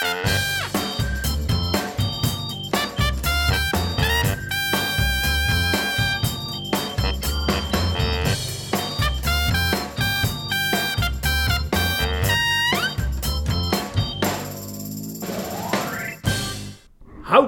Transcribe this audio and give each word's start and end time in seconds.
Houd 0.00 0.16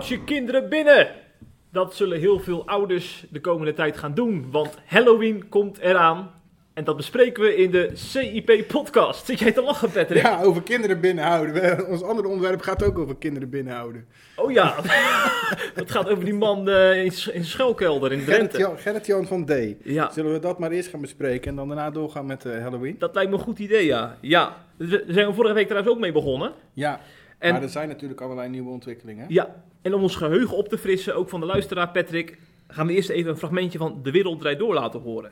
je 0.08 0.24
kinderen 0.24 0.68
binnen! 0.68 1.08
Dat 1.70 1.94
zullen 1.94 2.20
heel 2.20 2.40
veel 2.40 2.66
ouders 2.66 3.24
de 3.30 3.40
komende 3.40 3.72
tijd 3.72 3.96
gaan 3.96 4.14
doen, 4.14 4.50
want 4.50 4.78
Halloween 4.86 5.48
komt 5.48 5.78
eraan. 5.78 6.41
En 6.74 6.84
dat 6.84 6.96
bespreken 6.96 7.42
we 7.42 7.56
in 7.56 7.70
de 7.70 7.90
CIP-podcast. 7.94 9.26
Zit 9.26 9.38
jij 9.38 9.52
te 9.52 9.62
lachen, 9.62 9.90
Patrick? 9.90 10.22
Ja, 10.22 10.42
over 10.42 10.62
kinderen 10.62 11.00
binnenhouden. 11.00 11.88
Ons 11.88 12.02
andere 12.02 12.28
onderwerp 12.28 12.60
gaat 12.60 12.84
ook 12.84 12.98
over 12.98 13.16
kinderen 13.16 13.50
binnenhouden. 13.50 14.06
Oh 14.36 14.50
ja, 14.52 14.74
het 15.74 15.90
gaat 15.90 16.08
over 16.08 16.24
die 16.24 16.34
man 16.34 16.68
eh, 16.68 17.04
in, 17.04 17.12
in 17.32 17.44
schuilkelder 17.44 18.12
in 18.12 18.24
Drenthe. 18.24 18.56
Gerrit-Jan 18.56 18.78
Gerrit-Jan 18.78 19.26
van 19.26 19.44
D. 19.44 19.52
Ja, 19.84 20.10
Zullen 20.10 20.32
we 20.32 20.38
dat 20.38 20.58
maar 20.58 20.70
eerst 20.70 20.88
gaan 20.88 21.00
bespreken 21.00 21.50
en 21.50 21.56
dan 21.56 21.68
daarna 21.68 21.90
doorgaan 21.90 22.26
met 22.26 22.44
eh, 22.44 22.62
Halloween? 22.62 22.96
dat 22.98 23.14
lijkt 23.14 23.30
me 23.30 23.36
een 23.36 23.42
goed 23.42 23.58
idee, 23.58 23.86
ja. 23.86 24.16
Ja, 24.20 24.56
daar 24.76 25.00
zijn 25.06 25.26
we 25.26 25.34
vorige 25.34 25.54
week 25.54 25.66
trouwens 25.66 25.94
ook 25.94 26.00
mee 26.00 26.12
begonnen. 26.12 26.52
Ja, 26.72 27.00
En, 27.38 27.52
maar 27.52 27.62
er 27.62 27.68
zijn 27.68 27.88
natuurlijk 27.88 28.20
allerlei 28.20 28.48
nieuwe 28.48 28.70
ontwikkelingen. 28.70 29.24
ja, 29.28 29.62
en 29.82 29.94
om 29.94 30.02
ons 30.02 30.16
geheugen 30.16 30.56
op 30.56 30.68
te 30.68 30.78
frissen, 30.78 31.14
ook 31.16 31.28
van 31.28 31.40
de 31.40 31.46
luisteraar 31.46 31.88
Patrick, 31.88 32.38
gaan 32.68 32.86
we 32.86 32.92
eerst 32.92 33.08
even 33.10 33.30
een 33.30 33.36
fragmentje 33.38 33.78
van 33.78 34.00
De 34.02 34.10
Wereld 34.10 34.40
Draait 34.40 34.58
Door 34.58 34.74
laten 34.74 35.00
horen. 35.00 35.30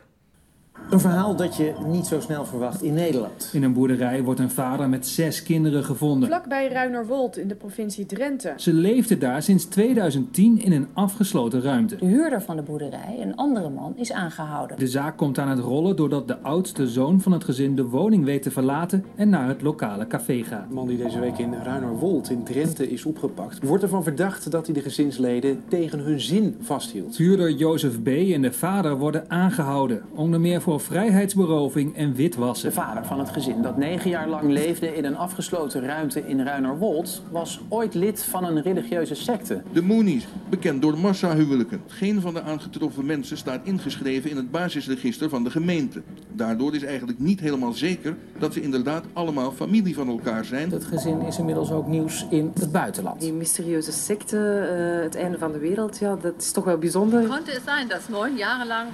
Een 0.91 1.01
verhaal 1.01 1.37
dat 1.37 1.57
je 1.57 1.73
niet 1.87 2.07
zo 2.07 2.21
snel 2.21 2.45
verwacht 2.45 2.83
in 2.83 2.95
Nederland. 2.95 3.51
In 3.53 3.63
een 3.63 3.73
boerderij 3.73 4.23
wordt 4.23 4.41
een 4.41 4.51
vader 4.51 4.89
met 4.89 5.07
zes 5.07 5.43
kinderen 5.43 5.85
gevonden. 5.85 6.29
Vlakbij 6.29 6.69
Ruinerwold 6.69 7.39
in 7.39 7.49
de 7.49 7.55
provincie 7.55 8.07
Drenthe. 8.07 8.53
Ze 8.57 8.73
leefde 8.73 9.19
daar 9.19 9.43
sinds 9.43 9.65
2010 9.65 10.63
in 10.63 10.73
een 10.73 10.89
afgesloten 10.93 11.63
ruimte. 11.63 11.97
De 11.97 12.07
huurder 12.07 12.43
van 12.43 12.57
de 12.57 12.63
boerderij, 12.63 13.19
een 13.21 13.37
andere 13.37 13.69
man, 13.69 13.93
is 13.97 14.13
aangehouden. 14.13 14.79
De 14.79 14.87
zaak 14.87 15.17
komt 15.17 15.39
aan 15.39 15.49
het 15.49 15.59
rollen 15.59 15.97
doordat 15.97 16.29
de 16.29 16.39
oudste 16.39 16.89
zoon 16.89 17.21
van 17.21 17.33
het 17.33 17.45
gezin 17.45 17.77
de 17.77 17.85
woning 17.85 18.25
weet 18.25 18.43
te 18.43 18.51
verlaten 18.51 19.05
en 19.15 19.29
naar 19.29 19.49
het 19.49 19.63
lokale 19.63 20.07
café 20.07 20.43
gaat. 20.43 20.69
De 20.69 20.75
man 20.75 20.87
die 20.87 20.97
deze 20.99 21.21
week 21.21 21.39
in 21.39 21.55
Ruinerwold 21.65 22.31
in 22.31 22.45
Drenthe 22.45 22.91
is 22.91 23.05
opgepakt, 23.05 23.67
wordt 23.67 23.83
ervan 23.83 24.03
verdacht 24.03 24.51
dat 24.51 24.67
hij 24.67 24.75
de 24.75 24.81
gezinsleden 24.81 25.63
tegen 25.69 25.99
hun 25.99 26.21
zin 26.21 26.57
vasthield. 26.61 27.17
Huurder 27.17 27.51
Jozef 27.51 28.03
B. 28.03 28.07
en 28.07 28.43
de 28.43 28.53
vader 28.53 28.97
worden 28.97 29.31
aangehouden, 29.31 30.03
onder 30.15 30.41
meer 30.41 30.60
voor 30.61 30.81
vrijheidsberoving 30.81 31.97
en 31.97 32.11
De 32.11 32.17
witwassen. 32.17 32.73
vader 32.73 33.05
van 33.05 33.19
het 33.19 33.29
gezin 33.29 33.63
dat 33.63 33.77
negen 33.77 34.11
jaar 34.11 34.29
lang 34.29 34.51
leefde 34.51 34.97
in 34.97 35.05
een 35.05 35.17
afgesloten 35.17 35.85
ruimte 35.85 36.27
in 36.27 36.41
Ruinerwold... 36.41 37.23
was 37.31 37.61
ooit 37.69 37.95
lid 37.95 38.23
van 38.23 38.45
een 38.45 38.63
religieuze 38.63 39.15
secte. 39.15 39.63
De 39.73 39.83
Moonies, 39.83 40.27
bekend 40.49 40.83
door 40.83 40.99
massahuwelijken. 40.99 41.81
Geen 41.87 42.21
van 42.21 42.35
de 42.35 42.43
aangetroffen 42.43 43.07
mensen 43.07 43.37
staat 43.37 43.61
ingeschreven 43.63 44.31
in 44.31 44.37
het 44.37 44.51
basisregister 44.51 45.29
van 45.29 45.45
de 45.45 45.51
gemeente. 45.51 46.03
Daardoor 46.33 46.75
is 46.75 46.83
eigenlijk 46.85 47.19
niet 47.19 47.41
helemaal 47.41 47.73
zeker 47.73 48.17
dat 48.39 48.53
ze 48.53 48.63
inderdaad 48.63 49.05
allemaal 49.13 49.53
familie 49.53 49.95
van 49.95 50.09
elkaar 50.09 50.45
zijn. 50.45 50.71
Het 50.71 50.85
gezin 50.85 51.21
is 51.21 51.39
inmiddels 51.39 51.71
ook 51.71 51.87
nieuws 51.87 52.27
in 52.31 52.53
het 52.55 52.73
buitenland. 52.73 53.21
Die 53.21 53.33
mysterieuze 53.33 53.93
secte, 53.93 54.39
eh, 54.39 55.03
het 55.03 55.15
einde 55.15 55.39
van 55.39 55.53
de 55.53 55.59
wereld, 55.59 55.99
ja, 55.99 56.17
dat 56.17 56.35
is 56.39 56.53
toch 56.53 56.65
wel 56.65 56.79
bijzonder. 56.79 57.27
Konnte 57.27 57.51
es 57.51 57.63
sein, 57.67 57.89
dass 57.89 58.09
neun 58.09 58.37
Jahre 58.37 58.67
lang 58.67 58.89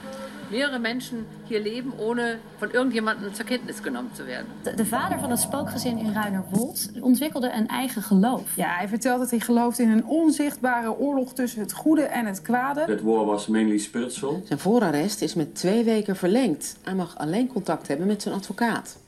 mehrere 0.50 0.78
Menschen 0.78 1.26
hier 1.44 1.60
leben, 1.62 1.92
ohne 1.98 2.38
von 2.58 2.70
irgendjemandem 2.70 3.34
zur 3.34 3.44
Kenntnis 3.44 3.80
genommen 3.80 4.10
zu 4.14 4.24
werden? 4.24 4.46
De, 4.62 4.74
de 4.74 4.86
vader 4.86 5.18
van 5.18 5.30
het 5.30 5.40
spookgezin 5.40 5.98
in 5.98 6.12
Ruinerwold 6.12 6.90
ontwikkelde 7.00 7.50
een 7.52 7.68
eigen 7.68 8.02
geloof. 8.02 8.56
Ja, 8.56 8.76
hij 8.76 8.88
vertelt 8.88 9.18
dat 9.18 9.30
hij 9.30 9.40
gelooft 9.40 9.78
in 9.78 9.90
een 9.90 10.04
onzichtbare 10.06 10.96
oorlog 10.98 11.32
tussen 11.32 11.60
het 11.60 11.72
goede 11.72 12.02
en 12.02 12.26
het 12.26 12.42
kwade. 12.42 12.84
That 12.86 13.00
war 13.00 13.24
was 13.24 13.46
mainly 13.46 13.78
spiritual. 13.78 14.42
Zijn 14.44 14.58
voorarrest 14.58 15.22
is 15.22 15.34
met 15.34 15.54
twee 15.54 15.84
weken 15.84 16.16
verlengd. 16.16 16.76
Hij 16.82 16.94
mag 16.94 17.18
alleen 17.18 17.46
contact 17.48 17.88
hebben 17.88 18.06
met 18.06 18.22
zijn 18.22 18.34
advocaat. 18.34 18.98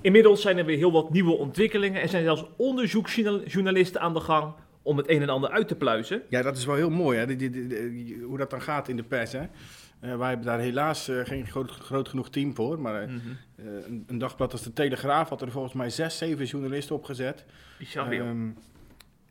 Inmiddels 0.00 0.40
zijn 0.42 0.58
er 0.58 0.64
weer 0.64 0.76
heel 0.76 0.92
wat 0.92 1.10
nieuwe 1.10 1.36
ontwikkelingen 1.36 2.02
en 2.02 2.08
zijn 2.08 2.24
zelfs 2.24 2.44
onderzoeksjournalisten 2.56 4.00
aan 4.00 4.14
de 4.14 4.20
gang 4.20 4.52
om 4.82 4.96
het 4.96 5.08
een 5.10 5.22
en 5.22 5.28
ander 5.28 5.50
uit 5.50 5.68
te 5.68 5.74
pluizen. 5.74 6.22
Ja, 6.28 6.42
dat 6.42 6.56
is 6.56 6.64
wel 6.64 6.74
heel 6.74 6.90
mooi, 6.90 7.18
hè? 7.18 7.26
Die- 7.26 7.36
die- 7.36 7.50
die- 7.50 7.68
die- 7.68 8.22
hoe 8.26 8.38
dat 8.38 8.50
dan 8.50 8.62
gaat 8.62 8.88
in 8.88 8.96
de 8.96 9.02
pers. 9.02 9.32
Hè? 9.32 9.40
Eh, 10.02 10.16
wij 10.16 10.28
hebben 10.28 10.46
daar 10.46 10.58
helaas 10.58 11.08
eh, 11.08 11.18
geen 11.24 11.46
groot, 11.46 11.70
groot 11.70 12.08
genoeg 12.08 12.30
team 12.30 12.54
voor. 12.54 12.80
Maar 12.80 13.02
eh, 13.02 13.08
Mhm. 13.08 13.18
een, 13.86 14.04
een 14.06 14.18
dagblad 14.18 14.52
als 14.52 14.62
de 14.62 14.72
Telegraaf 14.72 15.28
had 15.28 15.42
er 15.42 15.50
volgens 15.50 15.74
mij 15.74 15.90
zes, 15.90 16.18
zeven 16.18 16.44
journalisten 16.44 16.94
opgezet. 16.96 17.44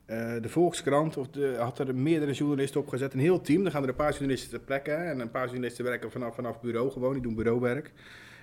Eh, 0.05 0.33
de 0.41 0.49
Volkskrant 0.49 1.17
of 1.17 1.27
de, 1.27 1.55
had 1.59 1.79
er 1.79 1.95
meerdere 1.95 2.31
journalisten 2.31 2.79
opgezet. 2.81 3.13
Een 3.13 3.19
heel 3.19 3.41
team. 3.41 3.63
Dan 3.63 3.71
gaan 3.71 3.83
er 3.83 3.89
een 3.89 3.95
paar 3.95 4.11
journalisten 4.11 4.49
ter 4.49 4.59
plekke. 4.59 4.91
En 4.91 5.19
een 5.19 5.31
paar 5.31 5.45
journalisten 5.45 5.85
werken 5.85 6.11
vanaf, 6.11 6.35
vanaf 6.35 6.61
bureau 6.61 6.91
gewoon. 6.91 7.13
Die 7.13 7.21
doen 7.21 7.35
bureauwerk. 7.35 7.91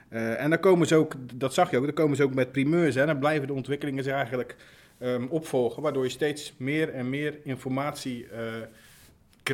En 0.09 0.51
dan 0.51 0.61
komen 0.61 0.87
ze 0.87 0.95
ook, 0.95 1.15
dat 1.35 1.55
zag 1.55 1.71
je 1.71 1.77
ook, 1.79 1.85
dan 1.85 1.95
komen 1.95 2.17
ze 2.17 2.23
ook 2.23 2.35
met 2.35 2.53
primeurs. 2.53 2.95
Hè. 2.95 3.07
Dan 3.07 3.19
blijven 3.19 3.47
de 3.47 3.53
ontwikkelingen 3.53 4.05
zich 4.05 4.13
eigenlijk 4.13 4.57
ehm, 4.99 5.27
opvolgen. 5.29 5.83
Waardoor 5.83 6.05
je 6.05 6.11
steeds 6.11 6.55
meer 6.59 6.89
en 6.93 7.11
meer 7.11 7.39
informatie 7.45 8.27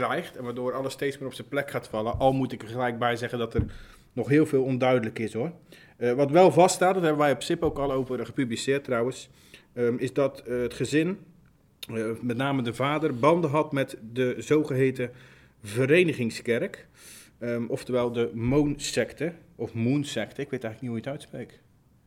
En 0.02 0.44
waardoor 0.44 0.72
alles 0.72 0.92
steeds 0.92 1.18
meer 1.18 1.28
op 1.28 1.34
zijn 1.34 1.48
plek 1.48 1.70
gaat 1.70 1.88
vallen. 1.88 2.18
Al 2.18 2.32
moet 2.32 2.52
ik 2.52 2.62
er 2.62 2.68
gelijk 2.68 2.98
bij 2.98 3.16
zeggen 3.16 3.38
dat 3.38 3.54
er 3.54 3.64
nog 4.12 4.28
heel 4.28 4.46
veel 4.46 4.62
onduidelijk 4.62 5.18
is 5.18 5.32
hoor. 5.32 5.52
Eh, 5.96 6.12
wat 6.12 6.30
wel 6.30 6.52
vaststaat, 6.52 6.94
dat 6.94 7.02
hebben 7.02 7.22
wij 7.22 7.32
op 7.32 7.42
SIP 7.42 7.62
ook 7.62 7.78
al 7.78 7.92
over 7.92 8.26
gepubliceerd 8.26 8.84
trouwens. 8.84 9.28
ehm, 9.72 9.96
is 9.96 10.12
dat 10.12 10.38
eh, 10.40 10.60
het 10.60 10.74
gezin, 10.74 11.18
eh, 11.94 12.04
met 12.20 12.36
name 12.36 12.62
de 12.62 12.74
vader, 12.74 13.18
banden 13.18 13.50
had 13.50 13.72
met 13.72 13.98
de 14.12 14.34
zogeheten 14.38 15.10
verenigingskerk. 15.62 16.86
Ehm, 17.38 17.64
oftewel 17.66 18.12
de 18.12 18.30
Moon-secte, 18.34 19.32
of 19.56 19.74
Moon-secte, 19.74 20.40
ik 20.40 20.50
weet 20.50 20.64
eigenlijk 20.64 20.80
niet 20.80 20.90
hoe 20.90 21.00
je 21.00 21.04
het 21.04 21.20
uitspreekt. 21.20 21.63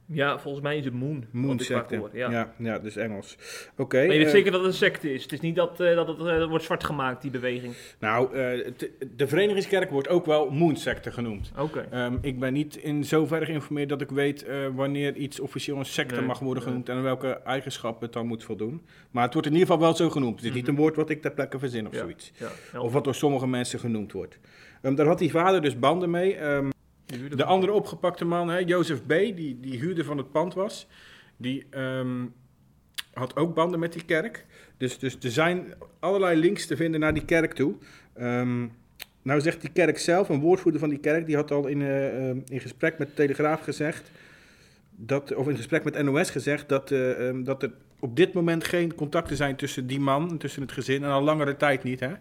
Ja, 0.10 0.40
volgens 0.40 0.64
mij 0.64 0.78
is 0.78 0.86
het 0.86 0.94
Moon. 0.94 1.26
Moon-secte, 1.32 1.96
hoor, 1.98 2.10
Ja. 2.14 2.32
ja. 2.32 2.54
ja, 2.58 2.80
dus 2.80 2.96
Engels. 2.96 3.38
Oké. 3.78 3.96
Maar 3.98 4.06
je 4.06 4.18
weet 4.18 4.26
eh, 4.26 4.32
zeker 4.32 4.52
dat 4.52 4.60
het 4.62 4.70
een 4.70 4.76
secte 4.78 5.14
is. 5.14 5.24
Het 5.24 5.32
is 5.32 5.40
niet 5.40 5.56
dat, 5.56 5.80
eh, 5.80 5.96
dat 5.96 6.08
het 6.08 6.20
eh, 6.20 6.46
wordt 6.48 6.64
zwart 6.64 6.84
gemaakt, 6.84 7.22
die 7.22 7.32
beweging. 7.32 7.74
Nou, 8.00 8.34
de 9.16 9.28
verenigingskerk 9.28 9.90
wordt 9.90 10.08
ook 10.10 10.26
wel 10.26 10.50
Moon-secte 10.50 11.12
genoemd. 11.12 11.52
Oké. 11.58 11.88
Ehm, 11.92 12.18
ik 12.22 12.40
ben 12.40 12.54
niet 12.54 12.76
in 12.76 13.04
zoverre 13.06 13.46
geïnformeerd 13.46 13.90
dat 13.90 14.02
ik 14.02 14.10
weet 14.10 14.46
wanneer 14.76 15.16
iets 15.16 15.40
officieel 15.40 15.78
een 15.78 15.86
secte 15.86 16.16
Nee, 16.16 16.26
mag 16.26 16.40
worden 16.40 16.64
genoemd 16.64 16.90
en 16.90 17.04
welke 17.04 17.28
eigenschappen 17.30 18.04
het 18.06 18.14
dan 18.14 18.28
moet 18.28 18.44
voldoen. 18.44 18.82
Maar 19.12 19.24
het 19.24 19.34
wordt 19.34 19.48
in 19.48 19.54
ieder 19.54 19.68
geval 19.68 19.84
wel 19.84 19.96
zo 19.96 20.10
genoemd. 20.10 20.36
Het 20.36 20.46
is 20.50 20.54
niet 20.56 20.62
Mhm. 20.62 20.72
een 20.72 20.78
woord 20.78 20.96
wat 20.96 21.10
ik 21.10 21.22
ter 21.22 21.32
plekke 21.32 21.60
verzin 21.60 21.88
of 21.88 21.94
Ja, 21.94 22.00
zoiets. 22.00 22.32
Ja. 22.74 22.80
Of 22.80 22.94
wat 22.94 23.04
door 23.04 23.16
sommige 23.16 23.48
mensen 23.48 23.80
genoemd 23.80 24.12
wordt. 24.12 24.40
Ehm, 24.82 24.96
daar 24.96 25.06
had 25.06 25.20
die 25.20 25.32
vader 25.32 25.62
dus 25.62 25.80
banden 25.80 26.10
mee. 26.10 26.38
Huurde 26.38 26.76
de 27.36 27.44
andere 27.44 27.72
opgepakte 27.72 28.26
man, 28.26 28.50
hè, 28.50 28.58
Jozef 28.58 29.06
B., 29.06 29.10
die, 29.10 29.58
die 29.60 29.80
huurder 29.80 30.06
van 30.06 30.18
het 30.18 30.32
pand 30.32 30.54
was, 30.54 30.88
die 31.38 31.66
ehm, 31.70 32.26
had 33.14 33.36
ook 33.36 33.54
banden 33.56 33.80
met 33.80 33.94
die 33.94 34.06
kerk. 34.06 34.46
Dus, 34.78 35.00
dus 35.00 35.18
er 35.22 35.32
zijn 35.32 35.74
allerlei 36.00 36.40
links 36.40 36.66
te 36.66 36.76
vinden 36.76 37.00
naar 37.00 37.14
die 37.14 37.26
kerk 37.26 37.54
toe. 37.54 37.76
Ehm, 38.14 38.66
nou 39.22 39.42
zegt 39.42 39.62
die 39.62 39.70
kerk 39.70 39.98
zelf, 39.98 40.30
een 40.30 40.40
woordvoerder 40.40 40.80
van 40.80 40.90
die 40.90 41.00
kerk, 41.00 41.26
die 41.26 41.36
had 41.36 41.52
al 41.52 41.68
in, 41.68 41.82
eh, 41.82 42.30
ehm, 42.30 42.40
in 42.48 42.60
gesprek 42.60 42.98
met 42.98 43.08
de 43.08 43.14
Telegraaf 43.14 43.62
gezegd, 43.62 44.12
dat, 44.96 45.36
of 45.36 45.48
in 45.48 45.56
gesprek 45.56 45.84
met 45.84 46.04
NOS 46.04 46.30
gezegd, 46.30 46.70
dat, 46.70 46.92
eh, 46.92 47.30
dat 47.44 47.64
er 47.64 47.72
op 48.00 48.16
dit 48.16 48.34
moment 48.34 48.64
geen 48.64 48.96
contacten 48.96 49.36
zijn 49.36 49.56
tussen 49.56 49.88
die 49.88 50.00
man, 50.00 50.38
tussen 50.38 50.62
het 50.62 50.72
gezin, 50.72 51.04
en 51.04 51.10
al 51.10 51.22
langere 51.22 51.58
tijd 51.58 51.84
niet. 51.84 52.00
Hè? 52.00 52.12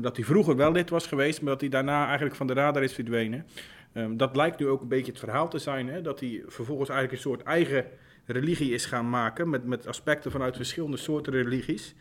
Dat 0.00 0.16
hij 0.16 0.24
vroeger 0.24 0.56
wel 0.56 0.72
lid 0.72 0.90
was 0.90 1.06
geweest, 1.06 1.40
maar 1.40 1.52
dat 1.52 1.60
hij 1.60 1.70
daarna 1.70 2.04
eigenlijk 2.06 2.36
van 2.36 2.46
de 2.46 2.52
radar 2.52 2.82
is 2.82 2.92
verdwenen. 2.92 3.46
Ehm, 3.94 4.16
dat 4.16 4.36
lijkt 4.36 4.58
nu 4.58 4.68
ook 4.68 4.80
een 4.80 4.88
beetje 4.88 5.10
het 5.10 5.20
verhaal 5.20 5.48
te 5.48 5.58
zijn, 5.58 5.88
hè? 5.88 6.00
dat 6.02 6.20
hij 6.20 6.42
vervolgens 6.46 6.88
eigenlijk 6.88 7.18
een 7.18 7.30
soort 7.30 7.42
eigen 7.42 7.86
religie 8.24 8.72
is 8.72 8.86
gaan 8.86 9.10
maken, 9.10 9.50
met, 9.50 9.64
met 9.64 9.86
aspecten 9.86 10.30
vanuit 10.30 10.56
verschillende 10.56 10.96
soorten 10.96 11.32
religies. 11.32 11.94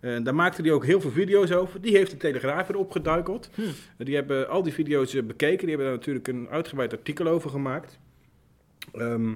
Eh, 0.00 0.16
daar 0.22 0.34
maakte 0.34 0.62
hij 0.62 0.70
ook 0.70 0.84
heel 0.84 1.00
veel 1.00 1.10
video's 1.10 1.50
over. 1.50 1.80
Die 1.80 1.96
heeft 1.96 2.10
de 2.10 2.16
Telegraaf 2.16 2.66
weer 2.66 2.76
opgeduikeld. 2.76 3.50
Hm. 3.54 4.04
Die 4.04 4.14
hebben 4.14 4.48
al 4.48 4.62
die 4.62 4.72
video's 4.72 5.14
eh, 5.14 5.22
bekeken. 5.22 5.58
Die 5.58 5.68
hebben 5.68 5.86
daar 5.86 5.96
natuurlijk 5.96 6.28
een 6.28 6.48
uitgebreid 6.48 6.92
artikel 6.92 7.26
over 7.26 7.50
gemaakt. 7.50 7.98
Ehm, 8.92 9.34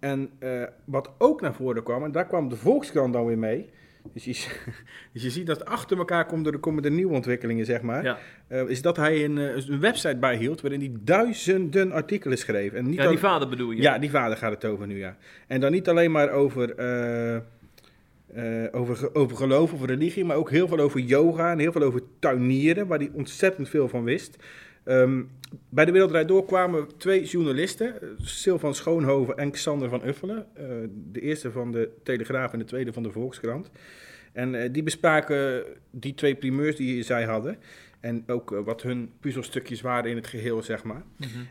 en 0.00 0.30
eh, 0.38 0.62
wat 0.84 1.10
ook 1.18 1.40
naar 1.40 1.54
voren 1.54 1.82
kwam, 1.82 2.04
en 2.04 2.12
daar 2.12 2.26
kwam 2.26 2.48
de 2.48 2.56
Volkskrant 2.56 3.12
dan 3.12 3.26
weer 3.26 3.38
mee. 3.38 3.70
Dus 4.12 4.24
je, 4.24 4.32
dus 5.12 5.22
je 5.22 5.30
ziet 5.30 5.46
dat 5.46 5.64
achter 5.64 5.98
elkaar 5.98 6.26
komen 6.26 6.52
er, 6.52 6.58
komen 6.58 6.84
er 6.84 6.90
nieuwe 6.90 7.14
ontwikkelingen, 7.14 7.64
zeg 7.64 7.82
maar. 7.82 8.04
Ja. 8.04 8.18
Eh, 8.48 8.68
is 8.68 8.82
dat 8.82 8.96
hij 8.96 9.24
een, 9.24 9.38
eh, 9.38 9.66
een 9.68 9.80
website 9.80 10.16
bijhield 10.16 10.60
waarin 10.60 10.80
hij 10.80 10.92
duizenden 11.00 11.92
artikelen 11.92 12.38
schreef. 12.38 12.72
En 12.72 12.84
niet 12.86 12.94
Ja, 12.98 13.04
al- 13.04 13.10
die 13.10 13.18
vader 13.18 13.48
bedoel 13.48 13.70
je? 13.70 13.82
Ja, 13.82 13.98
die 13.98 14.10
vader 14.10 14.36
gaat 14.36 14.52
het 14.52 14.64
over 14.64 14.86
nu, 14.86 14.98
ja. 14.98 15.16
En 15.46 15.60
dan 15.60 15.72
niet 15.72 15.88
alleen 15.88 16.10
maar 16.10 16.30
over, 16.30 16.74
eh, 16.74 18.64
over, 18.72 19.14
over 19.14 19.36
geloof 19.36 19.72
of 19.72 19.84
religie, 19.84 20.24
maar 20.24 20.36
ook 20.36 20.50
heel 20.50 20.68
veel 20.68 20.78
over 20.78 21.00
yoga 21.00 21.50
en 21.52 21.58
heel 21.58 21.72
veel 21.72 21.82
over 21.82 22.00
tuinieren, 22.18 22.86
waar 22.86 22.98
hij 22.98 23.10
ontzettend 23.12 23.68
veel 23.68 23.88
van 23.88 24.04
wist. 24.04 24.36
Ehm, 24.86 25.22
bij 25.68 25.84
de 25.84 25.92
Wereldrijd 25.92 26.28
Door 26.28 26.44
kwamen 26.44 26.96
twee 26.96 27.24
journalisten, 27.24 28.02
eh, 28.02 28.08
Sil 28.40 28.58
van 28.58 28.74
Schoonhoven 28.74 29.36
en 29.36 29.50
Xander 29.50 29.88
van 29.88 30.06
Uffelen. 30.06 30.46
Eh, 30.54 30.66
de 31.12 31.20
eerste 31.20 31.50
van 31.50 31.72
de 31.72 31.90
Telegraaf 32.02 32.52
en 32.52 32.58
de 32.58 32.64
tweede 32.64 32.92
van 32.92 33.02
de 33.02 33.10
Volkskrant. 33.10 33.70
En 34.32 34.54
eh, 34.54 34.68
die 34.72 34.82
bespraken 34.82 35.64
die 35.90 36.14
twee 36.14 36.34
primeurs 36.34 36.76
die 36.76 37.02
zij 37.02 37.24
hadden. 37.24 37.58
En 38.00 38.24
ook 38.26 38.52
eh, 38.52 38.58
wat 38.64 38.82
hun 38.82 39.10
puzzelstukjes 39.20 39.80
waren 39.80 40.10
in 40.10 40.16
het 40.16 40.26
geheel, 40.26 40.62
zeg 40.62 40.84
maar. 40.84 41.02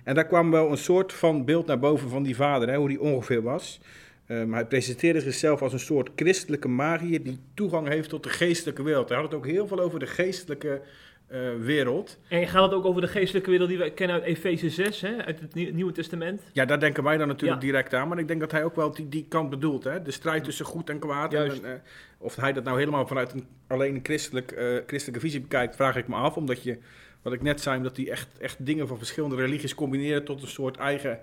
En 0.03 0.15
daar 0.15 0.25
kwam 0.27 0.51
wel 0.51 0.71
een 0.71 0.77
soort 0.77 1.13
van 1.13 1.45
beeld 1.45 1.65
naar 1.65 1.79
boven 1.79 2.09
van 2.09 2.23
die 2.23 2.35
vader, 2.35 2.69
hè, 2.69 2.77
hoe 2.77 2.87
die 2.87 3.01
ongeveer 3.01 3.41
was. 3.41 3.79
Um, 4.27 4.53
hij 4.53 4.65
presenteerde 4.65 5.21
zichzelf 5.21 5.61
als 5.61 5.73
een 5.73 5.79
soort 5.79 6.09
christelijke 6.15 6.67
magier 6.67 7.23
die 7.23 7.39
toegang 7.53 7.87
heeft 7.87 8.09
tot 8.09 8.23
de 8.23 8.29
geestelijke 8.29 8.83
wereld. 8.83 9.09
Hij 9.09 9.17
had 9.17 9.25
het 9.25 9.35
ook 9.35 9.45
heel 9.45 9.67
veel 9.67 9.79
over 9.79 9.99
de 9.99 10.07
geestelijke 10.07 10.81
eh, 11.27 11.39
wereld. 11.59 12.19
En 12.27 12.47
gaat 12.47 12.63
het 12.63 12.73
ook 12.73 12.85
over 12.85 13.01
de 13.01 13.07
geestelijke 13.07 13.49
wereld 13.49 13.69
die 13.69 13.77
we 13.77 13.91
kennen 13.91 14.15
uit 14.15 14.25
Efeze 14.25 14.69
6, 14.69 15.01
hè, 15.01 15.25
uit 15.25 15.39
het 15.39 15.53
Nieuw- 15.53 15.73
Nieuwe 15.73 15.91
Testament? 15.91 16.41
Ja, 16.53 16.65
daar 16.65 16.79
denken 16.79 17.03
wij 17.03 17.17
dan 17.17 17.27
natuurlijk 17.27 17.61
Ja. 17.61 17.67
direct 17.67 17.93
aan. 17.93 18.07
Maar 18.07 18.19
ik 18.19 18.27
denk 18.27 18.39
dat 18.39 18.51
hij 18.51 18.63
ook 18.63 18.75
wel 18.75 18.91
die, 18.93 19.09
die 19.09 19.25
kant 19.29 19.49
bedoelt. 19.49 19.83
Hè? 19.83 20.01
De 20.01 20.11
strijd 20.11 20.43
tussen 20.43 20.65
goed 20.65 20.89
en 20.89 20.99
kwaad. 20.99 21.33
En, 21.33 21.63
eh, 21.65 21.71
of 22.17 22.35
hij 22.35 22.53
dat 22.53 22.63
nou 22.63 22.77
helemaal 22.79 23.07
vanuit 23.07 23.33
een, 23.33 23.47
alleen 23.67 23.95
een 23.95 24.03
christelijk, 24.03 24.51
eh, 24.51 24.67
christelijke 24.87 25.19
visie 25.25 25.41
bekijkt, 25.41 25.75
vraag 25.75 25.95
ik 25.95 26.07
me 26.07 26.15
af. 26.15 26.35
Omdat 26.37 26.63
je, 26.63 26.77
wat 27.21 27.33
ik 27.33 27.41
net 27.41 27.61
zei, 27.61 27.81
dat 27.81 27.97
hij 27.97 28.09
echt, 28.09 28.27
echt 28.39 28.65
dingen 28.65 28.87
van 28.87 28.97
verschillende 28.97 29.35
religies 29.35 29.75
combineert 29.75 30.25
tot 30.25 30.41
een 30.41 30.47
soort 30.47 30.77
eigen, 30.77 31.19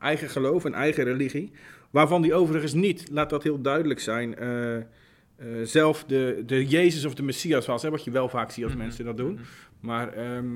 eigen 0.00 0.28
geloof 0.28 0.64
en 0.64 0.74
eigen 0.74 1.04
religie. 1.04 1.52
Waarvan 1.90 2.22
die 2.22 2.34
overigens 2.34 2.72
niet, 2.72 3.08
laat 3.10 3.30
dat 3.30 3.42
heel 3.42 3.60
duidelijk 3.60 4.00
zijn, 4.00 4.34
eh, 5.40 5.46
zelf 5.64 6.04
de, 6.04 6.42
de 6.46 6.66
Jezus 6.66 7.04
of 7.04 7.14
de 7.14 7.22
Messias 7.22 7.66
was. 7.66 7.82
Hè? 7.82 7.90
Wat 7.90 8.04
je 8.04 8.10
wel 8.10 8.28
vaak 8.28 8.50
ziet 8.50 8.64
als 8.64 8.72
Mhm. 8.72 8.82
mensen 8.82 9.04
dat 9.04 9.16
doen. 9.16 9.38
Maar 9.80 10.12
ehm, 10.12 10.46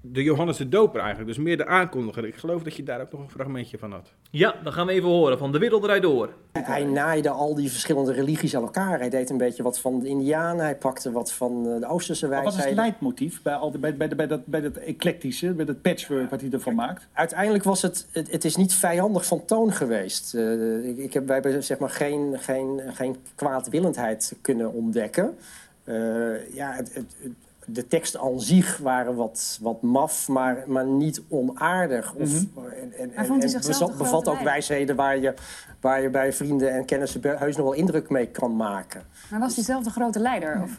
de 0.00 0.22
Johannes 0.22 0.56
de 0.56 0.68
Doper 0.68 1.00
eigenlijk, 1.00 1.28
dus 1.28 1.38
meer 1.44 1.56
de 1.56 1.66
aankondiger. 1.66 2.26
Ik 2.26 2.34
geloof 2.36 2.62
dat 2.62 2.74
je 2.74 2.82
daar 2.82 3.00
ook 3.00 3.12
nog 3.12 3.20
een 3.20 3.30
fragmentje 3.30 3.78
van 3.78 3.92
had. 3.92 4.12
Ja, 4.30 4.54
dan 4.62 4.72
gaan 4.72 4.86
we 4.86 4.92
even 4.92 5.08
horen 5.08 5.38
van 5.38 5.52
De 5.52 5.58
Wereld 5.58 5.82
Draait 5.82 6.02
Door. 6.02 6.28
Hij 6.52 6.84
naaide 6.84 7.28
al 7.28 7.54
die 7.54 7.70
verschillende 7.70 8.12
religies 8.12 8.56
aan 8.56 8.62
elkaar. 8.62 8.98
Hij 8.98 9.10
deed 9.10 9.30
een 9.30 9.36
beetje 9.36 9.62
wat 9.62 9.78
van 9.80 10.00
de 10.00 10.08
Indianen, 10.08 10.64
hij 10.64 10.76
pakte 10.76 11.12
wat 11.12 11.32
van 11.32 11.68
eh, 11.68 11.80
de 11.80 11.86
Oosterse 11.86 12.28
Wat 12.28 12.54
is 12.56 12.64
het 12.64 12.74
leidmotief 12.74 13.42
bij, 13.42 13.54
al 13.54 13.70
die, 13.70 13.80
bij, 13.80 13.96
bij, 13.96 14.08
bij, 14.08 14.26
dat, 14.26 14.46
bij 14.46 14.60
dat 14.60 14.76
eclectische, 14.76 15.52
bij 15.52 15.64
dat 15.64 15.82
patchwork 15.82 16.30
wat 16.30 16.40
hij 16.40 16.50
ervan 16.50 16.74
maakt? 16.74 17.06
Uiteindelijk 17.12 17.64
was 17.64 17.82
het, 17.82 18.06
het, 18.12 18.30
het 18.30 18.44
is 18.44 18.56
niet 18.56 18.74
vijandig 18.74 19.26
van 19.26 19.44
toon 19.44 19.72
geweest. 19.72 20.34
Eh, 20.34 20.88
ik, 20.88 20.96
ik 20.98 21.12
heb, 21.12 21.26
wij 21.26 21.34
hebben 21.34 21.64
zeg 21.64 21.78
maar 21.78 21.90
geen, 21.90 22.34
geen, 22.38 22.80
geen 22.92 23.16
kwaadwillendheid 23.34 24.36
kunnen 24.40 24.72
ontdekken. 24.72 25.36
Eh, 25.84 26.54
ja, 26.54 26.72
het, 26.72 26.94
het, 26.94 27.16
het- 27.22 27.32
de 27.70 27.86
teksten 27.86 28.20
aan 28.20 28.40
zich 28.40 28.78
waren 28.78 29.14
wat, 29.14 29.58
wat 29.62 29.82
maf, 29.82 30.28
maar, 30.28 30.64
maar 30.66 30.86
niet 30.86 31.22
onaardig. 31.28 32.14
Of, 32.14 32.32
en, 32.32 32.92
en, 32.98 33.10
en 33.14 33.48
zichzelf 33.48 33.96
bevat- 33.96 34.28
ook 34.28 34.40
wijsheden 34.42 34.96
waar 34.96 35.18
je, 35.18 35.34
waar 35.80 36.02
je 36.02 36.10
bij 36.10 36.32
vrienden 36.32 36.72
en 36.72 36.84
kennissen 36.84 37.20
heus 37.38 37.56
nog 37.56 37.64
wel 37.64 37.74
indruk 37.74 38.10
mee 38.10 38.26
kan 38.26 38.56
maken. 38.56 39.02
Maar 39.30 39.40
was 39.40 39.54
hij 39.54 39.64
zelf 39.64 39.84
de 39.84 39.90
grote 39.90 40.18
leider? 40.20 40.60
Of? 40.62 40.78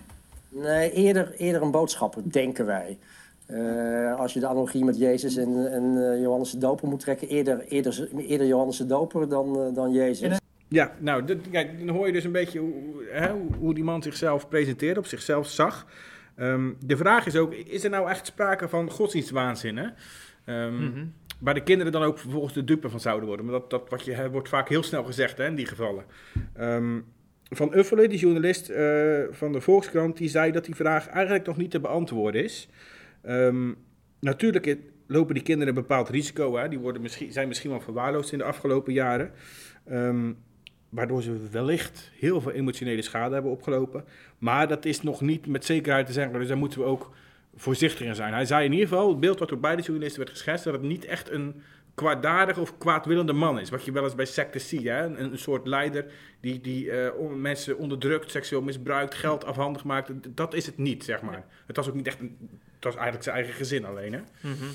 Nee, 0.49 0.91
eerder, 0.91 1.33
eerder 1.37 1.61
een 1.61 1.71
boodschapper, 1.71 2.21
denken 2.31 2.65
wij. 2.65 2.97
Eh, 3.45 4.15
als 4.19 4.33
je 4.33 4.39
de 4.39 4.47
analogie 4.47 4.85
met 4.85 4.97
Jezus 4.97 5.35
en, 5.35 5.71
en 5.71 6.11
eh, 6.11 6.21
Johannes 6.21 6.51
de 6.51 6.57
Doper 6.57 6.87
moet 6.87 6.99
trekken, 6.99 7.27
eerder, 7.27 7.59
eerder, 7.67 8.09
eerder 8.17 8.47
Johannes 8.47 8.77
de 8.77 8.85
Doper 8.85 9.29
dan, 9.29 9.59
eh, 9.61 9.75
dan 9.75 9.91
Jezus. 9.91 10.37
Ja, 10.67 10.91
nou, 10.99 11.25
dit- 11.25 11.49
kijk, 11.51 11.85
dan 11.85 11.95
hoor 11.95 12.05
je 12.07 12.13
dus 12.13 12.23
een 12.23 12.31
beetje 12.31 12.59
hoe, 12.59 12.71
hoe- 12.73 13.03
hè, 13.11 13.31
hoe- 13.31 13.49
hoe 13.59 13.73
die 13.73 13.83
man 13.83 14.03
zichzelf 14.03 14.47
presenteerde, 14.47 14.99
op 14.99 15.05
zichzelf 15.05 15.47
zag. 15.47 15.85
Ehm, 16.39 16.71
de 16.85 16.97
vraag 16.97 17.25
is 17.25 17.35
ook, 17.35 17.53
is 17.53 17.83
er 17.83 17.89
nou 17.89 18.09
echt 18.09 18.25
sprake 18.25 18.69
van 18.69 18.89
godsdienstwaanzin? 18.89 19.77
Hè? 19.77 19.87
Ehm, 20.45 20.83
Mhm. 20.83 21.05
Waar 21.39 21.53
de 21.53 21.63
kinderen 21.63 21.91
dan 21.91 22.03
ook 22.03 22.19
vervolgens 22.19 22.53
de 22.53 22.63
dupe 22.63 22.89
van 22.89 22.99
zouden 22.99 23.27
worden. 23.27 23.45
Maar 23.45 23.59
dat, 23.59 23.69
dat 23.69 23.89
wat 23.89 24.05
je, 24.05 24.11
hè, 24.11 24.29
wordt 24.29 24.49
vaak 24.49 24.69
heel 24.69 24.83
snel 24.83 25.03
gezegd 25.03 25.37
hè, 25.37 25.45
in 25.45 25.55
die 25.55 25.65
gevallen. 25.65 26.05
Ehm, 26.53 26.99
van 27.43 27.75
Uffelen, 27.77 28.09
die 28.09 28.19
journalist 28.19 28.69
eh, 28.69 29.19
van 29.29 29.51
de 29.51 29.61
Volkskrant, 29.61 30.17
die 30.17 30.29
zei 30.29 30.51
dat 30.51 30.65
die 30.65 30.75
vraag 30.75 31.07
eigenlijk 31.07 31.45
nog 31.45 31.57
niet 31.57 31.71
te 31.71 31.79
beantwoorden 31.79 32.43
is. 32.43 32.69
Natuurlijk 34.19 34.77
lopen 35.07 35.33
die 35.33 35.43
kinderen 35.43 35.75
een 35.75 35.81
bepaald 35.81 36.09
risico. 36.09 36.57
Hè? 36.57 36.67
Die 36.69 36.79
worden 36.79 37.01
misschien, 37.01 37.31
zijn 37.31 37.47
misschien 37.47 37.69
wel 37.69 37.79
verwaarloosd 37.79 38.31
in 38.31 38.37
de 38.37 38.43
afgelopen 38.43 38.93
jaren. 38.93 39.31
Ehm, 39.85 40.31
waardoor 40.89 41.21
ze 41.21 41.47
wellicht 41.51 42.11
heel 42.19 42.41
veel 42.41 42.51
emotionele 42.51 43.01
schade 43.01 43.33
hebben 43.33 43.51
opgelopen. 43.51 44.05
Maar 44.37 44.67
dat 44.67 44.85
is 44.85 45.01
nog 45.01 45.21
niet 45.21 45.47
met 45.47 45.65
zekerheid 45.65 46.05
te 46.05 46.13
zeggen. 46.13 46.39
Dus 46.39 46.47
daar 46.47 46.57
moeten 46.57 46.79
we 46.79 46.85
ook 46.85 47.11
voorzichtig 47.55 48.07
in 48.07 48.15
zijn. 48.15 48.33
Hij 48.33 48.45
zei 48.45 48.65
in 48.65 48.71
ieder 48.71 48.87
geval, 48.87 49.09
het 49.09 49.19
beeld 49.19 49.39
wat 49.39 49.49
door 49.49 49.59
beide 49.59 49.81
journalisten 49.81 50.19
werd 50.23 50.37
geschetst, 50.37 50.63
dat 50.63 50.73
het 50.73 50.81
niet 50.81 51.05
echt 51.05 51.31
een 51.31 51.61
kwaadaardige 51.95 52.61
of 52.61 52.77
kwaadwillende 52.77 53.33
man 53.33 53.59
is. 53.59 53.69
Wat 53.69 53.85
je 53.85 53.91
wel 53.91 54.03
eens 54.03 54.15
bij 54.15 54.25
secten 54.25 54.61
ziet. 54.61 54.83
Hè? 54.83 55.05
Een, 55.05 55.23
een 55.23 55.37
soort 55.37 55.67
leider 55.67 56.05
die, 56.39 56.61
die 56.61 56.91
eh, 56.91 57.31
mensen 57.35 57.77
onderdrukt, 57.77 58.31
seksueel 58.31 58.61
misbruikt, 58.61 59.15
geld 59.15 59.45
afhandig 59.45 59.83
maakt. 59.83 60.11
Dat 60.35 60.53
is 60.53 60.65
het 60.65 60.77
niet, 60.77 61.03
zeg 61.03 61.21
maar. 61.21 61.45
Het 61.65 61.75
was 61.75 61.87
ook 61.87 61.95
niet 61.95 62.07
echt 62.07 62.19
een... 62.19 62.37
Het 62.75 62.83
was 62.83 62.93
eigenlijk 62.93 63.23
zijn 63.23 63.35
eigen 63.35 63.53
gezin 63.53 63.85
alleen, 63.85 64.13
hè? 64.13 64.19
Mhm. 64.41 64.65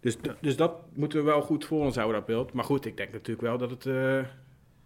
Dus, 0.00 0.16
dus 0.40 0.56
dat 0.56 0.72
moeten 0.94 1.18
we 1.18 1.24
wel 1.24 1.42
goed 1.42 1.64
voor 1.64 1.84
ons 1.84 1.96
houden, 1.96 2.16
dat 2.16 2.26
beeld. 2.26 2.52
Maar 2.52 2.64
goed, 2.64 2.86
ik 2.86 2.96
denk 2.96 3.12
natuurlijk 3.12 3.46
wel 3.46 3.58
dat 3.58 3.70
het... 3.70 3.86
eh, 3.86 4.16
het 4.16 4.26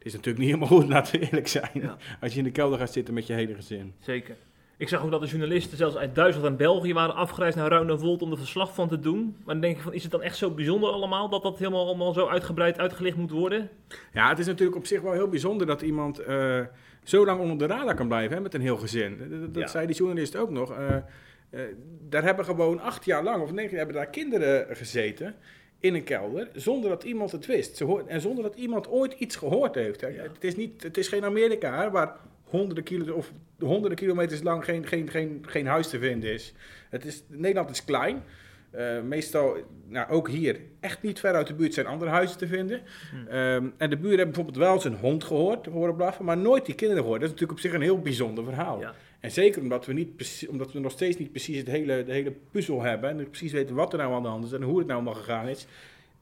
is 0.05 0.13
natuurlijk 0.13 0.45
niet 0.45 0.55
helemaal 0.55 0.79
goed, 0.79 0.89
laten 0.95 1.21
we 1.21 1.27
eerlijk 1.27 1.49
zijn. 1.49 1.91
Als 2.21 2.33
je 2.33 2.39
in 2.39 2.45
de 2.45 2.51
kelder 2.51 2.79
gaat 2.79 2.93
zitten 2.93 3.15
met 3.15 3.27
je 3.27 3.33
hele 3.33 3.55
gezin. 3.55 3.95
Zeker. 3.99 4.37
Ik 4.77 4.89
zag 4.89 5.05
ook 5.05 5.11
dat 5.11 5.21
de 5.21 5.27
journalisten 5.27 5.77
zelfs 5.77 5.97
uit 5.97 6.15
Duitsland 6.15 6.47
en 6.47 6.57
België 6.57 6.93
waren 6.93 7.15
afgereisd 7.15 7.57
naar 7.57 7.69
Ruinewold 7.71 8.23
om 8.23 8.31
er 8.31 8.37
verslag 8.39 8.75
van 8.75 8.89
te 8.89 8.99
doen. 9.01 9.37
Maar 9.45 9.55
dan 9.55 9.61
denk 9.63 9.77
ik 9.77 9.83
van, 9.83 9.93
is 9.93 10.03
het 10.03 10.13
dan 10.13 10.23
echt 10.23 10.37
zo 10.37 10.51
bijzonder 10.51 10.91
allemaal 10.91 11.29
dat 11.29 11.43
dat 11.43 11.59
helemaal 11.59 11.87
allemaal 11.87 12.13
zo 12.13 12.27
uitgebreid 12.29 12.79
uitgelicht 12.79 13.17
moet 13.17 13.31
worden? 13.31 13.69
Ja, 14.13 14.29
het 14.29 14.39
is 14.39 14.47
natuurlijk 14.47 14.77
op 14.77 14.87
zich 14.87 15.01
wel 15.01 15.13
heel 15.13 15.29
bijzonder 15.29 15.67
dat 15.67 15.83
iemand 15.83 16.19
eh, 16.19 16.61
zo 17.05 17.25
lang 17.25 17.41
onder 17.41 17.59
de 17.59 17.67
radar 17.75 17.95
kan 17.95 18.09
blijven 18.09 18.37
hè, 18.37 18.43
met 18.43 18.55
een 18.55 18.61
heel 18.61 18.77
gezin. 18.77 19.19
Dat, 19.31 19.55
dat 19.55 19.63
Ja. 19.63 19.69
zei 19.69 19.87
die 19.87 19.97
journalist 19.97 20.37
ook 20.37 20.51
nog. 20.51 20.73
Eh, 20.73 20.97
eh, 20.97 21.61
daar 22.09 22.23
hebben 22.23 22.45
gewoon 22.45 22.81
acht 22.81 23.05
jaar 23.05 23.25
lang 23.25 23.43
of 23.43 23.53
negen 23.53 23.71
jaar 23.71 23.79
hebben 23.79 23.97
daar 23.97 24.11
kinderen 24.11 24.77
gezeten 24.77 25.35
in 25.81 25.95
een 25.95 26.05
kelder 26.05 26.49
zonder 26.55 26.91
dat 26.91 27.05
iemand 27.05 27.33
het 27.33 27.47
wist. 27.47 27.77
Ze 27.77 27.85
hoort, 27.85 28.07
en 28.07 28.21
zonder 28.21 28.43
dat 28.43 28.55
iemand 28.55 28.89
ooit 28.89 29.13
iets 29.13 29.37
gehoord 29.37 29.75
heeft. 29.75 30.01
Hè. 30.01 30.09
Het, 30.09 30.45
is 30.45 30.57
niet, 30.57 30.83
het 30.83 30.97
is 30.97 31.09
geen 31.09 31.25
Amerika 31.25 31.83
hè, 31.83 31.91
waar 31.91 32.17
honderden, 32.45 32.85
kilo, 32.85 33.15
of 33.15 33.33
honderden 33.59 33.99
kilometers 33.99 34.43
lang 34.43 34.65
geen, 34.65 34.87
geen, 34.87 35.11
geen, 35.11 35.45
geen 35.47 35.67
huis 35.67 35.89
te 35.89 35.99
vinden 35.99 36.33
is. 36.33 36.55
Het 36.91 37.05
is. 37.05 37.23
Nederland 37.29 37.71
is 37.71 37.85
klein. 37.85 38.23
Eh, 38.71 39.01
meestal, 39.01 39.57
nou, 39.89 40.11
ook 40.11 40.29
hier, 40.29 40.61
echt 40.81 41.03
niet 41.03 41.21
ver 41.21 41.35
uit 41.35 41.47
de 41.47 41.55
buurt 41.55 41.75
zijn 41.75 41.87
andere 41.87 42.11
huizen 42.11 42.39
te 42.39 42.47
vinden. 42.47 42.81
Ehm, 43.29 43.67
en 43.77 43.91
de 43.91 43.97
buren 43.97 44.17
hebben 44.17 44.27
bijvoorbeeld 44.27 44.57
wel 44.57 44.75
eens 44.75 44.85
een 44.85 44.97
hond 44.97 45.25
gehoord, 45.25 45.67
horen 45.67 45.97
blaffen, 45.97 46.25
maar 46.25 46.37
nooit 46.37 46.67
die 46.67 46.75
kinderen 46.75 47.03
gehoord. 47.03 47.21
Dat 47.21 47.31
is 47.31 47.35
natuurlijk 47.35 47.61
op 47.61 47.71
zich 47.71 47.81
een 47.81 47.87
heel 47.87 48.01
bijzonder 48.01 48.45
verhaal. 48.45 48.83
En 49.25 49.31
zeker 49.31 49.63
omdat 49.63 49.87
we, 49.87 49.93
niet 49.93 50.17
precies, 50.17 50.49
omdat 50.49 50.73
we 50.73 50.79
nog 50.79 50.93
steeds 50.93 51.17
niet 51.17 51.31
precies 51.31 51.57
het 51.57 51.67
hele, 51.67 52.05
de 52.05 52.13
hele 52.13 52.33
puzzel 52.51 52.83
hebben 52.83 53.11
en 53.11 53.31
precies 53.31 53.53
weten 53.53 53.75
wat 53.75 53.93
er 53.93 53.99
nou 53.99 54.15
aan 54.15 54.23
de 54.23 54.29
hand 54.29 54.45
is 54.45 54.53
en 54.53 54.63
hoe 54.63 54.79
het 54.79 54.87
nou 54.87 55.01
allemaal 55.01 55.23
gegaan 55.23 55.49
is, 55.49 55.67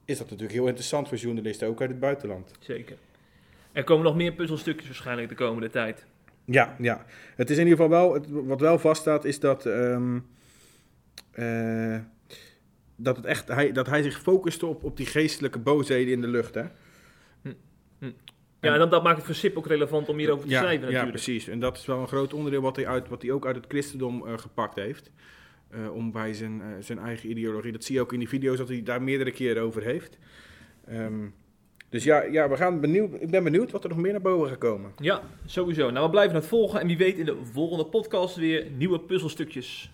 is 0.05 0.19
dat 0.19 0.27
natuurlijk 0.27 0.53
heel 0.53 0.67
interessant 0.67 1.09
voor 1.09 1.17
journalisten, 1.17 1.69
ook 1.69 1.81
uit 1.81 1.91
het 1.91 2.01
buitenland. 2.01 2.53
Zeker. 2.59 2.97
Er 3.73 3.85
komen 3.85 4.05
nog 4.05 4.17
meer 4.17 4.33
puzzelstukjes 4.33 4.87
waarschijnlijk 4.87 5.29
de 5.29 5.35
komende 5.35 5.71
tijd. 5.71 6.07
Ja, 6.45 6.77
ja. 6.79 7.07
Het 7.37 7.51
is 7.51 7.59
in 7.59 7.67
ieder 7.67 7.79
geval 7.83 7.99
wel, 8.01 8.15
het, 8.15 8.27
wat 8.29 8.61
wel 8.61 8.79
vaststaat, 8.79 9.25
is 9.25 9.41
dat, 9.41 9.67
ehm, 9.67 10.19
eh, 11.31 11.99
dat, 12.97 13.17
het 13.17 13.25
echt, 13.25 13.49
hij, 13.49 13.73
dat 13.73 13.87
hij 13.87 14.03
zich 14.03 14.21
focuste 14.21 14.67
op, 14.67 14.85
op 14.85 14.97
die 14.97 15.07
geestelijke 15.07 15.59
boosheden 15.59 16.13
in 16.13 16.21
de 16.21 16.29
lucht. 16.29 16.55
Hè? 16.55 16.65
Ja, 18.63 18.73
en 18.73 18.79
dat, 18.79 18.91
dat 18.91 19.03
maakt 19.03 19.17
het 19.17 19.27
voor 19.27 19.35
SIP 19.35 19.57
ook 19.57 19.67
relevant 19.67 20.09
om 20.09 20.19
hierover 20.19 20.45
te 20.47 20.51
ja, 20.51 20.61
schrijven 20.61 20.81
Ja, 20.81 20.93
natuurlijk. 20.93 21.25
precies. 21.25 21.49
En 21.49 21.61
dat 21.61 21.77
is 21.77 21.87
wel 21.87 22.01
een 22.01 22.09
groot 22.09 22.33
onderdeel 22.35 22.61
wat 22.61 22.77
hij, 22.77 22.87
uit, 22.87 23.09
wat 23.09 23.23
hij 23.23 23.31
ook 23.31 23.47
uit 23.47 23.57
het 23.57 23.65
christendom 23.69 24.27
eh, 24.27 24.39
gepakt 24.39 24.75
heeft. 24.77 25.11
Eh, 25.71 25.95
om 25.95 26.13
bij 26.13 26.35
zijn, 26.35 26.61
eh, 26.61 26.69
zijn 26.81 26.99
eigen 26.99 27.31
ideologie. 27.31 27.73
Dat 27.73 27.85
zie 27.85 27.95
je 27.95 28.01
ook 28.01 28.13
in 28.13 28.19
die 28.19 28.29
video's 28.29 28.59
dat 28.59 28.69
hij 28.69 28.83
daar 28.83 29.03
meerdere 29.03 29.31
keren 29.31 29.63
over 29.63 29.83
heeft. 29.83 30.19
Ehm, 30.87 31.27
dus 31.89 32.05
ja, 32.05 32.23
ja 32.23 32.49
we 32.49 32.57
gaan 32.57 32.81
benieuwd, 32.81 33.15
ik 33.21 33.31
ben 33.31 33.45
benieuwd 33.45 33.71
wat 33.71 33.85
er 33.85 33.91
nog 33.91 33.99
meer 33.99 34.13
naar 34.13 34.21
boven 34.21 34.49
gaat 34.49 34.59
komen. 34.59 34.93
Ja, 34.99 35.23
sowieso. 35.47 35.91
Nou, 35.91 36.05
we 36.05 36.11
blijven 36.11 36.35
het 36.35 36.47
volgen 36.47 36.81
en 36.81 36.87
wie 36.87 36.97
weet 36.97 37.17
in 37.17 37.25
de 37.25 37.37
volgende 37.53 37.85
podcast 37.85 38.37
weer 38.37 38.67
nieuwe 38.77 39.01
puzzelstukjes 39.01 39.91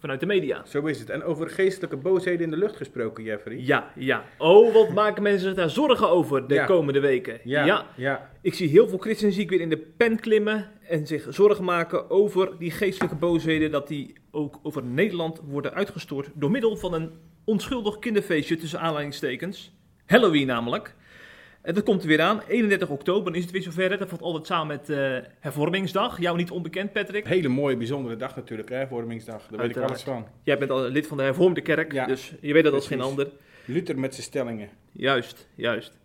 vanuit 0.00 0.20
de 0.20 0.26
media. 0.26 0.62
Zo 0.66 0.86
is 0.86 0.98
het. 1.00 1.10
En 1.10 1.22
over 1.22 1.50
geestelijke 1.50 1.96
boosheden 1.96 2.40
in 2.40 2.50
de 2.50 2.56
lucht 2.56 2.76
gesproken, 2.76 3.24
Jeffrey. 3.24 3.56
Ja, 3.58 3.92
ja. 3.94 4.24
Oh, 4.38 4.72
wat 4.72 4.92
maken 5.02 5.22
mensen 5.22 5.40
zich 5.48 5.54
daar 5.56 5.70
zorgen 5.70 6.08
over 6.10 6.48
de 6.48 6.54
Ja. 6.54 6.64
komende 6.64 7.00
weken? 7.00 7.40
Ja, 7.44 7.86
ja. 7.96 8.30
Ik 8.42 8.54
zie 8.54 8.68
heel 8.68 8.88
veel 8.88 8.98
christenen 8.98 9.32
zie 9.32 9.42
ik 9.42 9.50
weer 9.50 9.60
in 9.60 9.68
de 9.68 9.78
pen 9.96 10.20
klimmen 10.20 10.70
en 10.88 11.06
zich 11.06 11.26
zorgen 11.28 11.64
maken 11.64 12.10
over 12.10 12.58
die 12.58 12.70
geestelijke 12.70 13.16
boosheden, 13.16 13.70
dat 13.70 13.88
die 13.88 14.14
ook 14.30 14.58
over 14.62 14.82
Nederland 14.84 15.40
worden 15.44 15.74
uitgestort 15.74 16.30
door 16.34 16.50
middel 16.50 16.76
van 16.76 16.94
een 16.94 17.10
onschuldig 17.44 17.98
kinderfeestje 17.98 18.56
tussen 18.56 18.80
aanleidingstekens. 18.80 19.72
Halloween 20.06 20.46
namelijk. 20.46 20.94
En 21.62 21.74
dat 21.74 21.84
komt 21.84 22.02
er 22.02 22.08
weer 22.08 22.20
aan. 22.20 22.40
31 22.48 22.88
oktober 22.88 23.24
dan 23.24 23.34
is 23.34 23.42
het 23.42 23.52
weer 23.52 23.62
zover. 23.62 23.98
Dat 23.98 24.08
valt 24.08 24.22
altijd 24.22 24.46
samen 24.46 24.66
met 24.66 24.90
eh, 24.90 25.16
hervormingsdag. 25.40 26.20
Jou 26.20 26.36
niet 26.36 26.50
onbekend, 26.50 26.92
Patrick. 26.92 27.26
Hele 27.26 27.48
mooie, 27.48 27.76
bijzondere 27.76 28.16
dag 28.16 28.36
natuurlijk, 28.36 28.68
hè, 28.68 28.86
Vormingsdag. 28.86 29.46
Daar 29.50 29.60
weet 29.60 29.76
ik 29.76 29.82
alles 29.82 30.02
van. 30.02 30.26
Jij 30.42 30.58
bent 30.58 30.70
al 30.70 30.80
lid 30.80 31.06
van 31.06 31.16
de 31.16 31.22
hervormde 31.22 31.60
kerk, 31.60 31.92
Ja, 31.92 32.06
dus 32.06 32.32
je 32.40 32.52
weet 32.52 32.64
dat 32.64 32.72
als 32.72 32.86
geen 32.86 33.00
ander. 33.00 33.28
Luther 33.64 33.98
met 33.98 34.14
zijn 34.14 34.26
stellingen. 34.26 34.68
Juist, 34.92 35.48
juist. 35.54 35.98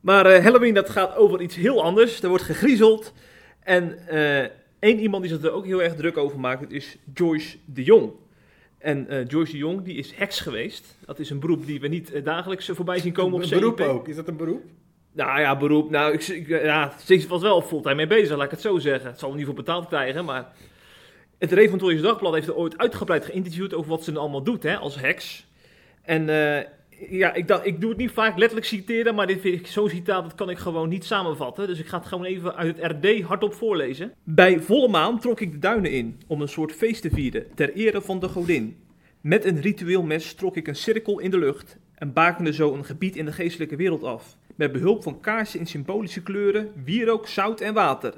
Maar 0.00 0.26
eh, 0.26 0.42
Halloween, 0.42 0.74
dat 0.74 0.90
gaat 0.90 1.16
over 1.16 1.40
iets 1.40 1.56
heel 1.56 1.82
anders. 1.82 2.22
Er 2.22 2.28
wordt 2.28 2.44
gegriezeld. 2.44 3.12
En 3.60 4.08
eh, 4.08 4.50
één 4.78 4.98
iemand 4.98 5.22
die 5.22 5.32
zich 5.32 5.42
er 5.42 5.50
ook 5.52 5.66
heel 5.66 5.82
erg 5.82 5.94
druk 5.94 6.16
over 6.16 6.40
maakt, 6.40 6.60
dat 6.60 6.70
is 6.70 6.96
Joyce 7.14 7.56
de 7.64 7.82
Jong. 7.82 8.12
En 8.78 9.08
eh, 9.08 9.28
Joyce 9.28 9.52
de 9.52 9.58
Jong, 9.58 9.82
die 9.82 9.96
is 9.96 10.14
heks 10.14 10.40
geweest. 10.40 10.98
Dat 11.04 11.18
is 11.18 11.30
een 11.30 11.40
beroep 11.40 11.66
die 11.66 11.80
we 11.80 11.88
niet 11.88 12.24
dagelijks 12.24 12.70
voorbij 12.72 12.98
zien 12.98 13.12
komen 13.12 13.34
op 13.34 13.42
Een 13.42 13.48
beroep 13.48 13.80
ook. 13.80 14.08
Is 14.08 14.16
dat 14.16 14.28
een 14.28 14.36
beroep? 14.36 14.62
Nou 15.14 15.40
ja, 15.40 15.56
beroep. 15.56 15.90
Nou, 15.90 16.12
ik, 16.12 16.26
ik, 16.26 16.48
ja, 16.48 16.92
ze 17.04 17.28
was 17.28 17.42
wel 17.42 17.62
fulltime 17.62 17.94
mee 17.94 18.06
bezig, 18.06 18.36
laat 18.36 18.44
ik 18.44 18.50
het 18.50 18.60
zo 18.60 18.78
zeggen. 18.78 19.10
Het 19.10 19.18
zal 19.18 19.30
er 19.30 19.36
niet 19.36 19.46
voor 19.46 19.54
betaald 19.54 19.86
krijgen, 19.86 20.24
maar... 20.24 20.52
Het 21.38 21.52
Reventorisch 21.52 22.00
Dagblad 22.00 22.34
heeft 22.34 22.46
er 22.46 22.54
ooit 22.54 22.78
uitgebreid 22.78 23.24
geïnterviewd 23.24 23.74
over 23.74 23.90
wat 23.90 24.04
ze 24.04 24.10
nou 24.10 24.22
allemaal 24.22 24.42
doet, 24.42 24.62
hè, 24.62 24.76
als 24.76 25.00
heks. 25.00 25.46
En 26.02 26.28
eh, 26.28 26.64
ja, 27.10 27.34
ik, 27.34 27.50
ik 27.62 27.80
doe 27.80 27.88
het 27.88 27.98
niet 27.98 28.10
vaak 28.10 28.36
letterlijk 28.38 28.66
citeren, 28.66 29.14
maar 29.14 29.26
dit 29.26 29.40
vind 29.40 29.60
ik 29.60 29.66
zo'n 29.66 29.88
citaat, 29.88 30.22
dat 30.22 30.34
kan 30.34 30.50
ik 30.50 30.58
gewoon 30.58 30.88
niet 30.88 31.04
samenvatten. 31.04 31.66
Dus 31.66 31.78
ik 31.78 31.86
ga 31.86 31.98
het 31.98 32.06
gewoon 32.06 32.24
even 32.24 32.56
uit 32.56 32.78
het 32.80 32.92
RD 32.92 33.22
hardop 33.22 33.54
voorlezen. 33.54 34.12
Bij 34.24 34.60
volle 34.60 34.88
maan 34.88 35.20
trok 35.20 35.40
ik 35.40 35.52
de 35.52 35.58
duinen 35.58 35.90
in, 35.90 36.20
om 36.26 36.40
een 36.40 36.48
soort 36.48 36.72
feest 36.72 37.02
te 37.02 37.10
vieren, 37.10 37.46
ter 37.54 37.72
ere 37.72 38.02
van 38.02 38.20
de 38.20 38.28
godin. 38.28 38.76
Met 39.20 39.44
een 39.44 39.60
ritueel 39.60 40.02
mes 40.02 40.34
trok 40.34 40.56
ik 40.56 40.68
een 40.68 40.76
cirkel 40.76 41.18
in 41.18 41.30
de 41.30 41.38
lucht 41.38 41.78
en 41.94 42.12
bakende 42.12 42.52
zo 42.52 42.74
een 42.74 42.84
gebied 42.84 43.16
in 43.16 43.24
de 43.24 43.32
geestelijke 43.32 43.76
wereld 43.76 44.02
af. 44.02 44.36
Met 44.54 44.72
behulp 44.72 45.02
van 45.02 45.20
kaarsen 45.20 45.60
in 45.60 45.66
symbolische 45.66 46.22
kleuren, 46.22 46.72
wierook, 46.84 47.26
zout 47.26 47.60
en 47.60 47.74
water. 47.74 48.14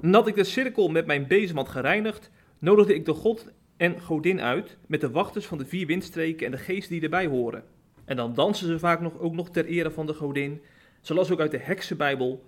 Nadat 0.00 0.26
ik 0.26 0.34
de 0.34 0.44
cirkel 0.44 0.88
met 0.88 1.06
mijn 1.06 1.26
bezem 1.26 1.56
had 1.56 1.68
gereinigd, 1.68 2.30
nodigde 2.58 2.94
ik 2.94 3.04
de 3.04 3.12
god 3.12 3.52
en 3.76 4.00
godin 4.00 4.40
uit 4.40 4.76
met 4.86 5.00
de 5.00 5.10
wachters 5.10 5.46
van 5.46 5.58
de 5.58 5.66
vier 5.66 5.86
windstreken 5.86 6.46
en 6.46 6.52
de 6.52 6.58
geesten 6.58 6.92
die 6.92 7.02
erbij 7.02 7.26
horen. 7.26 7.64
En 8.04 8.16
dan 8.16 8.34
dansen 8.34 8.66
ze 8.66 8.78
vaak 8.78 9.00
nog, 9.00 9.18
ook 9.18 9.34
nog 9.34 9.50
ter 9.50 9.66
ere 9.66 9.90
van 9.90 10.06
de 10.06 10.14
godin. 10.14 10.60
Ze 11.00 11.14
las 11.14 11.30
ook 11.30 11.40
uit 11.40 11.50
de 11.50 11.58
heksenbijbel. 11.58 12.44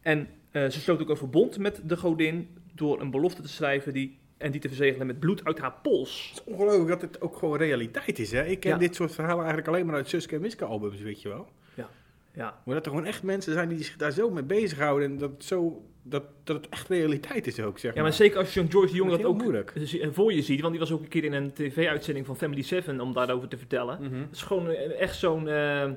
En 0.00 0.28
eh, 0.50 0.68
ze 0.68 0.80
sloot 0.80 1.00
ook 1.00 1.08
een 1.08 1.16
verbond 1.16 1.58
met 1.58 1.80
de 1.84 1.96
godin 1.96 2.48
door 2.74 3.00
een 3.00 3.10
belofte 3.10 3.42
te 3.42 3.48
schrijven 3.48 3.92
die, 3.92 4.18
en 4.42 4.50
die 4.50 4.60
te 4.60 4.68
verzegelen 4.68 5.06
met 5.06 5.18
bloed 5.20 5.44
uit 5.44 5.58
haar 5.58 5.74
pols. 5.82 6.28
Het 6.34 6.42
is 6.46 6.52
ongelooflijk 6.52 6.88
dat 6.88 7.00
het 7.00 7.20
ook 7.20 7.36
gewoon 7.36 7.56
realiteit 7.58 8.18
is. 8.18 8.30
Hè? 8.32 8.44
Ik 8.44 8.60
ken 8.60 8.70
Ja. 8.70 8.76
dit 8.78 8.94
soort 8.94 9.12
verhalen 9.14 9.38
eigenlijk 9.38 9.68
alleen 9.68 9.86
maar 9.86 9.94
uit 9.94 10.08
Suske 10.08 10.34
en 10.34 10.40
Wiske 10.40 10.64
albums, 10.64 11.00
weet 11.00 11.22
je 11.22 11.28
wel. 11.28 11.48
Ja. 11.74 11.88
Ja. 12.34 12.60
Maar 12.64 12.74
dat 12.74 12.84
er 12.84 12.90
gewoon 12.90 13.06
echt 13.06 13.22
mensen 13.22 13.52
zijn 13.52 13.68
die 13.68 13.82
zich 13.84 13.96
daar 13.96 14.12
zo 14.12 14.30
mee 14.30 14.42
bezighouden. 14.42 15.10
En 15.10 15.18
dat, 15.18 15.30
het 15.30 15.44
zo, 15.44 15.82
dat, 16.02 16.22
dat 16.44 16.56
het 16.56 16.68
echt 16.68 16.88
realiteit 16.88 17.46
is 17.46 17.60
ook, 17.60 17.78
zeg 17.78 17.94
Ja, 17.94 18.02
maar 18.02 18.12
zeker 18.12 18.38
als 18.38 18.54
John 18.54 18.70
George 18.70 18.90
de 18.90 18.96
Jong 18.96 19.10
Dat 19.10 19.20
dat 19.20 19.28
ook 19.30 19.42
moeilijk. 19.42 19.72
voor 20.12 20.32
je 20.32 20.42
ziet. 20.42 20.60
Want 20.60 20.70
die 20.72 20.80
was 20.80 20.92
ook 20.92 21.02
een 21.02 21.08
keer 21.08 21.24
in 21.24 21.32
een 21.32 21.52
tv-uitzending 21.52 22.26
van 22.26 22.36
Family 22.36 22.62
7 22.62 23.00
om 23.00 23.12
daarover 23.12 23.48
te 23.48 23.58
vertellen. 23.58 23.98
Mhm. 24.02 24.14
Het 24.20 24.28
is 24.32 24.42
gewoon 24.42 24.68
eh, 24.68 25.00
echt 25.00 25.16
zo'n... 25.16 25.48
eh, 25.48 25.90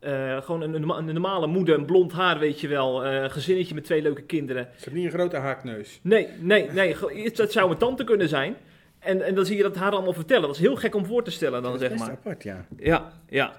eh, 0.00 0.42
gewoon 0.42 0.62
een, 0.62 0.74
een, 0.74 0.88
een 0.90 1.04
normale 1.04 1.46
moeder, 1.46 1.78
een 1.78 1.84
blond 1.84 2.12
haar, 2.12 2.38
weet 2.38 2.60
je 2.60 2.68
wel. 2.68 3.04
eh, 3.04 3.22
een 3.22 3.30
gezinnetje 3.30 3.74
met 3.74 3.84
twee 3.84 4.02
leuke 4.02 4.22
kinderen. 4.22 4.68
Ze 4.76 4.84
heeft 4.84 4.96
niet 4.96 5.04
een 5.04 5.10
grote 5.10 5.36
haakneus. 5.36 5.98
Nee, 6.02 6.28
nee, 6.38 6.70
nee. 6.70 6.96
Het 7.12 7.52
zou 7.52 7.66
mijn 7.66 7.78
tante 7.78 8.04
kunnen 8.04 8.28
zijn. 8.28 8.56
En, 8.98 9.22
en 9.26 9.34
dan 9.34 9.46
zie 9.46 9.56
je 9.56 9.62
dat 9.62 9.76
haar 9.76 9.92
allemaal 9.92 10.12
vertellen. 10.12 10.42
Dat 10.46 10.54
is 10.54 10.60
heel 10.60 10.76
gek 10.76 10.94
om 10.94 11.06
voor 11.06 11.24
te 11.24 11.30
stellen 11.30 11.62
dan, 11.62 11.72
Dat 11.72 11.80
is 11.80 11.88
zeg 11.88 11.96
best 11.96 12.04
maar. 12.04 12.12
apart, 12.18 12.42
ja. 12.42 12.66
Ja, 12.78 13.12
ja. 13.28 13.52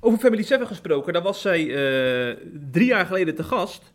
Over 0.00 0.18
Family 0.18 0.42
7 0.42 0.66
gesproken, 0.66 1.12
daar 1.12 1.22
was 1.22 1.40
zij 1.40 1.60
eh, 1.60 2.36
drie 2.70 2.86
jaar 2.86 3.06
geleden 3.06 3.34
te 3.34 3.42
gast. 3.44 3.92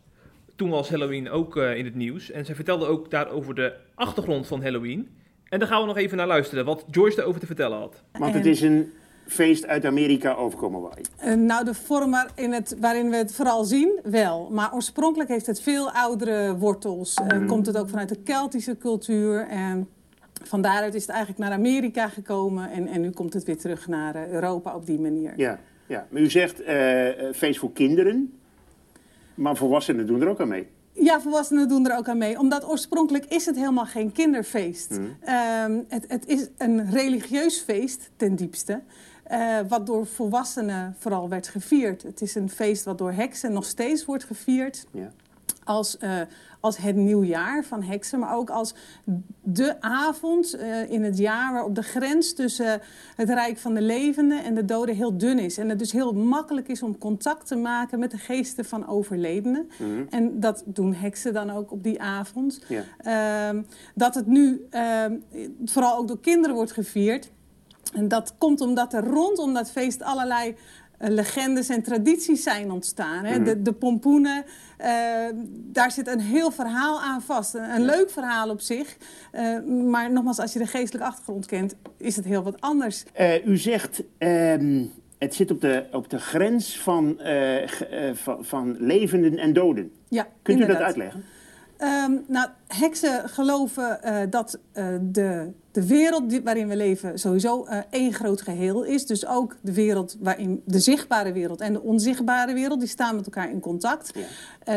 Toen 0.56 0.70
was 0.70 0.90
Halloween 0.90 1.30
ook 1.30 1.56
eh, 1.56 1.76
in 1.76 1.84
het 1.84 1.94
nieuws. 1.94 2.30
En 2.30 2.44
zij 2.44 2.54
vertelde 2.54 2.86
ook 2.86 3.10
daar 3.10 3.30
over 3.30 3.54
de 3.54 3.72
achtergrond 3.94 4.46
van 4.46 4.62
Halloween. 4.62 5.08
En 5.48 5.58
daar 5.58 5.68
gaan 5.68 5.80
we 5.80 5.86
nog 5.86 5.96
even 5.96 6.16
naar 6.16 6.26
luisteren, 6.26 6.64
wat 6.64 6.84
Joyce 6.90 7.20
erover 7.20 7.40
te 7.40 7.46
vertellen 7.46 7.78
had. 7.78 8.02
Want 8.12 8.34
het 8.34 8.46
is 8.46 8.60
een 8.60 8.92
feest 9.26 9.66
uit 9.66 9.84
Amerika 9.84 10.34
overkomen 10.34 10.80
waaien. 10.80 11.06
Eh, 11.16 11.34
nou, 11.34 11.64
de 11.64 11.74
vorm 11.74 12.10
waarin, 12.10 12.52
het, 12.52 12.76
waarin 12.80 13.10
we 13.10 13.16
het 13.16 13.34
vooral 13.34 13.64
zien, 13.64 14.00
wel. 14.02 14.48
Maar 14.50 14.74
oorspronkelijk 14.74 15.30
heeft 15.30 15.46
het 15.46 15.60
veel 15.60 15.90
oudere 15.90 16.56
wortels. 16.56 17.18
Mhm. 17.18 17.46
Komt 17.46 17.66
het 17.66 17.78
ook 17.78 17.88
vanuit 17.88 18.08
de 18.08 18.22
Keltische 18.22 18.78
cultuur. 18.78 19.46
En 19.48 19.88
van 20.42 20.62
daaruit 20.62 20.94
is 20.94 21.00
het 21.00 21.10
eigenlijk 21.10 21.40
naar 21.40 21.52
Amerika 21.52 22.08
gekomen. 22.08 22.70
En, 22.70 22.86
en 22.86 23.00
nu 23.00 23.10
komt 23.10 23.32
het 23.32 23.44
weer 23.44 23.58
terug 23.58 23.88
naar 23.88 24.14
eh, 24.14 24.28
Europa 24.28 24.74
op 24.74 24.86
die 24.86 25.00
manier. 25.00 25.32
Ja, 25.36 25.58
ja. 25.86 26.06
Maar 26.10 26.20
u 26.20 26.30
zegt 26.30 26.62
eh, 26.62 27.08
feest 27.34 27.58
voor 27.58 27.72
kinderen, 27.72 28.32
maar 29.34 29.56
volwassenen 29.56 30.06
doen 30.06 30.20
er 30.20 30.28
ook 30.28 30.40
aan 30.40 30.48
mee. 30.48 30.68
Ja, 30.92 31.20
volwassenen 31.20 31.68
doen 31.68 31.88
er 31.88 31.96
ook 31.96 32.08
aan 32.08 32.18
mee. 32.18 32.38
Omdat 32.38 32.68
oorspronkelijk 32.68 33.24
is 33.24 33.46
het 33.46 33.56
helemaal 33.56 33.86
geen 33.86 34.12
kinderfeest. 34.12 34.90
Mhm. 34.90 35.02
Ehm, 35.20 35.80
het, 35.88 36.04
het 36.08 36.26
is 36.26 36.48
een 36.58 36.90
religieus 36.90 37.58
feest 37.58 38.10
ten 38.16 38.36
diepste. 38.36 38.80
Eh, 39.32 39.58
wat 39.68 39.86
door 39.86 40.06
volwassenen 40.06 40.96
vooral 40.98 41.28
werd 41.28 41.48
gevierd. 41.48 42.02
Het 42.02 42.20
is 42.20 42.34
een 42.34 42.50
feest 42.50 42.84
wat 42.84 42.98
door 42.98 43.12
heksen 43.12 43.52
nog 43.52 43.64
steeds 43.64 44.04
wordt 44.04 44.24
gevierd. 44.24 44.86
Ja. 44.90 45.10
Als, 45.64 45.98
eh, 45.98 46.20
als 46.60 46.76
het 46.76 46.96
nieuwjaar 46.96 47.64
van 47.64 47.82
heksen, 47.82 48.18
maar 48.18 48.36
ook 48.36 48.50
als 48.50 48.74
de 49.42 49.80
avond 49.80 50.54
eh, 50.54 50.90
in 50.90 51.02
het 51.02 51.18
jaar 51.18 51.52
waarop 51.52 51.74
de 51.74 51.82
grens 51.82 52.34
tussen 52.34 52.80
het 53.16 53.28
rijk 53.28 53.58
van 53.58 53.74
de 53.74 53.82
levenden 53.82 54.44
en 54.44 54.54
de 54.54 54.64
doden 54.64 54.94
heel 54.94 55.16
dun 55.16 55.38
is. 55.38 55.58
En 55.58 55.68
het 55.68 55.78
dus 55.78 55.92
heel 55.92 56.12
makkelijk 56.12 56.68
is 56.68 56.82
om 56.82 56.98
contact 56.98 57.46
te 57.46 57.56
maken 57.56 57.98
met 57.98 58.10
de 58.10 58.18
geesten 58.18 58.64
van 58.64 58.86
overledenen. 58.88 59.70
Mhm. 59.78 60.02
En 60.10 60.40
dat 60.40 60.62
doen 60.66 60.94
heksen 60.94 61.32
dan 61.32 61.50
ook 61.50 61.70
op 61.70 61.82
die 61.82 62.00
avond. 62.00 62.60
Ja. 62.68 62.82
Ehm, 62.98 63.62
dat 63.94 64.14
het 64.14 64.26
nu 64.26 64.66
ehm, 64.70 65.16
vooral 65.64 65.96
ook 65.96 66.08
door 66.08 66.20
kinderen 66.20 66.56
wordt 66.56 66.72
gevierd. 66.72 67.30
En 67.92 68.08
dat 68.08 68.34
komt 68.38 68.60
omdat 68.60 68.92
er 68.92 69.04
rondom 69.04 69.54
dat 69.54 69.70
feest 69.70 70.02
allerlei 70.02 70.56
eh, 71.02 71.10
legendes 71.10 71.68
en 71.68 71.82
tradities 71.82 72.42
zijn 72.42 72.70
ontstaan. 72.70 73.24
Hè? 73.24 73.34
Mhm. 73.34 73.44
De, 73.44 73.62
de 73.62 73.72
pompoenen, 73.72 74.44
eh, 74.76 74.90
daar 75.52 75.90
zit 75.90 76.06
een 76.06 76.20
heel 76.20 76.50
verhaal 76.50 77.00
aan 77.00 77.22
vast. 77.22 77.54
Een, 77.54 77.74
een 77.74 77.84
leuk 77.84 78.10
verhaal 78.10 78.50
op 78.50 78.60
zich. 78.60 78.96
Eh, 79.30 79.58
maar 79.90 80.12
nogmaals, 80.12 80.38
als 80.38 80.52
je 80.52 80.58
de 80.58 80.66
geestelijke 80.66 81.08
achtergrond 81.08 81.46
kent, 81.46 81.74
is 81.96 82.16
het 82.16 82.24
heel 82.24 82.42
wat 82.42 82.60
anders. 82.60 83.04
U 83.44 83.56
zegt, 83.56 84.02
ehm, 84.18 84.84
het 85.18 85.34
zit 85.34 85.50
op 85.50 85.60
de, 85.60 85.84
op 85.92 86.10
de 86.10 86.18
grens 86.18 86.78
van, 86.78 87.20
van, 88.12 88.44
van 88.44 88.76
levenden 88.78 89.38
en 89.38 89.52
doden. 89.52 89.92
Ja, 90.08 90.26
Kunt 90.42 90.60
u 90.60 90.66
dat 90.66 90.76
uitleggen? 90.76 91.24
Ehm, 91.76 92.12
nou, 92.26 92.48
heksen 92.76 93.28
geloven 93.28 94.02
eh, 94.02 94.16
dat 94.30 94.58
eh, 94.72 94.86
de, 95.00 95.50
de 95.70 95.86
wereld 95.86 96.40
waarin 96.44 96.68
we 96.68 96.76
leven 96.76 97.18
sowieso 97.18 97.64
eh, 97.64 97.78
één 97.90 98.12
groot 98.12 98.42
geheel 98.42 98.84
is. 98.84 99.06
Dus 99.06 99.26
ook 99.26 99.56
de 99.60 99.72
wereld 99.72 100.16
waarin 100.20 100.62
de 100.64 100.80
zichtbare 100.80 101.32
wereld 101.32 101.60
en 101.60 101.72
de 101.72 101.82
onzichtbare 101.82 102.52
wereld, 102.52 102.80
die 102.80 102.88
staan 102.88 103.16
met 103.16 103.24
elkaar 103.24 103.50
in 103.50 103.60
contact. 103.60 104.12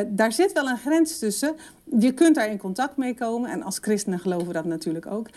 Daar 0.08 0.32
zit 0.32 0.52
wel 0.52 0.70
een 0.70 0.78
grens 0.78 1.20
tussen. 1.20 1.56
Je 2.00 2.12
kunt 2.12 2.36
daar 2.36 2.50
in 2.50 2.58
contact 2.58 2.98
mee 2.98 3.16
komen. 3.16 3.50
En 3.50 3.64
als 3.64 3.78
christenen 3.82 4.20
geloven 4.20 4.48
we 4.48 4.54
dat 4.54 4.66
natuurlijk 4.66 5.06
ook. 5.06 5.28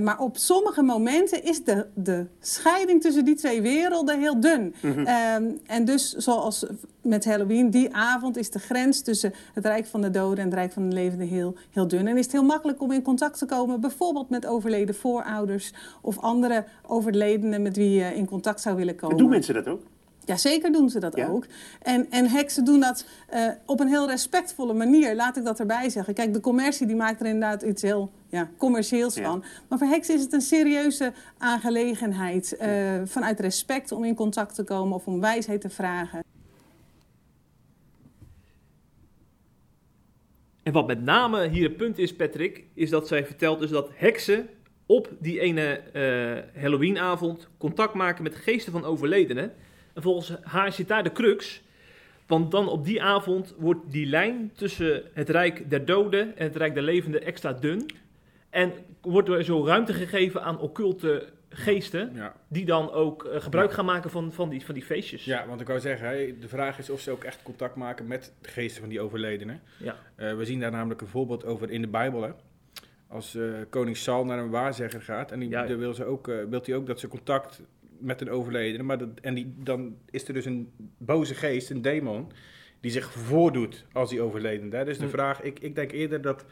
Maar 0.00 0.18
op 0.18 0.36
sommige 0.36 0.82
momenten 0.82 1.44
is 1.44 1.64
de, 1.64 1.86
de 1.94 2.26
scheiding 2.40 3.00
tussen 3.02 3.24
die 3.24 3.34
twee 3.34 3.62
werelden 3.62 4.20
heel 4.20 4.40
dun. 4.40 4.74
Mhm. 4.82 4.98
Ehm, 4.98 5.44
en 5.66 5.84
dus 5.84 6.12
zoals 6.12 6.66
met 7.06 7.24
Halloween, 7.24 7.70
die 7.70 7.94
avond 7.94 8.36
is 8.36 8.50
de 8.50 8.58
grens 8.58 9.00
tussen 9.00 9.34
het 9.52 9.66
Rijk 9.66 9.86
van 9.86 10.00
de 10.00 10.10
Doden 10.10 10.38
en 10.38 10.44
het 10.44 10.54
Rijk 10.54 10.72
van 10.72 10.88
de 10.88 10.94
Levenden 10.94 11.28
heel, 11.28 11.54
heel 11.70 11.85
dun. 11.86 12.06
En 12.06 12.16
is 12.16 12.24
het 12.24 12.32
heel 12.32 12.42
makkelijk 12.44 12.80
om 12.82 12.92
in 12.92 13.02
contact 13.02 13.38
te 13.38 13.46
komen, 13.46 13.80
bijvoorbeeld 13.80 14.30
met 14.30 14.46
overleden 14.46 14.94
voorouders 14.94 15.72
of 16.02 16.18
andere 16.18 16.64
overledenen 16.86 17.62
met 17.62 17.76
wie 17.76 17.90
je 17.90 18.14
in 18.14 18.26
contact 18.26 18.60
zou 18.60 18.76
willen 18.76 18.96
komen. 18.96 19.16
Doen 19.16 19.28
mensen 19.28 19.54
dat 19.54 19.66
ook? 19.68 19.82
Ja, 20.24 20.36
zeker 20.36 20.72
doen 20.72 20.90
ze 20.90 21.00
dat 21.00 21.16
Ja? 21.16 21.26
ook. 21.26 21.46
En, 21.82 22.10
en 22.10 22.28
heksen 22.28 22.64
doen 22.64 22.80
dat 22.80 23.04
eh, 23.28 23.48
op 23.66 23.80
een 23.80 23.88
heel 23.88 24.08
respectvolle 24.08 24.72
manier. 24.74 25.14
Laat 25.14 25.36
ik 25.36 25.44
dat 25.44 25.60
erbij 25.60 25.88
zeggen. 25.90 26.14
Kijk, 26.14 26.32
de 26.32 26.40
commercie 26.40 26.86
die 26.86 26.96
maakt 26.96 27.20
er 27.20 27.26
inderdaad 27.26 27.62
iets 27.62 27.82
heel 27.82 28.10
ja, 28.28 28.48
commercieels 28.58 29.14
Ja. 29.14 29.22
van. 29.24 29.44
Maar 29.68 29.78
voor 29.78 29.86
heksen 29.88 30.14
is 30.14 30.20
het 30.22 30.32
een 30.32 30.40
serieuze 30.40 31.12
aangelegenheid. 31.38 32.56
eh, 32.56 32.70
vanuit 33.04 33.40
respect 33.40 33.92
om 33.92 34.04
in 34.04 34.14
contact 34.14 34.54
te 34.54 34.64
komen 34.64 34.94
of 34.96 35.06
om 35.06 35.20
wijsheid 35.20 35.60
te 35.60 35.68
vragen. 35.70 36.24
En 40.66 40.72
wat 40.72 40.86
met 40.86 41.02
name 41.02 41.48
hier 41.48 41.68
het 41.68 41.76
punt 41.76 41.98
is, 41.98 42.16
Patrick, 42.16 42.64
is 42.74 42.90
dat 42.90 43.08
zij 43.08 43.26
vertelt 43.26 43.60
dus 43.60 43.70
dat 43.70 43.90
heksen 43.94 44.48
op 44.86 45.08
die 45.18 45.40
ene 45.40 45.62
eh, 45.62 46.62
Halloweenavond 46.62 47.48
contact 47.58 47.94
maken 47.94 48.22
met 48.22 48.34
geesten 48.34 48.72
van 48.72 48.84
overledenen. 48.84 49.52
En 49.94 50.02
volgens 50.02 50.32
haar 50.42 50.72
zit 50.72 50.88
daar 50.88 51.02
de 51.02 51.12
crux. 51.12 51.62
Want 52.26 52.50
dan 52.50 52.68
op 52.68 52.84
die 52.84 53.02
avond 53.02 53.54
wordt 53.58 53.80
die 53.90 54.06
lijn 54.06 54.50
tussen 54.54 55.02
het 55.12 55.28
rijk 55.28 55.70
der 55.70 55.84
doden 55.84 56.36
en 56.36 56.44
het 56.44 56.56
rijk 56.56 56.74
der 56.74 56.82
levenden 56.82 57.22
extra 57.22 57.52
dun. 57.52 57.90
En 58.50 58.72
wordt 59.00 59.28
er 59.28 59.44
zo 59.44 59.64
ruimte 59.64 59.92
gegeven 59.92 60.42
aan 60.42 60.60
occulte 60.60 61.28
geesten 61.56 62.10
Ja. 62.14 62.34
die 62.48 62.64
dan 62.64 62.90
ook 62.90 63.24
eh, 63.24 63.40
gebruik 63.40 63.72
gaan 63.72 63.84
maken 63.84 64.10
van, 64.10 64.32
van, 64.32 64.48
die, 64.48 64.64
van 64.64 64.74
die 64.74 64.84
feestjes. 64.84 65.24
Ja, 65.24 65.46
want 65.46 65.60
ik 65.60 65.66
wou 65.66 65.80
zeggen, 65.80 66.08
hè, 66.08 66.38
de 66.38 66.48
vraag 66.48 66.78
is 66.78 66.90
of 66.90 67.00
ze 67.00 67.10
ook 67.10 67.24
echt 67.24 67.42
contact 67.42 67.74
maken 67.76 68.06
met 68.06 68.32
de 68.40 68.48
geesten 68.48 68.80
van 68.80 68.88
die 68.90 69.00
overledenen. 69.00 69.60
Ja. 69.78 69.96
Eh, 70.14 70.36
we 70.36 70.44
zien 70.44 70.60
daar 70.60 70.70
namelijk 70.70 71.00
een 71.00 71.06
voorbeeld 71.06 71.44
over 71.44 71.70
in 71.70 71.80
de 71.80 71.88
Bijbel. 71.88 72.22
Hè? 72.22 72.30
Als 73.08 73.34
eh, 73.34 73.42
koning 73.70 73.96
Saul 73.96 74.24
naar 74.24 74.38
een 74.38 74.50
waarzegger 74.50 75.02
gaat 75.02 75.32
en 75.32 75.38
die, 75.40 75.48
Ja, 75.48 75.76
wil, 75.76 75.94
ze 75.94 76.04
ook, 76.04 76.28
eh, 76.28 76.36
wil 76.48 76.60
hij 76.64 76.74
ook 76.74 76.86
dat 76.86 77.00
ze 77.00 77.08
contact 77.08 77.62
met 77.98 78.20
een 78.20 78.30
overledene. 78.30 78.82
Maar 78.82 78.98
dat, 78.98 79.08
en 79.20 79.34
die, 79.34 79.54
dan 79.58 79.96
is 80.10 80.28
er 80.28 80.34
dus 80.34 80.44
een 80.44 80.72
boze 80.98 81.34
geest, 81.34 81.70
een 81.70 81.82
demon, 81.82 82.32
die 82.80 82.90
zich 82.90 83.12
voordoet 83.12 83.84
als 83.92 84.10
die 84.10 84.20
overledene. 84.20 84.76
Hè? 84.76 84.84
Dus 84.84 84.98
de 84.98 85.04
Hm. 85.04 85.10
vraag, 85.10 85.42
ik, 85.42 85.58
ik 85.60 85.74
denk 85.74 85.92
eerder 85.92 86.20
dat 86.20 86.44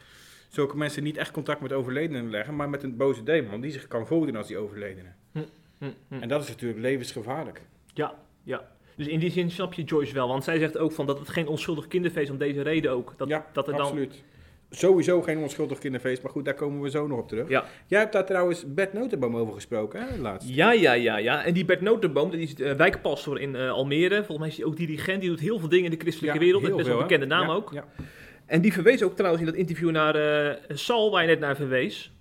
zulke 0.55 0.77
mensen 0.77 1.03
niet 1.03 1.17
echt 1.17 1.31
contact 1.31 1.61
met 1.61 1.73
overledenen 1.73 2.29
leggen, 2.29 2.55
maar 2.55 2.69
met 2.69 2.83
een 2.83 2.97
boze 2.97 3.23
demon 3.23 3.61
die 3.61 3.71
zich 3.71 3.87
kan 3.87 4.07
voordoen 4.07 4.35
als 4.35 4.47
die 4.47 4.57
overledene. 4.57 5.09
Hm, 5.31 5.39
hm, 5.77 5.85
hm. 6.07 6.21
En 6.21 6.27
dat 6.27 6.43
is 6.43 6.47
natuurlijk 6.49 6.81
levensgevaarlijk. 6.81 7.61
Ja, 7.93 8.15
ja. 8.43 8.67
Dus 8.95 9.07
in 9.07 9.19
die 9.19 9.31
zin 9.31 9.51
snap 9.51 9.73
je 9.73 9.83
Joyce 9.83 10.13
wel. 10.13 10.27
Want 10.27 10.43
zij 10.43 10.59
zegt 10.59 10.77
ook 10.77 10.91
van 10.91 11.05
dat 11.05 11.19
het 11.19 11.29
geen 11.29 11.47
onschuldig 11.47 11.87
kinderfeest 11.87 12.31
om 12.31 12.37
deze 12.37 12.61
reden 12.61 12.91
ook. 12.91 13.13
Dat, 13.17 13.27
Ja, 13.27 13.45
dat 13.53 13.67
er 13.67 13.73
dan, 13.73 13.81
absoluut. 13.81 14.23
Sowieso 14.69 15.21
geen 15.21 15.37
onschuldig 15.37 15.77
kinderfeest, 15.77 16.21
maar 16.21 16.31
goed, 16.31 16.45
daar 16.45 16.53
komen 16.53 16.81
we 16.81 16.89
zo 16.89 17.07
nog 17.07 17.19
op 17.19 17.27
terug. 17.27 17.49
Ja. 17.49 17.65
Jij 17.87 17.99
hebt 17.99 18.13
daar 18.13 18.25
trouwens 18.25 18.73
Bert 18.73 18.93
Notenboom 18.93 19.35
over 19.37 19.53
gesproken, 19.53 20.07
hè, 20.07 20.17
laatst. 20.17 20.49
Ja, 20.49 20.71
ja, 20.71 20.93
ja, 20.93 21.17
ja. 21.17 21.43
En 21.45 21.53
die 21.53 21.65
Bert 21.65 21.81
Notenboom, 21.81 22.29
die 22.29 22.39
is 22.39 22.53
uh, 22.59 22.71
wijkpastor 22.71 23.39
in 23.39 23.55
uh, 23.55 23.71
Almere. 23.71 24.15
Volgens 24.15 24.37
mij 24.37 24.47
is 24.47 24.57
hij 24.57 24.65
ook 24.65 24.77
dirigent. 24.77 25.21
Die 25.21 25.29
doet 25.29 25.39
heel 25.39 25.59
veel 25.59 25.69
dingen 25.69 25.85
in 25.85 25.91
de 25.91 25.97
christelijke 25.97 26.39
Ja, 26.39 26.43
wereld. 26.43 26.61
Best 26.63 26.75
wel 26.75 26.85
veel, 26.85 26.95
een 26.95 27.01
bekende 27.01 27.25
naam 27.25 27.47
Ja, 27.47 27.53
ook. 27.53 27.73
ja. 27.73 27.85
En 28.45 28.61
die 28.61 28.73
verwees 28.73 29.03
ook 29.03 29.15
trouwens 29.15 29.43
in 29.43 29.49
dat 29.49 29.59
interview 29.59 29.91
naar 29.91 30.15
uh, 30.15 30.55
Sal, 30.67 31.11
waar 31.11 31.21
je 31.21 31.27
net 31.27 31.39
naar 31.39 31.55
verwees. 31.55 32.11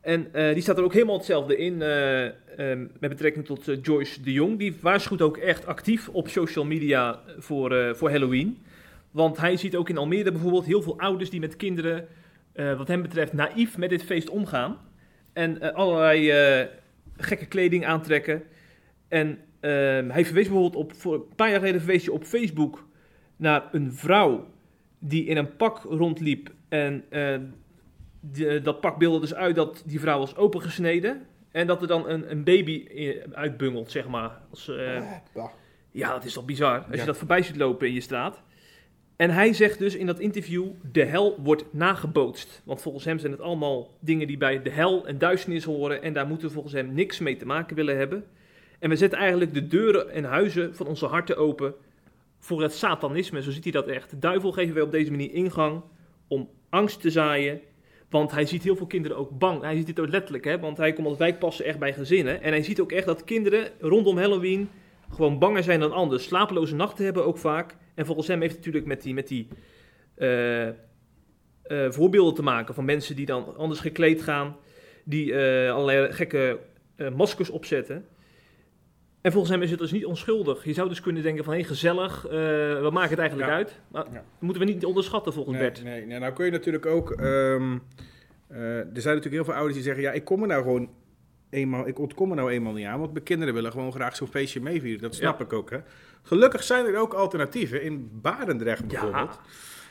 En 0.00 0.28
uh, 0.32 0.52
die 0.52 0.62
staat 0.62 0.78
er 0.78 0.84
ook 0.84 0.92
helemaal 0.92 1.16
hetzelfde 1.16 1.56
in 1.56 1.80
uh, 1.80 2.24
um, 2.70 2.90
met 2.98 3.10
betrekking 3.10 3.46
tot 3.46 3.70
Joyce 3.82 4.22
de 4.22 4.32
Jong. 4.32 4.58
Die 4.58 4.76
waarschuwt 4.80 5.22
ook 5.22 5.36
echt 5.36 5.66
actief 5.66 6.08
op 6.08 6.28
social 6.28 6.64
media 6.64 7.20
voor, 7.38 7.96
voor 7.96 8.10
Halloween. 8.10 8.58
Want 9.10 9.36
hij 9.36 9.56
ziet 9.56 9.76
ook 9.76 9.88
in 9.88 9.96
Almere 9.96 10.32
bijvoorbeeld 10.32 10.64
heel 10.64 10.82
veel 10.82 10.98
ouders 10.98 11.30
die 11.30 11.40
met 11.40 11.56
kinderen, 11.56 12.08
wat 12.52 12.88
hem 12.88 13.02
betreft, 13.02 13.32
naïef 13.32 13.78
met 13.78 13.90
dit 13.90 14.04
feest 14.04 14.28
omgaan. 14.30 14.78
En 15.32 15.74
allerlei 15.74 16.32
gekke 17.16 17.46
kleding 17.46 17.86
aantrekken. 17.86 18.42
En 19.08 19.38
hij 19.60 20.24
verwees 20.24 20.48
bijvoorbeeld 20.48 20.76
op, 20.76 20.92
voor 20.94 21.14
een 21.14 21.34
paar 21.36 21.50
jaar 21.50 21.58
geleden 21.58 21.80
verwees 21.80 22.04
hij 22.04 22.14
op 22.14 22.24
Facebook 22.24 22.86
naar 23.36 23.68
een 23.72 23.92
vrouw 23.92 24.46
die 25.00 25.24
in 25.24 25.36
een 25.36 25.56
pak 25.56 25.82
rondliep 25.82 26.50
en 26.68 27.04
de, 28.20 28.60
dat 28.62 28.80
pak 28.80 28.98
beelde 28.98 29.20
dus 29.20 29.34
uit 29.34 29.54
dat 29.54 29.82
die 29.86 30.00
vrouw 30.00 30.18
was 30.18 30.36
opengesneden. 30.36 31.26
En 31.50 31.66
dat 31.66 31.82
er 31.82 31.88
dan 31.88 32.08
een, 32.08 32.30
een 32.30 32.44
baby 32.44 32.86
uitbungelt, 33.32 33.90
zeg 33.90 34.08
maar. 34.08 34.38
Als, 34.50 34.68
uh, 34.68 35.02
ja, 35.90 36.12
dat 36.12 36.24
is 36.24 36.32
toch 36.32 36.44
bizar. 36.44 36.78
Als 36.78 36.86
Ja. 36.94 37.00
je 37.00 37.06
dat 37.06 37.16
voorbij 37.16 37.42
ziet 37.42 37.56
lopen 37.56 37.86
in 37.86 37.94
je 37.94 38.00
straat. 38.00 38.42
En 39.16 39.30
hij 39.30 39.52
zegt 39.52 39.78
dus 39.78 39.96
in 39.96 40.06
dat 40.06 40.18
interview, 40.18 40.66
de 40.92 41.04
hel 41.04 41.40
wordt 41.42 41.64
nagebootst. 41.70 42.62
Want 42.64 42.82
volgens 42.82 43.04
hem 43.04 43.18
zijn 43.18 43.32
het 43.32 43.40
allemaal 43.40 43.90
dingen 44.00 44.26
die 44.26 44.36
bij 44.36 44.62
de 44.62 44.70
hel 44.70 45.06
en 45.06 45.18
duisternis 45.18 45.64
horen. 45.64 46.02
En 46.02 46.12
daar 46.12 46.26
moeten 46.26 46.46
we 46.46 46.52
volgens 46.52 46.74
hem 46.74 46.94
niks 46.94 47.18
mee 47.18 47.36
te 47.36 47.46
maken 47.46 47.76
willen 47.76 47.96
hebben. 47.96 48.24
En 48.78 48.88
we 48.88 48.96
zetten 48.96 49.18
eigenlijk 49.18 49.54
de 49.54 49.66
deuren 49.66 50.10
en 50.10 50.24
huizen 50.24 50.76
van 50.76 50.86
onze 50.86 51.06
harten 51.06 51.36
open 51.36 51.74
voor 52.40 52.62
het 52.62 52.72
satanisme. 52.72 53.42
Zo 53.42 53.50
ziet 53.50 53.62
hij 53.62 53.72
dat 53.72 53.86
echt. 53.86 54.10
De 54.10 54.18
duivel 54.18 54.52
geven 54.52 54.74
wij 54.74 54.82
op 54.82 54.90
deze 54.90 55.10
manier 55.10 55.32
ingang 55.32 55.82
om 56.28 56.50
angst 56.68 57.00
te 57.00 57.10
zaaien. 57.10 57.60
Want 58.10 58.30
hij 58.30 58.46
ziet 58.46 58.62
heel 58.62 58.76
veel 58.76 58.86
kinderen 58.86 59.16
ook 59.16 59.38
bang. 59.38 59.62
Hij 59.62 59.76
ziet 59.76 59.86
dit 59.86 60.00
ook 60.00 60.08
letterlijk, 60.08 60.44
hè? 60.44 60.58
want 60.58 60.76
hij 60.76 60.92
komt 60.92 61.06
als 61.06 61.18
wijkpasser 61.18 61.64
echt 61.64 61.78
bij 61.78 61.92
gezinnen. 61.92 62.42
En 62.42 62.52
hij 62.52 62.62
ziet 62.62 62.80
ook 62.80 62.92
echt 62.92 63.06
dat 63.06 63.24
kinderen 63.24 63.70
rondom 63.80 64.18
Halloween 64.18 64.68
gewoon 65.10 65.38
banger 65.38 65.62
zijn 65.62 65.80
dan 65.80 65.92
anders. 65.92 66.24
Slapeloze 66.24 66.74
nachten 66.74 67.04
hebben 67.04 67.24
ook 67.24 67.38
vaak. 67.38 67.76
En 67.94 68.06
volgens 68.06 68.26
hem 68.26 68.40
heeft 68.40 68.54
het 68.54 68.64
natuurlijk 68.64 68.86
met 68.86 69.02
die, 69.02 69.14
met 69.14 69.28
die 69.28 69.48
uh, 70.16 70.66
uh, 70.66 70.70
voorbeelden 71.88 72.34
te 72.34 72.42
maken 72.42 72.74
van 72.74 72.84
mensen 72.84 73.16
die 73.16 73.26
dan 73.26 73.56
anders 73.56 73.80
gekleed 73.80 74.22
gaan. 74.22 74.56
Die 75.04 75.32
uh, 75.32 75.72
allerlei 75.72 76.12
gekke 76.12 76.58
maskers 77.14 77.50
opzetten. 77.50 78.06
En 79.20 79.32
volgens 79.32 79.52
hem 79.52 79.62
is 79.62 79.70
het 79.70 79.78
dus 79.78 79.92
niet 79.92 80.04
onschuldig. 80.04 80.64
Je 80.64 80.72
zou 80.72 80.88
dus 80.88 81.00
kunnen 81.00 81.22
denken 81.22 81.44
van, 81.44 81.52
hé, 81.52 81.58
hey, 81.58 81.68
gezellig, 81.68 82.22
wat 82.80 82.92
maakt 82.92 83.10
het 83.10 83.18
eigenlijk 83.18 83.50
Ja. 83.50 83.56
uit? 83.56 83.80
Maar 83.88 84.04
Ja. 84.06 84.12
dat 84.12 84.22
moeten 84.38 84.62
we 84.66 84.72
niet 84.72 84.84
onderschatten 84.84 85.32
volgens 85.32 85.56
Nee, 85.56 85.64
Bert. 85.70 85.82
nee, 85.84 86.06
nee, 86.06 86.18
nou 86.18 86.32
kun 86.32 86.44
je 86.44 86.50
natuurlijk 86.50 86.86
ook... 86.86 87.10
ehm, 87.10 87.78
eh, 88.48 88.58
er 88.78 88.86
zijn 89.00 89.14
natuurlijk 89.14 89.34
heel 89.34 89.44
veel 89.44 89.54
ouders 89.54 89.74
die 89.74 89.82
zeggen... 89.82 90.02
Ja, 90.02 90.12
ik 90.12 90.24
kom 90.24 90.42
er 90.42 90.48
nou 90.48 90.62
gewoon 90.62 90.90
eenmaal... 91.50 91.86
Ik 91.88 91.98
ontkom 91.98 92.30
er 92.30 92.36
nou 92.36 92.50
eenmaal 92.50 92.72
niet 92.72 92.86
aan. 92.86 92.98
Want 93.00 93.12
mijn 93.12 93.24
kinderen 93.24 93.54
willen 93.54 93.70
gewoon 93.72 93.92
graag 93.92 94.16
zo'n 94.16 94.26
feestje 94.28 94.60
meevieren. 94.60 95.02
Dat 95.02 95.14
snap 95.14 95.38
Ja. 95.38 95.44
ik 95.44 95.52
ook, 95.52 95.70
hè. 95.70 95.78
Gelukkig 96.22 96.62
zijn 96.62 96.86
er 96.86 96.96
ook 96.96 97.14
alternatieven. 97.14 97.82
In 97.82 98.08
Barendrecht 98.12 98.86
bijvoorbeeld. 98.86 99.40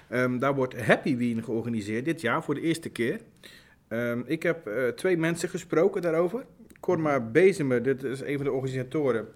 Ehm, 0.10 0.38
daar 0.40 0.56
wordt 0.56 0.82
Happy 0.86 1.18
Wien 1.18 1.44
georganiseerd 1.44 2.06
dit 2.06 2.22
jaar 2.22 2.44
voor 2.44 2.56
de 2.56 2.62
eerste 2.62 2.90
keer. 2.90 3.20
Ehm, 3.88 4.22
ik 4.26 4.44
heb 4.44 4.68
eh, 4.68 4.88
twee 4.88 5.18
mensen 5.18 5.50
gesproken 5.50 6.02
daarover. 6.02 6.46
Corma 6.80 7.20
Bezemer, 7.20 7.84
dit 7.84 8.04
is 8.04 8.22
een 8.22 8.36
van 8.36 8.46
de 8.46 8.52
organisatoren. 8.52 9.28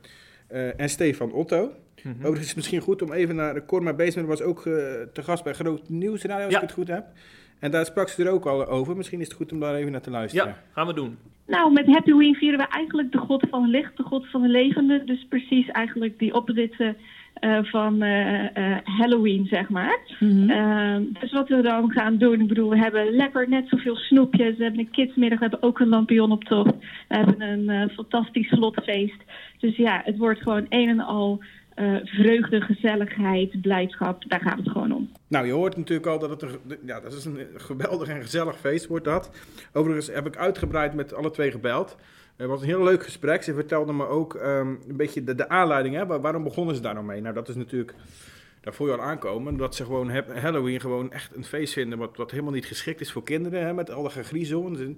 eh, 0.48 0.80
en 0.80 0.90
Stefan 0.90 1.32
Otto. 1.32 1.72
Overigens 2.06 2.40
is 2.40 2.48
het 2.48 2.56
misschien 2.56 2.80
goed 2.82 3.02
om 3.02 3.12
even 3.14 3.36
naar... 3.36 3.66
Corma 3.66 3.94
Bezemer 3.94 4.28
was 4.30 4.42
ook 4.42 4.58
eh, 4.66 4.74
te 5.14 5.24
gast 5.24 5.44
bij 5.44 5.54
Groot 5.54 5.90
Nieuwsradio, 5.90 6.44
als 6.44 6.54
Ja. 6.54 6.62
ik 6.62 6.68
het 6.68 6.74
goed 6.78 6.88
heb. 6.88 7.06
En 7.60 7.72
daar 7.72 7.86
sprak 7.86 8.08
ze 8.10 8.24
er 8.24 8.32
ook 8.32 8.46
al 8.46 8.68
over. 8.68 8.96
Misschien 8.98 9.20
is 9.20 9.28
het 9.28 9.36
goed 9.36 9.52
om 9.52 9.60
daar 9.60 9.76
even 9.76 9.92
naar 9.92 10.02
te 10.02 10.10
luisteren. 10.10 10.48
Ja, 10.48 10.58
gaan 10.74 10.88
we 10.88 10.94
doen. 10.94 11.18
Nou, 11.48 11.72
met 11.74 11.86
Happy 11.86 12.14
Ween 12.14 12.36
vieren 12.36 12.60
we 12.60 12.68
eigenlijk 12.68 13.12
de 13.12 13.18
God 13.18 13.46
van 13.50 13.62
het 13.62 13.72
licht, 13.72 13.98
de 13.98 14.04
God 14.04 14.30
van 14.30 14.42
de 14.42 14.48
levende. 14.48 15.04
Dus 15.04 15.26
precies 15.30 15.68
eigenlijk 15.68 16.20
die 16.20 16.34
opzitten 16.34 16.98
eh, 17.34 17.64
van 17.64 18.02
eh, 18.02 18.58
eh, 18.58 18.78
Halloween, 18.84 19.46
zeg 19.46 19.70
maar. 19.70 20.00
Ehm, 20.20 21.04
dus 21.20 21.32
wat 21.32 21.50
we 21.50 21.62
dan 21.62 21.92
gaan 21.92 22.18
doen, 22.18 22.42
ik 22.42 22.48
bedoel, 22.48 22.70
we 22.70 22.78
hebben 22.78 23.16
lekker 23.16 23.50
net 23.50 23.68
zoveel 23.68 23.96
snoepjes. 23.96 24.58
We 24.58 24.64
hebben 24.64 24.82
een 24.82 24.92
kidsmiddag, 24.92 25.40
we 25.40 25.46
hebben 25.50 25.64
ook 25.64 25.80
een 25.80 25.88
lampionoptocht. 25.88 26.76
We 27.08 27.16
hebben 27.16 27.42
een 27.42 27.90
fantastisch 27.90 28.48
slotfeest. 28.48 29.24
Dus 29.60 29.76
ja, 29.76 30.02
het 30.06 30.18
wordt 30.18 30.42
gewoon 30.42 30.66
een 30.70 30.90
en 30.90 31.00
al 31.00 31.44
eh, 31.76 31.96
vreugde, 32.04 32.62
gezelligheid, 32.62 33.62
blijdschap. 33.62 34.24
Daar 34.30 34.40
gaat 34.42 34.58
het 34.58 34.70
gewoon 34.70 34.92
om. 34.92 35.10
Nou, 35.28 35.46
je 35.46 35.52
hoort 35.52 35.78
natuurlijk 35.78 36.08
al 36.08 36.20
dat 36.20 36.30
het 36.30 36.42
een, 36.42 36.78
ja, 36.86 37.00
dat 37.00 37.14
is 37.14 37.26
een 37.26 37.48
geweldig 37.56 38.08
en 38.08 38.22
gezellig 38.22 38.58
feest 38.60 38.88
wordt 38.88 39.06
dat. 39.06 39.32
Overigens 39.74 40.08
heb 40.08 40.26
ik 40.28 40.38
uitgebreid 40.38 40.94
met 40.94 41.14
alle 41.14 41.32
twee 41.32 41.52
gebeld. 41.52 41.98
Het 42.36 42.48
was 42.48 42.62
een 42.62 42.68
heel 42.68 42.84
leuk 42.84 43.04
gesprek. 43.04 43.44
Ze 43.44 43.54
vertelden 43.54 43.96
me 43.96 44.06
ook 44.08 44.36
ehm, 44.36 44.68
een 44.88 44.98
beetje 44.98 45.24
de, 45.24 45.36
aanleiding. 45.50 45.96
Hè? 45.96 46.06
Waar- 46.06 46.22
Waarom 46.22 46.44
begonnen 46.44 46.76
ze 46.76 46.82
daar 46.82 46.94
nou 46.94 47.06
mee? 47.06 47.22
Nou, 47.22 47.34
dat 47.34 47.50
is 47.50 47.56
natuurlijk, 47.56 47.94
daar 48.62 48.74
voel 48.74 48.88
je 48.88 48.94
al 48.94 49.02
aankomen. 49.02 49.58
Dat 49.58 49.76
ze 49.76 49.84
gewoon 49.86 50.10
Halloween 50.34 50.80
gewoon 50.80 51.12
echt 51.12 51.36
een 51.36 51.44
feest 51.44 51.74
vinden 51.74 51.98
wat, 51.98 52.18
wat 52.18 52.32
helemaal 52.32 52.52
niet 52.54 52.66
geschikt 52.66 53.02
is 53.02 53.12
voor 53.12 53.24
kinderen. 53.24 53.66
Hè? 53.66 53.74
Met 53.74 53.90
alle 53.90 54.10
ze- 54.12 54.96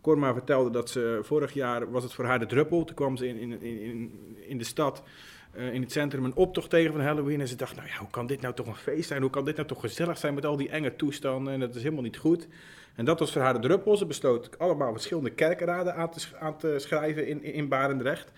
Corma 0.00 0.32
vertelde 0.32 0.70
dat 0.70 0.90
ze 0.90 1.18
vorig 1.22 1.52
jaar, 1.52 1.90
was 1.90 2.02
het 2.02 2.12
voor 2.12 2.24
haar 2.24 2.38
de 2.38 2.46
druppel. 2.46 2.84
Toen 2.84 2.96
kwam 2.96 3.16
ze 3.16 3.28
in, 3.28 3.36
in, 3.38 3.62
in, 3.62 4.12
in 4.48 4.58
de 4.58 4.64
stad 4.64 5.02
eh, 5.50 5.72
in 5.72 5.82
het 5.82 5.92
centrum 5.92 6.24
een 6.24 6.34
optocht 6.34 6.70
tegen 6.70 6.92
van 6.92 7.00
Halloween. 7.00 7.40
En 7.40 7.48
ze 7.48 7.56
dacht, 7.56 7.76
nou 7.76 7.88
ja, 7.88 7.96
hoe 7.96 8.10
kan 8.10 8.26
dit 8.26 8.40
nou 8.40 8.54
toch 8.54 8.66
een 8.66 8.74
feest 8.74 9.08
zijn? 9.08 9.20
Hoe 9.20 9.30
kan 9.30 9.44
dit 9.44 9.56
nou 9.56 9.68
toch 9.68 9.80
gezellig 9.80 10.18
zijn 10.18 10.34
met 10.34 10.46
al 10.46 10.56
die 10.56 10.68
enge 10.68 10.96
toestanden? 10.96 11.52
En 11.52 11.60
dat 11.60 11.74
is 11.74 11.82
helemaal 11.82 12.02
niet 12.02 12.16
goed. 12.16 12.48
En 12.94 13.04
dat 13.04 13.18
was 13.18 13.32
voor 13.32 13.42
haar 13.42 13.52
de 13.52 13.58
druppel. 13.58 13.96
Ze 13.96 14.06
besloot 14.06 14.58
allemaal 14.58 14.92
verschillende 14.92 15.30
kerkraden 15.30 15.94
aan 15.94 16.10
te, 16.10 16.26
aan 16.40 16.56
te 16.56 16.74
schrijven 16.78 17.26
in, 17.26 17.42
in, 17.42 17.68
Barendrecht. 17.68 18.32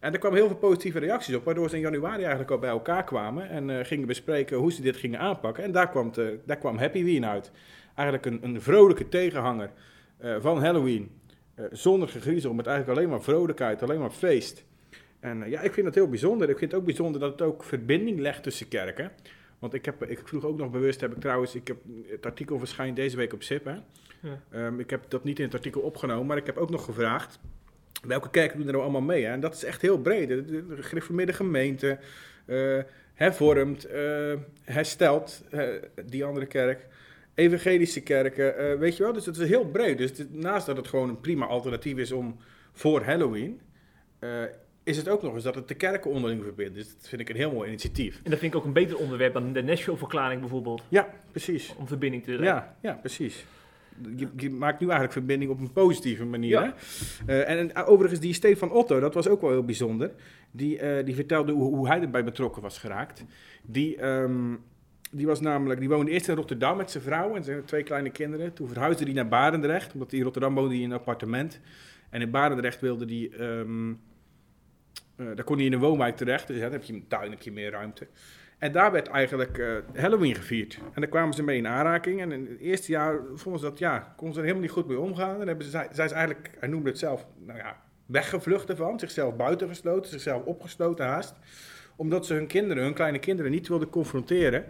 En 0.00 0.12
er 0.12 0.18
kwamen 0.18 0.38
heel 0.38 0.46
veel 0.46 0.56
positieve 0.56 0.98
reacties 0.98 1.34
op, 1.34 1.44
waardoor 1.44 1.68
ze 1.68 1.76
in 1.76 1.82
januari 1.82 2.20
eigenlijk 2.20 2.50
al 2.50 2.58
bij 2.58 2.70
elkaar 2.70 3.04
kwamen 3.04 3.48
en 3.48 3.70
eh, 3.70 3.84
gingen 3.84 4.06
bespreken 4.06 4.56
hoe 4.56 4.72
ze 4.72 4.82
dit 4.82 4.96
gingen 4.96 5.20
aanpakken. 5.20 5.64
En 5.64 5.72
daar 5.72 5.88
kwam, 5.88 6.12
daar 6.44 6.56
kwam 6.56 6.78
Happy 6.78 7.04
Ween 7.04 7.26
uit. 7.26 7.50
Eigenlijk 7.94 8.26
een, 8.26 8.38
een 8.42 8.62
vrolijke 8.62 9.08
tegenhanger 9.08 9.70
eh, 10.18 10.36
van 10.40 10.62
Halloween. 10.62 11.10
Eh, 11.54 11.64
zonder 11.70 12.08
gegriezel, 12.08 12.54
met 12.54 12.66
eigenlijk 12.66 12.98
alleen 12.98 13.10
maar 13.10 13.22
vrolijkheid, 13.22 13.82
alleen 13.82 14.00
maar 14.00 14.10
feest. 14.10 14.64
En 15.22 15.42
eh, 15.42 15.50
ja, 15.50 15.60
ik 15.60 15.72
vind 15.72 15.86
het 15.86 15.94
heel 15.94 16.08
bijzonder. 16.08 16.48
Ik 16.48 16.58
vind 16.58 16.70
het 16.70 16.80
ook 16.80 16.86
bijzonder 16.86 17.20
dat 17.20 17.32
het 17.32 17.42
ook 17.42 17.64
verbinding 17.64 18.18
legt 18.18 18.42
tussen 18.42 18.68
kerken. 18.68 19.10
Want 19.58 19.74
ik, 19.74 19.84
heb, 19.84 20.04
ik 20.04 20.20
vroeg 20.24 20.44
ook 20.44 20.58
nog 20.58 20.70
bewust, 20.70 21.00
heb 21.00 21.12
ik 21.12 21.20
trouwens, 21.20 21.54
ik 21.54 21.68
heb, 21.68 21.76
het 22.06 22.26
artikel 22.26 22.58
verschijnt 22.58 22.96
deze 22.96 23.16
week 23.16 23.32
op 23.32 23.42
SIP. 23.42 23.64
Hè? 23.64 23.74
Ja. 24.20 24.40
Ehm, 24.50 24.80
ik 24.80 24.90
heb 24.90 25.04
dat 25.08 25.24
niet 25.24 25.38
in 25.38 25.44
het 25.44 25.54
artikel 25.54 25.80
opgenomen, 25.80 26.26
maar 26.26 26.36
ik 26.36 26.46
heb 26.46 26.56
ook 26.56 26.70
nog 26.70 26.84
gevraagd. 26.84 27.38
Welke 28.06 28.30
kerken 28.30 28.56
doen 28.56 28.66
er 28.66 28.72
nou 28.72 28.84
allemaal 28.84 29.02
mee? 29.02 29.24
Hè? 29.24 29.32
En 29.32 29.40
dat 29.40 29.54
is 29.54 29.64
echt 29.64 29.82
heel 29.82 29.98
breed. 29.98 30.28
De, 30.28 30.44
de, 30.44 30.66
de 30.66 30.82
gereformeerde 30.82 31.32
gemeente, 31.32 31.98
eh, 32.44 32.78
hervormd, 33.14 33.84
eh, 33.84 34.34
hersteld, 34.64 35.44
die 36.06 36.24
andere 36.24 36.46
kerk. 36.46 36.86
Evangelische 37.34 38.00
kerken, 38.00 38.78
weet 38.78 38.96
je 38.96 39.02
wel? 39.02 39.12
Dus 39.12 39.26
het 39.26 39.36
is 39.36 39.48
heel 39.48 39.66
breed. 39.66 39.98
Dus 39.98 40.12
naast 40.30 40.66
dat 40.66 40.76
het 40.76 40.88
gewoon 40.88 41.08
een 41.08 41.20
prima 41.20 41.46
alternatief 41.46 41.96
is 41.96 42.12
om 42.12 42.36
voor 42.72 43.02
Halloween, 43.02 43.60
is 44.84 44.96
het 44.96 45.08
ook 45.08 45.22
nog 45.22 45.34
eens 45.34 45.44
dat 45.44 45.54
het 45.54 45.68
de 45.68 45.74
kerken 45.74 46.10
onderling 46.10 46.42
verbindt. 46.42 46.74
Dus 46.74 46.88
dat 46.96 47.08
vind 47.08 47.20
ik 47.20 47.28
een 47.28 47.36
heel 47.36 47.52
mooi 47.52 47.68
initiatief. 47.68 48.20
En 48.24 48.30
dat 48.30 48.38
vind 48.38 48.52
ik 48.52 48.58
ook 48.58 48.64
een 48.64 48.72
beter 48.72 48.96
onderwerp 48.96 49.32
dan 49.32 49.52
de 49.52 49.62
Nashville-verklaring 49.62 50.40
bijvoorbeeld. 50.40 50.82
Ja, 50.88 51.08
precies. 51.30 51.74
Om 51.78 51.86
verbinding 51.86 52.24
te 52.24 52.32
Ja, 52.32 52.76
ja, 52.80 52.92
precies. 52.92 53.44
je, 54.16 54.28
je 54.36 54.50
maakt 54.50 54.80
nu 54.80 54.86
eigenlijk 54.86 55.12
verbinding 55.12 55.50
op 55.50 55.60
een 55.60 55.72
positieve 55.72 56.24
manier. 56.24 56.50
Ja. 56.50 56.74
Eh, 57.26 57.50
en, 57.50 57.74
en 57.74 57.84
overigens, 57.84 58.20
die 58.20 58.32
Stefan 58.32 58.70
Otto, 58.70 59.00
dat 59.00 59.14
was 59.14 59.28
ook 59.28 59.40
wel 59.40 59.50
heel 59.50 59.64
bijzonder. 59.64 60.10
Die, 60.50 60.78
eh, 60.78 61.04
die 61.04 61.14
vertelde 61.14 61.52
hoe, 61.52 61.74
hoe 61.74 61.88
hij 61.88 62.00
erbij 62.00 62.24
betrokken 62.24 62.62
was 62.62 62.78
geraakt. 62.78 63.24
Die, 63.62 63.96
ehm, 63.96 64.54
die, 65.10 65.26
was 65.26 65.40
namelijk, 65.40 65.80
die 65.80 65.88
woonde 65.88 66.10
eerst 66.10 66.28
in 66.28 66.34
Rotterdam 66.34 66.76
met 66.76 66.90
zijn 66.90 67.02
vrouw 67.02 67.36
en 67.36 67.44
zijn 67.44 67.64
twee 67.64 67.82
kleine 67.82 68.10
kinderen. 68.10 68.52
Toen 68.52 68.68
verhuisde 68.68 69.04
hij 69.04 69.12
naar 69.12 69.28
Barendrecht, 69.28 69.92
omdat 69.92 70.10
hij 70.10 70.18
in 70.18 70.24
Rotterdam 70.24 70.54
woonde 70.54 70.74
hij 70.74 70.82
in 70.82 70.90
een 70.90 70.96
appartement. 70.96 71.60
En 72.10 72.20
in 72.20 72.30
Barendrecht 72.30 72.80
wilde 72.80 73.04
hij... 73.04 73.48
ehm, 73.48 73.92
eh, 75.16 75.26
daar 75.34 75.44
kon 75.44 75.56
hij 75.56 75.66
in 75.66 75.72
een 75.72 75.78
woonwijk 75.78 76.16
terecht, 76.16 76.46
dus 76.46 76.60
dan 76.60 76.72
heb 76.72 76.82
je 76.82 76.92
een 76.92 77.08
tuin, 77.08 77.36
je 77.40 77.52
meer 77.52 77.70
ruimte. 77.70 78.06
En 78.62 78.72
daar 78.72 78.92
werd 78.92 79.08
eigenlijk 79.08 79.58
eh, 79.58 79.76
Halloween 79.94 80.34
gevierd. 80.34 80.78
En 80.92 81.00
daar 81.00 81.10
kwamen 81.10 81.34
ze 81.34 81.42
mee 81.42 81.56
in 81.56 81.66
aanraking. 81.66 82.20
En 82.20 82.32
in 82.32 82.46
het 82.50 82.60
eerste 82.60 82.92
jaar 82.92 83.20
vonden 83.34 83.60
ze 83.60 83.66
dat, 83.66 83.78
ja, 83.78 84.14
konden 84.16 84.34
ze 84.34 84.40
er 84.40 84.46
helemaal 84.46 84.66
niet 84.66 84.76
goed 84.76 84.86
mee 84.86 84.98
omgaan. 84.98 85.40
En 85.40 85.46
hebben 85.46 85.64
ze, 85.64 85.70
zij, 85.70 85.88
is 85.90 85.98
eigenlijk, 85.98 86.50
hij 86.58 86.68
noemde 86.68 86.88
het 86.88 86.98
zelf, 86.98 87.26
nou 87.38 87.58
ja, 87.58 87.82
weggevlucht 88.06 88.68
ervan. 88.68 88.98
Zichzelf 88.98 89.36
buitengesloten, 89.36 90.10
zichzelf 90.10 90.44
opgesloten 90.44 91.06
haast. 91.06 91.34
Omdat 91.96 92.26
ze 92.26 92.34
hun 92.34 92.46
kinderen, 92.46 92.82
hun 92.82 92.94
kleine 92.94 93.18
kinderen, 93.18 93.50
niet 93.50 93.68
wilden 93.68 93.88
confronteren 93.88 94.64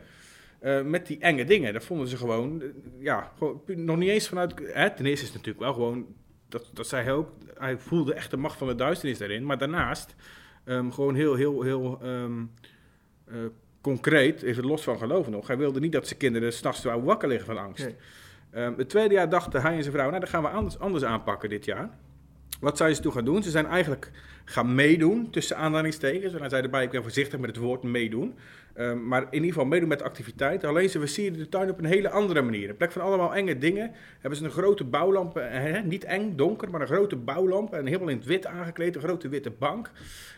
eh, 0.59 0.83
met 0.83 1.07
die 1.07 1.19
enge 1.19 1.45
dingen. 1.45 1.73
Dat 1.73 1.85
vonden 1.85 2.09
ze 2.09 2.17
gewoon, 2.17 2.63
ja, 2.99 3.33
gewoon, 3.39 3.63
nog 3.67 3.97
niet 3.97 4.11
eens 4.11 4.29
vanuit... 4.29 4.55
Hè, 4.73 4.91
ten 4.91 5.07
eerste 5.07 5.27
is 5.27 5.33
het 5.33 5.47
natuurlijk 5.47 5.65
wel 5.65 5.73
gewoon, 5.73 6.07
dat, 6.53 6.71
dat 6.73 6.87
zei 6.87 7.03
hij 7.03 7.13
ook, 7.13 7.31
hij 7.59 7.79
voelde 7.79 8.15
echt 8.15 8.31
de 8.31 8.37
macht 8.37 8.59
van 8.59 8.67
de 8.67 8.75
duisternis 8.75 9.19
daarin. 9.19 9.47
Maar 9.47 9.59
daarnaast 9.59 10.15
ehm, 10.65 10.91
gewoon 10.91 11.15
heel, 11.15 11.35
heel, 11.35 11.63
heel... 11.63 11.99
ehm, 12.03 12.45
eh, 13.25 13.37
concreet, 13.81 14.43
even 14.43 14.67
los 14.67 14.83
van 14.83 14.99
geloven 14.99 15.33
nog. 15.33 15.47
Hij 15.47 15.57
wilde 15.59 15.81
niet 15.81 15.93
dat 15.93 16.07
zijn 16.07 16.19
kinderen 16.19 16.53
s'nachts 16.53 16.81
zouden 16.81 17.05
wakker 17.05 17.29
liggen 17.29 17.47
van 17.47 17.59
angst. 17.59 17.85
Nee. 17.85 17.97
Ehm, 18.51 18.73
het 18.77 18.89
tweede 18.89 19.15
jaar 19.15 19.29
dachten 19.29 19.63
hij 19.63 19.75
en 19.77 19.83
zijn 19.83 19.95
vrouw, 19.95 20.09
nou, 20.09 20.21
dat 20.21 20.29
gaan 20.29 20.43
we 20.43 20.49
anders, 20.49 20.79
anders 20.79 21.05
aanpakken 21.05 21.49
dit 21.49 21.65
jaar. 21.65 21.91
Wat 22.61 22.77
zijn 22.77 22.95
ze 22.95 23.03
toen 23.03 23.13
gaan 23.13 23.25
doen? 23.25 23.43
Ze 23.43 23.51
zijn 23.51 23.67
eigenlijk 23.67 24.11
gaan 24.45 24.75
meedoen, 24.75 25.31
tussen 25.31 25.57
aanhalingstekens. 25.57 26.31
Want 26.31 26.41
hij 26.41 26.49
zei 26.49 26.63
erbij, 26.63 26.85
ik 26.85 26.91
ben 26.91 27.03
voorzichtig 27.03 27.39
met 27.39 27.51
het 27.51 27.65
woord 27.65 27.83
meedoen. 27.83 28.35
Ehm, 28.75 29.09
maar 29.09 29.23
in 29.23 29.29
ieder 29.33 29.49
geval 29.49 29.65
meedoen 29.65 29.89
met 29.89 30.03
activiteiten. 30.03 30.69
Alleen 30.69 30.89
ze 30.89 30.99
versierden 30.99 31.39
de 31.39 31.49
tuin 31.49 31.71
op 31.71 31.79
een 31.79 31.85
hele 31.85 32.11
andere 32.11 32.43
manier. 32.43 32.69
In 32.69 32.77
plek 32.77 32.93
van 32.93 33.03
allemaal 33.03 33.35
enge 33.35 33.59
dingen 33.59 33.93
hebben 34.21 34.39
ze 34.39 34.45
een 34.45 34.51
grote 34.51 34.85
bouwlamp. 34.85 35.37
eh, 35.37 35.49
hè, 35.51 35.81
niet 35.81 36.05
eng, 36.05 36.37
donker, 36.37 36.71
maar 36.71 36.81
een 36.81 36.87
grote 36.87 37.17
bouwlamp. 37.17 37.75
En 37.75 37.87
helemaal 37.87 38.09
in 38.09 38.17
het 38.17 38.27
wit 38.27 38.47
aangekleed, 38.47 38.95
een 38.95 39.03
grote 39.03 39.29
witte 39.29 39.51
bank. 39.51 39.91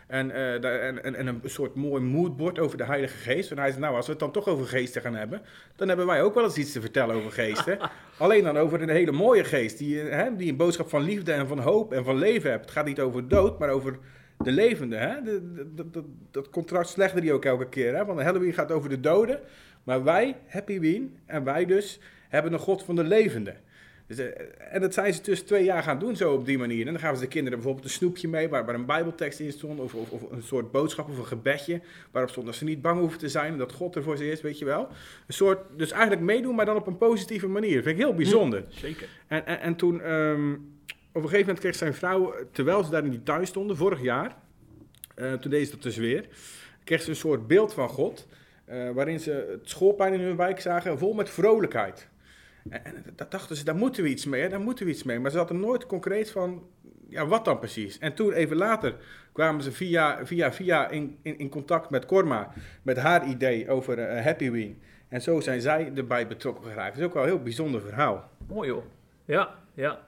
En, 0.06 0.30
eh, 0.30 0.86
en, 0.86 1.04
en, 1.04 1.14
en 1.14 1.26
een 1.26 1.40
soort 1.44 1.74
mooi 1.74 2.02
moodboard 2.02 2.58
over 2.58 2.78
de 2.78 2.84
Heilige 2.84 3.16
Geest. 3.16 3.50
En 3.50 3.58
hij 3.58 3.68
zei, 3.68 3.80
nou, 3.80 3.96
als 3.96 4.06
we 4.06 4.12
het 4.12 4.20
dan 4.20 4.32
toch 4.32 4.48
over 4.48 4.66
geesten 4.66 5.02
gaan 5.02 5.14
hebben... 5.14 5.42
dan 5.76 5.88
hebben 5.88 6.06
wij 6.06 6.22
ook 6.22 6.34
wel 6.34 6.44
eens 6.44 6.58
iets 6.58 6.72
te 6.72 6.80
vertellen 6.80 7.16
over 7.16 7.32
geesten. 7.32 7.78
Alleen 8.18 8.42
dan 8.44 8.56
over 8.56 8.82
een 8.82 8.88
hele 8.88 9.12
mooie 9.12 9.44
geest. 9.44 9.78
Die, 9.78 10.00
eh, 10.00 10.18
hè, 10.18 10.36
die 10.36 10.50
een 10.50 10.56
boodschap 10.56 10.88
van 10.88 11.02
liefde 11.02 11.32
en 11.32 11.46
van 11.46 11.58
hoop 11.58 11.92
en 11.92 12.04
van 12.04 12.18
leven 12.18 12.50
hebt. 12.50 12.64
Het 12.64 12.74
gaat 12.74 12.86
niet 12.86 13.00
over 13.00 13.28
dood, 13.28 13.58
maar 13.58 13.68
over 13.68 13.98
de 14.38 14.52
levende. 14.52 14.96
Hè? 14.96 15.22
De, 15.22 15.52
de- 15.54 15.74
de- 15.74 15.90
de- 15.90 16.04
dat 16.30 16.50
contrast 16.50 16.96
legde 16.96 17.20
hij 17.20 17.32
ook 17.32 17.44
elke 17.44 17.68
keer. 17.68 17.94
Hè? 17.94 18.04
Want 18.04 18.20
Halloween 18.20 18.52
gaat 18.52 18.72
over 18.72 18.88
de 18.88 19.00
doden. 19.00 19.40
Maar 19.84 20.04
wij, 20.04 20.36
Happy 20.46 20.80
Ween, 20.80 21.16
en 21.26 21.44
wij 21.44 21.64
dus, 21.66 21.98
hebben 22.28 22.52
een 22.52 22.58
God 22.58 22.82
van 22.82 22.96
de 22.96 23.04
levende. 23.04 23.54
Dus, 24.06 24.18
eh, 24.18 24.26
en 24.70 24.80
dat 24.80 24.94
zijn 24.94 25.14
ze 25.14 25.22
dus 25.22 25.40
twee 25.42 25.64
jaar 25.64 25.82
gaan 25.82 25.98
doen 25.98 26.16
zo 26.16 26.32
op 26.32 26.46
die 26.46 26.58
manier. 26.58 26.86
En 26.86 26.92
dan 26.92 27.00
gaven 27.00 27.16
ze 27.16 27.22
de 27.22 27.28
kinderen 27.28 27.58
bijvoorbeeld 27.58 27.86
een 27.86 27.94
snoepje 27.94 28.28
mee 28.28 28.48
waar, 28.48 28.64
waar 28.64 28.74
een 28.74 28.86
bijbeltekst 28.86 29.40
in 29.40 29.52
stond. 29.52 29.80
Of, 29.80 29.94
of, 29.94 30.10
of 30.10 30.30
een 30.30 30.42
soort 30.42 30.70
boodschap 30.70 31.08
of 31.08 31.18
een 31.18 31.26
gebedje 31.26 31.80
waarop 32.10 32.30
stond 32.30 32.46
dat 32.46 32.54
ze 32.54 32.64
niet 32.64 32.82
bang 32.82 33.00
hoeven 33.00 33.18
te 33.18 33.28
zijn. 33.28 33.52
En 33.52 33.58
dat 33.58 33.72
God 33.72 33.96
er 33.96 34.02
voor 34.02 34.16
ze 34.16 34.30
is, 34.30 34.40
weet 34.40 34.58
je 34.58 34.64
wel. 34.64 34.88
Een 35.26 35.34
soort, 35.34 35.58
dus 35.76 35.90
eigenlijk 35.90 36.22
meedoen, 36.22 36.54
maar 36.54 36.66
dan 36.66 36.76
op 36.76 36.86
een 36.86 36.98
positieve 36.98 37.48
manier. 37.48 37.74
Dat 37.74 37.84
vind 37.84 37.98
ik 37.98 38.04
heel 38.04 38.14
bijzonder. 38.14 38.64
Zeker. 38.68 39.08
En, 39.26 39.46
en, 39.46 39.60
en 39.60 39.76
toen, 39.76 40.00
ehm, 40.00 40.52
op 41.14 41.22
een 41.22 41.28
gegeven 41.28 41.46
moment 41.46 41.58
kreeg 41.58 41.74
zijn 41.74 41.94
vrouw, 41.94 42.34
terwijl 42.50 42.84
ze 42.84 42.90
daar 42.90 43.04
in 43.04 43.10
die 43.10 43.22
tuin 43.22 43.46
stonden, 43.46 43.76
vorig 43.76 44.02
jaar, 44.02 44.36
eh, 45.14 45.32
toen 45.32 45.50
deed 45.50 45.66
ze 45.66 45.72
dat 45.72 45.82
dus 45.82 45.96
weer, 45.96 46.28
kreeg 46.84 47.02
ze 47.02 47.10
een 47.10 47.16
soort 47.16 47.46
beeld 47.46 47.74
van 47.74 47.88
God, 47.88 48.28
eh, 48.64 48.90
waarin 48.90 49.20
ze 49.20 49.46
het 49.50 49.68
schoolplein 49.68 50.12
in 50.12 50.20
hun 50.20 50.36
wijk 50.36 50.60
zagen, 50.60 50.98
vol 50.98 51.14
met 51.14 51.30
vrolijkheid. 51.30 52.08
En, 52.68 52.84
en 52.84 53.04
dat 53.16 53.30
dachten 53.30 53.56
ze, 53.56 53.64
daar 53.64 53.76
moeten 53.76 54.02
we 54.02 54.08
iets 54.08 54.24
mee, 54.24 54.48
daar 54.48 54.60
moeten 54.60 54.84
we 54.84 54.90
iets 54.90 55.02
mee. 55.02 55.20
Maar 55.20 55.30
ze 55.30 55.36
hadden 55.36 55.60
nooit 55.60 55.86
concreet 55.86 56.30
van, 56.30 56.66
ja, 57.08 57.26
wat 57.26 57.44
dan 57.44 57.58
precies? 57.58 57.98
En 57.98 58.14
toen, 58.14 58.32
even 58.32 58.56
later, 58.56 58.94
kwamen 59.32 59.62
ze 59.62 59.72
via, 59.72 60.26
via, 60.26 60.52
via 60.52 60.88
in, 60.88 61.18
in, 61.22 61.38
in 61.38 61.48
contact 61.48 61.90
met 61.90 62.06
Korma, 62.06 62.52
met 62.82 62.96
haar 62.96 63.26
idee 63.26 63.68
over 63.68 63.98
eh, 63.98 64.24
Happy 64.24 64.50
Ween. 64.50 64.82
En 65.08 65.22
zo 65.22 65.40
zijn 65.40 65.60
zij 65.60 65.92
erbij 65.94 66.26
betrokken 66.26 66.64
geraakt. 66.64 66.90
Dat 66.90 66.98
is 66.98 67.04
ook 67.04 67.14
wel 67.14 67.22
een 67.22 67.28
heel 67.28 67.42
bijzonder 67.42 67.80
verhaal. 67.80 68.30
Mooi 68.48 68.68
joh. 68.68 68.84
Ja, 69.24 69.54
ja. 69.74 70.00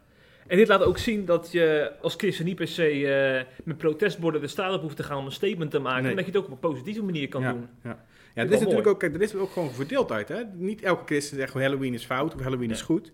En 0.46 0.56
dit 0.56 0.68
laat 0.68 0.82
ook 0.82 0.98
zien 0.98 1.24
dat 1.24 1.52
je 1.52 1.92
als 2.00 2.14
christen 2.14 2.44
niet 2.44 2.56
per 2.56 2.68
se 2.68 3.06
eh, 3.06 3.62
met 3.64 3.76
protestborden 3.76 4.40
de 4.40 4.46
straat 4.46 4.74
op 4.74 4.80
hoeft 4.80 4.96
te 4.96 5.02
gaan 5.02 5.18
om 5.18 5.24
een 5.24 5.32
statement 5.32 5.70
te 5.70 5.78
maken. 5.78 6.02
Nee. 6.02 6.14
Maar 6.14 6.24
dat 6.24 6.32
je 6.32 6.38
het 6.38 6.40
ook 6.40 6.46
op 6.46 6.62
een 6.62 6.70
positieve 6.70 7.02
manier 7.02 7.28
kan 7.28 7.42
ja, 7.42 7.52
doen. 7.52 7.68
Ja, 7.82 7.88
Dat 7.88 7.98
ja 8.35 8.42
er 8.42 8.52
is 8.52 8.59
natuurlijk 8.59 8.87
ook, 8.87 8.98
kijk, 8.98 9.14
er 9.14 9.22
is 9.22 9.35
ook 9.35 9.50
gewoon 9.50 9.70
verdeeldheid. 9.70 10.28
Hè? 10.28 10.42
Niet 10.54 10.82
elke 10.82 11.04
christen 11.04 11.37
zegt 11.37 11.50
gewoon 11.50 11.66
Halloween 11.66 11.94
is 11.94 12.04
fout 12.04 12.35
of 12.35 12.40
Halloween 12.40 12.70
is 12.70 12.82
goed. 12.82 13.11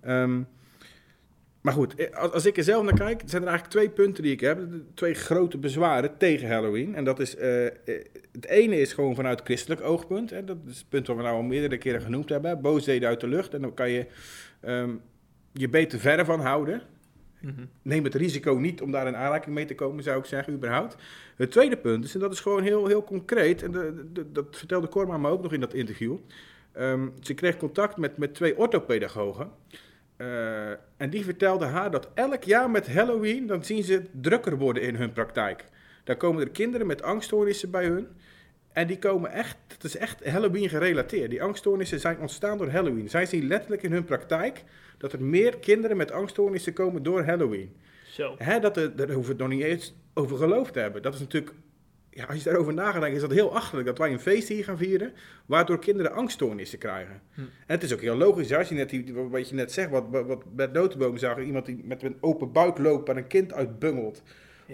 Ehm, 0.00 0.40
maar 1.60 1.72
goed, 1.72 1.94
eh, 1.94 2.16
als, 2.16 2.32
als 2.32 2.46
ik 2.46 2.56
er 2.56 2.64
zelf 2.64 2.84
naar 2.84 2.94
kijk, 2.94 3.22
zijn 3.24 3.42
er 3.42 3.48
eigenlijk 3.48 3.76
twee 3.76 3.90
punten 3.90 4.22
die 4.22 4.32
ik 4.32 4.40
heb. 4.40 4.60
Twee 4.94 5.14
grote 5.14 5.58
bezwaren 5.58 6.18
tegen 6.18 6.48
Halloween. 6.48 6.94
En 6.94 7.04
dat 7.04 7.20
is, 7.20 7.36
eh, 7.36 7.64
het 8.32 8.46
ene 8.46 8.80
is 8.80 8.92
gewoon 8.92 9.14
vanuit 9.14 9.40
christelijk 9.44 9.80
oogpunt. 9.80 10.30
Hè? 10.30 10.44
Dat 10.44 10.56
is 10.66 10.78
het 10.78 10.88
punt 10.88 11.06
wat 11.06 11.16
we 11.16 11.22
nou 11.22 11.34
al 11.34 11.42
meerdere 11.42 11.78
keren 11.78 12.00
genoemd 12.00 12.28
hebben. 12.28 12.60
Boosheden 12.60 13.08
uit 13.08 13.20
de 13.20 13.28
lucht. 13.28 13.54
En 13.54 13.60
dan 13.60 13.74
kan 13.74 13.90
je 13.90 14.06
ehm, 14.60 14.90
je 15.54 15.68
beter 15.68 15.98
verre 15.98 16.24
van 16.24 16.40
houden. 16.40 16.82
Mhm. 17.40 17.64
Neem 17.82 18.04
het 18.04 18.14
risico 18.14 18.54
niet 18.54 18.82
om 18.82 18.90
daar 18.90 19.06
in 19.06 19.16
aanraking 19.16 19.54
mee 19.54 19.64
te 19.64 19.74
komen, 19.74 20.02
zou 20.04 20.18
ik 20.18 20.24
zeggen, 20.24 20.52
überhaupt. 20.52 20.96
Het 21.36 21.50
tweede 21.50 21.76
punt 21.76 22.04
is, 22.04 22.14
en 22.14 22.20
dat 22.20 22.32
is 22.32 22.40
gewoon 22.40 22.62
heel, 22.62 22.86
heel 22.86 23.04
concreet, 23.04 23.62
en 23.62 23.70
de, 23.70 24.04
de- 24.12 24.32
dat 24.32 24.46
vertelde 24.50 24.86
Korma 24.86 25.16
me 25.18 25.28
ook 25.28 25.42
nog 25.42 25.52
in 25.52 25.60
dat 25.60 25.74
interview. 25.74 26.16
Ehm, 26.72 27.08
ze 27.20 27.34
kreeg 27.34 27.56
contact 27.56 27.96
met, 27.96 28.16
met 28.16 28.34
twee 28.34 28.56
orthopedagogen. 28.58 29.50
Eh, 30.16 30.70
en 30.96 31.10
die 31.10 31.24
vertelden 31.24 31.68
haar 31.68 31.90
dat 31.90 32.08
elk 32.14 32.42
jaar 32.42 32.70
met 32.70 32.92
Halloween, 32.94 33.46
dan 33.46 33.64
zien 33.64 33.82
ze 33.82 34.02
drukker 34.20 34.58
worden 34.58 34.82
in 34.82 34.94
hun 34.94 35.12
praktijk. 35.12 35.64
Dan 36.04 36.16
komen 36.16 36.42
er 36.42 36.50
kinderen 36.50 36.86
met 36.86 37.02
angststoornissen 37.02 37.70
bij 37.70 37.84
hun. 37.86 38.06
En 38.72 38.86
die 38.86 38.98
komen 38.98 39.30
echt, 39.32 39.56
het 39.68 39.84
is 39.84 39.96
echt 39.96 40.28
Halloween 40.28 40.68
gerelateerd. 40.68 41.30
Die 41.30 41.42
angststoornissen 41.42 42.00
zijn 42.00 42.18
ontstaan 42.20 42.58
door 42.58 42.70
Halloween. 42.70 43.10
Zij 43.10 43.26
zien 43.26 43.46
letterlijk 43.46 43.82
in 43.82 43.92
hun 43.92 44.04
praktijk 44.04 44.64
dat 44.98 45.12
er 45.12 45.22
meer 45.22 45.58
kinderen 45.58 45.96
met 45.96 46.10
angststoornissen 46.10 46.72
komen 46.72 47.02
door 47.02 47.24
Halloween. 47.24 47.76
Zo. 48.06 48.34
Hè, 48.38 48.60
dat 48.60 48.76
er, 48.76 48.96
daar 48.96 49.06
hoeven 49.10 49.36
we 49.36 49.42
het 49.42 49.50
nog 49.50 49.58
niet 49.58 49.66
eens 49.66 49.94
over 50.14 50.36
geloofd 50.36 50.72
te 50.72 50.78
hebben. 50.78 51.02
Dat 51.02 51.14
is 51.14 51.20
natuurlijk, 51.20 51.52
ja, 52.10 52.24
als 52.24 52.36
je 52.36 52.44
daarover 52.44 52.74
na 52.74 52.84
gaat 52.84 52.92
denken, 53.00 53.14
is 53.14 53.20
dat 53.20 53.30
heel 53.30 53.54
achterlijk 53.54 53.86
dat 53.86 53.98
wij 53.98 54.12
een 54.12 54.20
feest 54.20 54.48
hier 54.48 54.64
gaan 54.64 54.78
vieren, 54.78 55.12
waardoor 55.46 55.78
kinderen 55.78 56.12
angststoornissen 56.12 56.78
krijgen. 56.78 57.22
Hm. 57.34 57.40
En 57.40 57.48
het 57.66 57.82
is 57.82 57.92
ook 57.92 58.00
heel 58.00 58.16
logisch, 58.16 58.52
als 58.52 58.68
je 58.68 58.74
net, 58.74 58.90
die, 58.90 59.14
wat 59.14 59.48
je 59.48 59.54
net 59.54 59.72
zegt, 59.72 59.90
wat, 59.90 60.04
wat- 60.10 60.54
Bert 60.56 60.72
Notenboom 60.72 61.16
zag, 61.16 61.38
iemand 61.38 61.66
die 61.66 61.80
met 61.84 62.02
een 62.02 62.16
open 62.20 62.52
buik 62.52 62.78
loopt 62.78 63.08
en 63.08 63.16
een 63.16 63.26
kind 63.26 63.52
uitbungelt. 63.52 64.22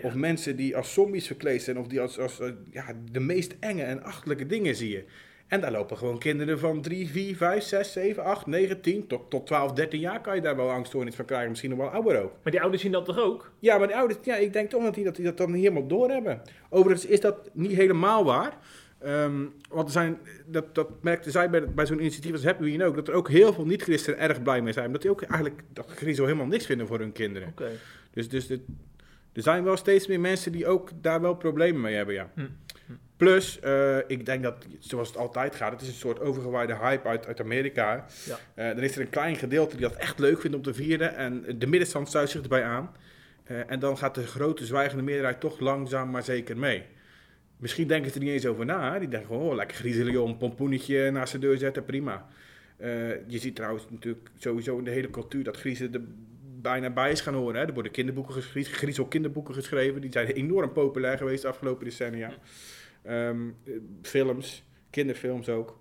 Of 0.03 0.15
mensen 0.15 0.57
die 0.57 0.77
als 0.77 0.93
zombies 0.93 1.27
verkleed 1.27 1.63
zijn, 1.63 1.79
of 1.79 1.87
die 1.87 2.01
als, 2.01 2.19
als 2.19 2.41
eh, 2.41 2.51
ja, 2.71 2.85
de 3.13 3.21
meest 3.21 3.57
enge 3.61 3.83
en 3.83 4.03
achterlijke 4.03 4.47
dingen 4.47 4.75
zie 4.75 4.91
je. 4.91 5.05
En 5.51 5.61
daar 5.61 5.73
lopen 5.73 5.97
gewoon 5.97 6.19
kinderen 6.19 6.59
van 6.59 6.83
3, 6.83 7.09
4, 7.09 7.37
5, 7.37 7.65
6, 7.65 7.93
7, 7.93 8.25
8, 8.25 8.47
9, 8.47 8.81
10, 8.81 9.07
tot, 9.07 9.31
tot 9.31 9.47
12, 9.47 9.73
13 9.73 10.01
jaar 10.01 10.21
kan 10.21 10.35
je 10.35 10.41
daar 10.41 10.57
wel 10.57 10.71
angststoornis 10.71 11.15
van 11.15 11.25
krijgen. 11.25 11.49
Misschien 11.49 11.71
nog 11.71 11.79
wel 11.79 11.89
ouder 11.89 12.23
ook. 12.23 12.33
Maar 12.43 12.53
die 12.53 12.61
ouders 12.61 12.83
zien 12.83 12.93
dat 12.93 13.05
toch 13.05 13.19
ook? 13.19 13.51
Ja, 13.59 13.79
maar 13.79 13.89
de 13.89 13.97
ouders, 13.97 14.19
ja, 14.23 14.37
ik 14.37 14.53
denk 14.53 14.71
toch 14.71 14.83
dat 14.83 14.95
die 14.95 15.05
dat, 15.05 15.17
die 15.17 15.25
dat 15.25 15.37
dan 15.37 15.53
helemaal 15.53 15.87
doorhebben. 15.87 16.43
Overigens 16.69 17.07
is 17.07 17.21
dat 17.21 17.51
niet 17.53 17.73
helemaal 17.73 18.25
waar. 18.25 18.59
Ehm, 18.99 19.45
want 19.69 19.87
er 19.87 19.93
zijn, 19.93 20.19
dat, 20.47 20.75
dat 20.75 20.89
merkte 21.03 21.31
zij 21.31 21.51
bij, 21.51 21.69
bij 21.69 21.87
zo'n 21.87 22.01
initiatief 22.01 22.33
als 22.33 22.45
Happy 22.45 22.63
Ween 22.63 22.83
ook, 22.83 22.95
dat 22.95 23.09
er 23.09 23.15
ook 23.15 23.29
heel 23.29 23.53
veel 23.53 23.67
niet-christenen 23.67 24.19
erg 24.19 24.43
blij 24.43 24.63
mee 24.63 24.73
zijn. 24.73 24.87
Omdat 24.87 25.03
die 25.03 25.11
ook 25.11 25.23
eigenlijk 25.23 25.63
dat 25.73 25.91
griezel 25.91 26.25
helemaal 26.25 26.47
niks 26.47 26.67
vinden 26.67 26.87
voor 26.87 26.99
hun 26.99 27.13
kinderen. 27.13 27.49
Oké. 27.49 27.71
Dus, 28.11 28.29
dus 28.29 28.51
er 29.33 29.43
zijn 29.43 29.65
wel 29.65 29.77
steeds 29.77 30.07
meer 30.07 30.21
mensen 30.21 30.53
die 30.53 30.67
ook 30.67 30.91
daar 31.01 31.21
wel 31.21 31.35
problemen 31.35 31.81
mee 31.81 31.95
hebben, 31.95 32.15
ja. 32.15 32.31
Hm. 32.35 32.47
Plus, 33.21 33.61
eh, 33.61 33.99
ik 34.07 34.27
denk 34.27 34.43
dat, 34.43 34.67
zoals 34.79 35.09
het 35.09 35.17
altijd 35.17 35.55
gaat, 35.55 35.73
het 35.73 35.81
is 35.81 35.89
een 35.89 35.95
soort 35.95 36.21
overgewaaide 36.21 36.77
hype 36.77 37.09
uit, 37.09 37.27
uit 37.27 37.41
Amerika. 37.41 38.07
Ja. 38.25 38.39
Eh, 38.55 38.75
dan 38.75 38.85
is 38.85 38.95
er 38.95 39.01
een 39.01 39.11
klein 39.11 39.37
gedeelte 39.37 39.77
die 39.77 39.89
dat 39.89 39.97
echt 39.97 40.19
leuk 40.19 40.41
vindt 40.41 40.57
om 40.57 40.63
te 40.63 40.75
vieren. 40.75 41.17
En 41.17 41.45
de 41.59 41.67
middenstand 41.67 42.09
sluit 42.09 42.31
zich 42.31 42.43
erbij 42.43 42.65
aan. 42.65 42.91
Eh, 43.45 43.71
en 43.71 43.79
dan 43.79 43.99
gaat 43.99 44.15
de 44.15 44.27
grote 44.27 44.65
zwijgende 44.67 45.03
meerderheid 45.03 45.41
toch 45.41 45.61
langzaam 45.61 46.11
maar 46.11 46.23
zeker 46.23 46.57
mee. 46.57 46.83
Misschien 47.57 47.87
denken 47.89 48.11
ze 48.11 48.19
er 48.19 48.25
niet 48.25 48.33
eens 48.33 48.47
over 48.47 48.65
na. 48.65 48.99
Die 48.99 49.09
denken 49.09 49.29
gewoon, 49.29 49.51
oh, 49.51 49.55
lekker 49.55 49.77
griezelig 49.77 50.13
joh, 50.13 50.29
een 50.29 50.37
pompoenetje 50.37 51.11
naast 51.11 51.33
de 51.33 51.39
deur 51.39 51.59
zetten, 51.59 51.85
prima. 51.85 52.27
Eh, 52.77 52.89
je 53.27 53.39
ziet 53.39 53.57
trouwens 53.57 53.87
natuurlijk 53.91 54.31
sowieso 54.39 54.79
in 54.79 54.85
de 54.85 54.91
hele 54.91 55.11
cultuur 55.11 55.45
dat 55.45 55.57
griezen 55.57 55.95
er 55.95 56.03
bijna 56.61 56.91
bij 56.91 57.11
is 57.11 57.21
gaan 57.21 57.35
horen. 57.35 57.61
Hè. 57.61 57.67
Er 57.67 57.75
worden 57.75 57.93
kinderboeken 57.93 58.35
geschreven, 58.35 58.73
griezel 58.73 59.07
kinderboeken 59.07 59.55
geschreven. 59.55 60.01
Die 60.01 60.13
zijn 60.13 60.27
enorm 60.27 60.73
populair 60.73 61.19
geweest 61.19 61.43
de 61.43 61.49
afgelopen 61.49 61.85
decennia. 61.85 62.33
Eh, 63.03 63.31
films, 64.03 64.65
kinderfilms 64.91 65.49
ook. 65.49 65.81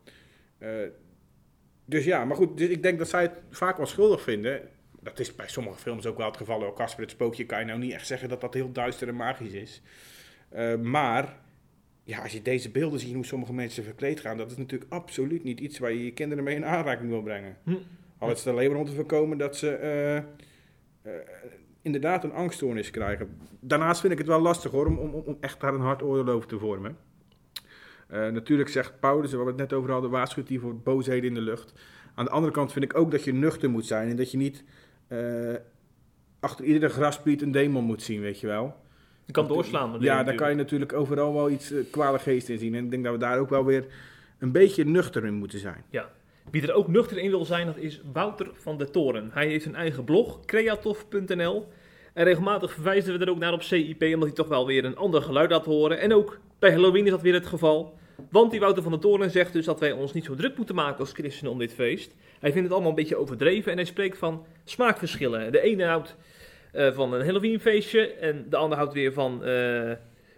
Eh, 0.58 0.70
dus 1.86 2.06
ja, 2.06 2.26
maar 2.26 2.36
goed, 2.36 2.58
dus 2.58 2.70
ik 2.70 2.84
denk 2.84 2.98
dat 2.98 3.10
zij 3.10 3.22
het 3.22 3.42
vaak 3.50 3.78
wel 3.78 3.86
schuldig 3.86 4.22
vinden. 4.22 4.62
Dat 5.02 5.20
is 5.20 5.36
bij 5.36 5.48
sommige 5.48 5.80
films 5.80 6.06
ook 6.06 6.18
wel 6.18 6.28
het 6.28 6.38
geval. 6.38 6.64
Ook 6.64 6.76
Casper 6.76 7.04
het 7.04 7.12
Spookje 7.12 7.46
kan 7.46 7.60
je 7.60 7.66
nou 7.66 7.80
niet 7.80 7.94
echt 7.94 8.08
zeggen 8.08 8.30
dat 8.30 8.42
dat 8.42 8.54
heel 8.54 8.72
duister 8.72 9.08
en 9.08 9.16
magisch 9.16 9.54
is. 9.54 9.82
Eh, 10.50 10.76
maar 10.76 11.38
ja, 12.04 12.22
als 12.22 12.32
je 12.32 12.42
deze 12.42 12.72
beelden 12.72 13.00
ziet 13.00 13.14
hoe 13.14 13.26
sommige 13.26 13.54
mensen 13.54 13.84
verkleed 13.84 14.20
gaan, 14.20 14.38
dat 14.38 14.52
is 14.52 14.58
natuurlijk 14.58 14.92
absoluut 14.92 15.44
niet 15.44 15.60
iets 15.60 15.80
waar 15.80 15.92
je 15.92 16.06
je 16.06 16.14
kinderen 16.14 16.44
mee 16.44 16.56
in 16.56 16.66
aanraking 16.66 17.10
wil 17.10 17.22
brengen. 17.22 17.58
Hm. 17.64 17.76
Al 18.18 18.32
is 18.32 18.44
het 18.44 18.54
alleen 18.54 18.70
maar 18.70 18.80
om 18.80 18.86
te 18.86 18.94
voorkomen 18.94 19.38
dat 19.38 19.58
ze 19.58 19.70
eh, 21.02 21.12
inderdaad 21.82 22.24
een 22.24 22.34
angststoornis 22.34 22.92
krijgen. 22.92 23.38
Daarnaast 23.60 24.02
vind 24.02 24.14
ik 24.14 24.20
het 24.20 24.28
wel 24.28 24.40
lastig 24.40 24.72
hoor, 24.72 24.86
om, 24.86 24.98
om, 24.98 25.14
om 25.14 25.38
echt 25.40 25.62
daar 25.62 25.74
een 25.74 25.80
hard 25.80 26.02
oordeel 26.02 26.34
over 26.34 26.48
te 26.48 26.60
vormen. 26.60 26.98
Eh, 28.10 28.28
natuurlijk 28.28 28.70
zegt 28.70 29.00
Paulus, 29.00 29.34
waar 29.34 29.44
we 29.44 29.50
het 29.50 29.60
net 29.60 29.74
over 29.74 29.92
hadden, 29.92 30.10
waarschuwt 30.10 30.50
hij 30.50 30.58
voor 30.58 30.76
boosheden 30.76 31.30
in 31.30 31.34
de 31.34 31.42
lucht. 31.42 31.74
Aan 32.16 32.26
de 32.26 32.32
andere 32.32 32.54
kant 32.54 32.72
vind 32.72 32.86
ik 32.86 32.98
ook 32.98 33.12
dat 33.12 33.24
je 33.24 33.34
nuchter 33.34 33.70
moet 33.70 33.86
zijn 33.86 34.10
en 34.10 34.16
dat 34.16 34.32
je 34.32 34.38
niet 34.38 34.64
eh, 35.08 35.56
achter 36.40 36.66
iedere 36.66 36.90
graspriet 36.90 37.42
een 37.42 37.52
demon 37.52 37.84
moet 37.84 38.02
zien, 38.02 38.22
weet 38.22 38.40
je 38.40 38.48
wel. 38.48 38.76
Je 39.26 39.32
kan 39.32 39.48
doorslaan. 39.48 39.92
met 39.92 40.02
Ja, 40.02 40.24
daar 40.24 40.36
kan 40.36 40.50
je 40.50 40.56
natuurlijk 40.56 40.94
overal 40.94 41.34
wel 41.34 41.50
iets 41.50 41.72
uh, 41.72 41.84
kwade 41.92 42.20
geest 42.20 42.50
in 42.50 42.58
zien. 42.58 42.76
En 42.76 42.84
ik 42.84 42.92
denk 42.92 43.04
dat 43.04 43.14
we 43.14 43.20
daar 43.20 43.40
ook 43.40 43.50
wel 43.50 43.66
weer 43.66 43.86
een 44.40 44.52
beetje 44.52 44.86
nuchter 44.86 45.26
in 45.26 45.34
moeten 45.34 45.60
zijn. 45.60 45.84
Ja. 45.90 46.10
Wie 46.52 46.62
er 46.62 46.74
ook 46.74 46.88
nuchter 46.88 47.18
in 47.18 47.30
wil 47.30 47.46
zijn, 47.46 47.66
dat 47.66 47.78
is 47.78 48.02
Wouter 48.14 48.50
van 48.54 48.78
der 48.78 48.92
Toren. 48.92 49.30
Hij 49.34 49.48
heeft 49.48 49.66
een 49.66 49.76
eigen 49.76 50.04
blog, 50.04 50.46
creatof.nl. 50.46 51.68
En 52.14 52.24
regelmatig 52.24 52.74
verwijzen 52.74 53.18
we 53.18 53.26
er 53.26 53.32
ook 53.32 53.40
naar 53.40 53.54
op 53.54 53.62
CIP, 53.62 54.02
omdat 54.04 54.28
hij 54.28 54.32
toch 54.32 54.48
wel 54.48 54.66
weer 54.66 54.86
een 54.86 54.98
ander 54.98 55.22
geluid 55.22 55.50
laat 55.50 55.66
horen. 55.66 56.00
En 56.00 56.14
ook 56.14 56.40
bij 56.60 56.72
Halloween 56.72 57.06
is 57.06 57.12
dat 57.12 57.22
weer 57.22 57.34
het 57.34 57.48
geval. 57.48 57.98
Want 58.30 58.52
die 58.52 58.60
Wouter 58.60 58.84
van 58.84 58.92
der 58.92 59.02
Toren 59.02 59.32
zegt 59.32 59.54
dus 59.54 59.66
dat 59.66 59.80
wij 59.80 59.92
ons 59.92 60.14
niet 60.14 60.26
zo 60.26 60.36
druk 60.36 60.58
moeten 60.58 60.76
maken 60.76 61.00
als 61.00 61.12
christenen 61.14 61.52
om 61.52 61.58
dit 61.60 61.74
feest. 61.74 62.16
Hij 62.40 62.52
vindt 62.52 62.64
het 62.64 62.72
allemaal 62.72 62.90
een 62.90 62.96
beetje 62.96 63.16
overdreven 63.16 63.72
en 63.72 63.78
hij 63.78 63.86
spreekt 63.86 64.18
van 64.18 64.46
smaakverschillen. 64.64 65.52
De 65.52 65.62
ene 65.62 65.86
houdt 65.86 66.16
eh, 66.72 66.92
van 66.92 67.14
een 67.14 67.26
Halloweenfeestje 67.26 68.14
en 68.14 68.46
de 68.50 68.56
ander 68.56 68.78
houdt 68.78 68.94
weer 68.94 69.14
van, 69.14 69.44
eh, 69.44 69.92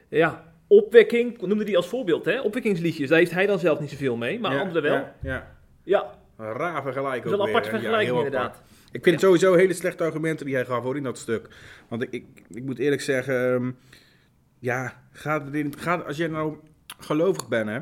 ja, 0.09 0.53
opwekking. 0.67 1.41
Noemde 1.41 1.63
die 1.63 1.77
als 1.77 1.87
voorbeeld, 1.87 2.25
hè? 2.25 2.41
Opwekkingsliedjes. 2.41 3.09
Daar 3.09 3.17
heeft 3.17 3.31
hij 3.31 3.45
dan 3.45 3.59
zelf 3.59 3.79
niet 3.79 3.89
zoveel 3.89 4.15
mee, 4.15 4.39
maar 4.39 4.53
Ja, 4.53 4.61
anderen 4.61 4.81
wel. 4.81 4.93
Ja, 4.93 5.15
ja. 5.21 5.51
Ja. 5.83 6.19
Raar 6.37 6.81
vergelijk 6.81 7.23
Dat 7.23 7.47
is 7.47 7.53
een. 7.53 7.63
Ja, 7.63 7.63
vergelijking 7.63 8.17
inderdaad. 8.17 8.43
apart. 8.43 8.61
Ik 8.91 9.03
vind 9.03 9.19
sowieso 9.19 9.53
hele 9.53 9.73
slechte 9.73 10.03
argumenten 10.03 10.45
die 10.45 10.55
hij 10.55 10.65
gaf 10.65 10.83
hoor 10.83 10.97
in 10.97 11.03
dat 11.03 11.17
stuk. 11.17 11.47
Want 11.87 12.01
ik, 12.01 12.11
ik, 12.11 12.25
ik 12.49 12.63
moet 12.63 12.79
eerlijk 12.79 13.01
zeggen, 13.01 13.53
ehm, 13.53 13.71
ja, 14.59 15.03
gaat 15.11 15.45
het 15.45 15.53
in, 15.53 15.73
gaat, 15.77 16.05
als 16.05 16.17
jij 16.17 16.27
nou 16.27 16.57
gelovig 16.99 17.47
bent, 17.47 17.69
hè, 17.69 17.79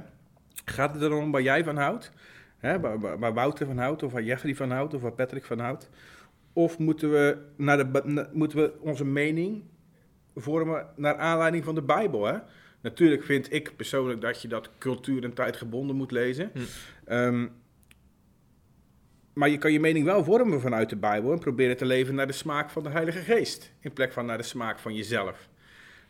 gaat 0.65 0.93
het 0.93 1.01
erom 1.03 1.31
waar 1.31 1.41
jij 1.41 1.63
van 1.63 1.77
houdt? 1.77 2.11
Hè, 2.57 2.79
waar, 2.79 2.99
waar- 2.99 3.19
waar 3.19 3.33
Wouter 3.33 3.65
van 3.65 3.77
houdt, 3.77 4.03
of 4.03 4.11
waar 4.11 4.23
Jeffrey 4.23 4.55
van 4.55 4.71
houdt, 4.71 4.93
of 4.93 5.01
waar 5.01 5.11
Patrick 5.11 5.45
van 5.45 5.59
houdt? 5.59 5.89
Of 6.53 6.77
moeten 6.77 7.11
we, 7.11 7.37
naar 7.55 7.77
de, 7.77 8.01
na- 8.05 8.29
moeten 8.33 8.57
we 8.57 8.73
onze 8.79 9.05
mening 9.05 9.63
vormen 10.35 10.87
naar 10.95 11.15
aanleiding 11.15 11.63
van 11.63 11.75
de 11.75 11.81
Bijbel? 11.81 12.25
Hè? 12.25 12.37
Natuurlijk 12.81 13.23
vind 13.23 13.53
ik 13.53 13.75
persoonlijk 13.75 14.21
dat 14.21 14.41
je 14.41 14.47
dat 14.47 14.69
cultuur 14.77 15.23
en 15.23 15.33
tijd 15.33 15.57
gebonden 15.57 15.95
moet 15.95 16.11
lezen. 16.11 16.51
Ehm, 17.05 17.47
maar 19.39 19.49
je 19.49 19.57
kan 19.57 19.71
je 19.71 19.79
mening 19.79 20.05
wel 20.05 20.23
vormen 20.23 20.61
vanuit 20.61 20.89
de 20.89 20.95
Bijbel 20.95 21.31
en 21.31 21.39
proberen 21.39 21.77
te 21.77 21.85
leven 21.85 22.15
naar 22.15 22.27
de 22.27 22.33
smaak 22.33 22.69
van 22.69 22.83
de 22.83 22.89
Heilige 22.89 23.19
Geest. 23.19 23.73
In 23.79 23.93
plek 23.93 24.13
van 24.13 24.25
naar 24.25 24.37
de 24.37 24.43
smaak 24.43 24.79
van 24.79 24.95
jezelf. 24.95 25.49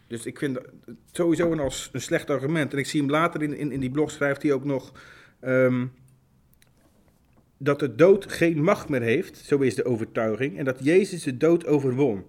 Dus 0.07 0.25
ik 0.25 0.37
vind 0.37 0.53
dat 0.53 0.65
sowieso 1.11 1.51
een, 1.51 1.59
als 1.59 1.89
een 1.93 2.01
slecht 2.01 2.29
argument. 2.29 2.73
En 2.73 2.79
ik 2.79 2.85
zie 2.85 3.01
hem 3.01 3.09
later 3.09 3.43
in, 3.43 3.57
in, 3.57 3.71
in 3.71 3.79
die 3.79 3.91
blog 3.91 4.11
schrijft 4.11 4.41
hij 4.41 4.53
ook 4.53 4.63
nog 4.63 4.93
ehm, 5.39 5.85
dat 7.57 7.79
de 7.79 7.95
dood 7.95 8.31
geen 8.31 8.63
macht 8.63 8.89
meer 8.89 9.01
heeft, 9.01 9.37
zo 9.37 9.57
is 9.57 9.75
de 9.75 9.85
overtuiging, 9.85 10.57
en 10.57 10.65
dat 10.65 10.83
Jezus 10.83 11.23
de 11.23 11.37
dood 11.37 11.65
overwon. 11.65 12.25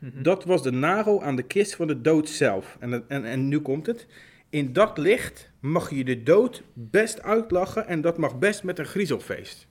Dat 0.00 0.44
was 0.44 0.62
de 0.62 0.72
nagel 0.72 1.22
aan 1.22 1.36
de 1.36 1.42
kist 1.42 1.74
van 1.74 1.86
de 1.86 2.00
dood 2.00 2.28
zelf. 2.28 2.76
En, 2.80 3.08
en, 3.08 3.24
en 3.24 3.48
nu 3.48 3.60
komt 3.60 3.86
het. 3.86 4.06
In 4.50 4.72
dat 4.72 4.98
licht 4.98 5.50
mag 5.60 5.90
je 5.90 6.04
de 6.04 6.22
dood 6.22 6.62
best 6.72 7.22
uitlachen 7.22 7.86
en 7.86 8.00
dat 8.00 8.18
mag 8.18 8.38
best 8.38 8.62
met 8.62 8.78
een 8.78 8.86
griezelfeest. 8.86 9.68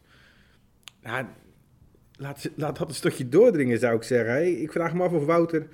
Nou, 1.04 1.26
laat, 2.18 2.50
laat 2.56 2.78
dat 2.78 2.90
een 2.90 2.96
stukje 2.96 3.30
doordringen, 3.30 3.80
zou 3.80 3.96
ik 3.96 4.04
zeggen. 4.04 4.62
Ik 4.62 4.72
vraag 4.72 4.94
me 4.94 5.04
af 5.04 5.12
of 5.12 5.26
Wouter 5.26 5.68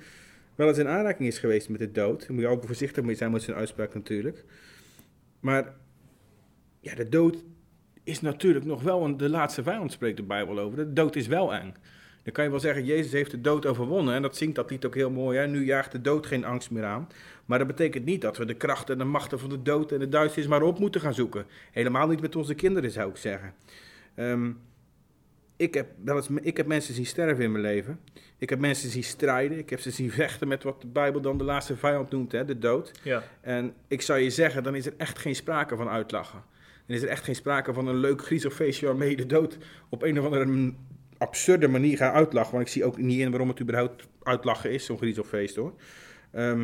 wel 0.54 0.68
eens 0.68 0.78
in 0.78 0.88
aanraking 0.88 1.28
is 1.28 1.38
geweest 1.38 1.68
met 1.68 1.80
de 1.80 1.92
dood. 1.92 2.20
Daar 2.20 2.32
moet 2.32 2.42
je 2.42 2.48
ook 2.48 2.64
voorzichtig 2.64 3.04
mee 3.04 3.14
zijn 3.14 3.30
met 3.30 3.42
zijn 3.42 3.56
uitspraak 3.56 3.94
natuurlijk. 3.94 4.44
Maar 5.40 5.74
ja, 6.80 6.94
de 6.94 7.08
dood 7.08 7.44
is 8.04 8.20
natuurlijk 8.20 8.64
nog 8.64 8.82
wel 8.82 9.04
een, 9.04 9.16
de 9.16 9.28
laatste 9.28 9.62
vijand, 9.62 9.92
spreekt 9.92 10.16
de 10.16 10.22
Bijbel 10.22 10.58
over. 10.58 10.76
De 10.76 10.92
dood 10.92 11.16
is 11.16 11.26
wel 11.26 11.54
eng. 11.54 11.74
Dan 12.22 12.32
kan 12.32 12.44
je 12.44 12.50
wel 12.50 12.60
zeggen, 12.60 12.84
Jezus 12.84 13.12
heeft 13.12 13.30
de 13.30 13.40
dood 13.40 13.66
overwonnen. 13.66 14.14
En 14.14 14.22
dat 14.22 14.36
zingt 14.36 14.54
dat 14.54 14.70
lied 14.70 14.86
ook 14.86 14.94
heel 14.94 15.10
mooi. 15.10 15.38
Hè? 15.38 15.46
Nu 15.46 15.64
jaagt 15.64 15.92
de 15.92 16.00
dood 16.00 16.26
geen 16.26 16.44
angst 16.44 16.70
meer 16.70 16.84
aan. 16.84 17.08
Maar 17.44 17.58
dat 17.58 17.66
betekent 17.66 18.04
niet 18.04 18.20
dat 18.20 18.36
we 18.36 18.44
de 18.44 18.54
krachten 18.54 18.92
en 18.94 18.98
de 18.98 19.04
machten 19.10 19.38
van 19.38 19.48
de 19.48 19.62
dood 19.62 19.92
en 19.92 19.98
de 19.98 20.08
duisternis 20.08 20.50
maar 20.50 20.62
op 20.62 20.78
moeten 20.78 21.00
gaan 21.00 21.14
zoeken. 21.14 21.46
Helemaal 21.70 22.08
niet 22.08 22.20
met 22.20 22.36
onze 22.36 22.54
kinderen, 22.54 22.90
zou 22.90 23.10
ik 23.10 23.16
zeggen. 23.16 23.54
Ehm, 24.14 24.50
ik, 25.60 25.74
heb 25.74 25.86
wel 26.04 26.16
eens, 26.16 26.28
ik 26.42 26.56
heb 26.56 26.66
mensen 26.66 26.94
zien 26.94 27.06
sterven 27.06 27.44
in 27.44 27.52
mijn 27.52 27.64
leven. 27.64 28.00
Ik 28.38 28.50
heb 28.50 28.58
mensen 28.58 28.90
zien 28.90 29.04
strijden. 29.04 29.58
Ik 29.58 29.70
heb 29.70 29.80
ze 29.80 29.90
zien 29.90 30.10
vechten 30.10 30.48
met 30.48 30.62
wat 30.62 30.80
de 30.80 30.86
Bijbel 30.86 31.20
dan 31.20 31.38
de 31.38 31.44
laatste 31.44 31.76
vijand 31.76 32.10
noemt, 32.10 32.32
hè? 32.32 32.44
de 32.44 32.58
dood. 32.58 32.92
Ja. 33.02 33.22
En 33.40 33.74
ik 33.88 34.02
zou 34.02 34.18
je 34.18 34.30
zeggen, 34.30 34.62
dan 34.62 34.74
is 34.74 34.86
er 34.86 34.94
echt 34.96 35.18
geen 35.18 35.34
sprake 35.34 35.76
van 35.76 35.88
uitlachen. 35.88 36.42
Dan 36.86 36.96
is 36.96 37.02
er 37.02 37.08
echt 37.08 37.24
geen 37.24 37.34
sprake 37.34 37.72
van 37.72 37.86
een 37.86 37.96
leuk 37.96 38.22
griezelfeestje 38.22 38.86
waarmee 38.86 39.10
je 39.10 39.16
de 39.16 39.26
dood 39.26 39.58
op 39.88 40.02
een 40.02 40.18
of 40.18 40.24
andere 40.24 40.72
absurde 41.18 41.68
manier 41.68 41.96
gaat 41.96 42.14
uitlachen. 42.14 42.52
Want 42.52 42.66
ik 42.66 42.72
zie 42.72 42.84
ook 42.84 42.98
niet 42.98 43.20
in 43.20 43.30
waarom 43.30 43.48
het 43.48 43.60
überhaupt 43.60 44.06
uitlachen 44.22 44.70
is, 44.70 44.84
zo'n 44.84 44.98
griezelfeest 44.98 45.56
hoor. 45.56 45.74
Ehm, 46.32 46.60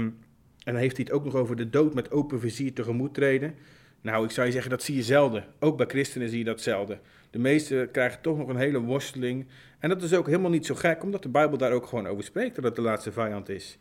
en 0.65 0.73
dan 0.73 0.77
heeft 0.77 0.97
hij 0.97 1.07
het 1.09 1.15
ook 1.15 1.25
nog 1.25 1.35
over 1.35 1.57
de 1.57 1.71
dood 1.71 1.95
met 1.95 2.11
open 2.11 2.41
vizier 2.41 2.73
tegemoet 2.73 3.15
treden. 3.15 3.55
Nou, 4.01 4.25
ik 4.25 4.31
zou 4.31 4.47
je 4.47 4.53
zeggen, 4.53 4.71
dat 4.71 4.83
zie 4.83 4.97
je 4.97 5.03
zelden. 5.03 5.45
Ook 5.59 5.77
bij 5.77 5.87
christenen 5.87 6.29
zie 6.29 6.39
je 6.39 6.45
dat 6.45 6.61
zelden. 6.61 7.01
De 7.37 7.43
meesten 7.43 7.91
krijgen 7.91 8.21
toch 8.21 8.39
nog 8.39 8.49
een 8.49 8.57
hele 8.57 8.81
worsteling. 8.81 9.47
En 9.79 9.89
dat 9.89 10.03
is 10.03 10.15
ook 10.15 10.27
helemaal 10.27 10.51
niet 10.51 10.67
zo 10.67 10.75
gek, 10.75 11.03
omdat 11.03 11.23
de 11.23 11.29
Bijbel 11.29 11.59
daar 11.59 11.73
ook 11.73 11.87
gewoon 11.87 12.07
over 12.07 12.25
spreekt, 12.25 12.55
dat 12.55 12.65
het 12.65 12.75
de 12.75 12.83
laatste 12.83 13.13
vijand 13.13 13.49
is. 13.49 13.79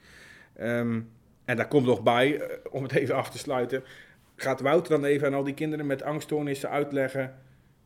Ehm, 0.55 1.01
en 1.45 1.55
daar 1.55 1.67
komt 1.67 1.85
nog 1.85 2.03
bij, 2.03 2.39
eh, 2.39 2.57
om 2.71 2.83
het 2.83 2.91
even 2.91 3.15
af 3.15 3.29
te 3.29 3.37
sluiten, 3.37 3.83
gaat 4.35 4.61
Wouter 4.61 4.91
dan 4.91 5.05
even 5.05 5.27
aan 5.27 5.33
al 5.33 5.43
die 5.43 5.53
kinderen 5.53 5.85
met 5.85 6.03
angststoornissen 6.03 6.69
uitleggen 6.69 7.35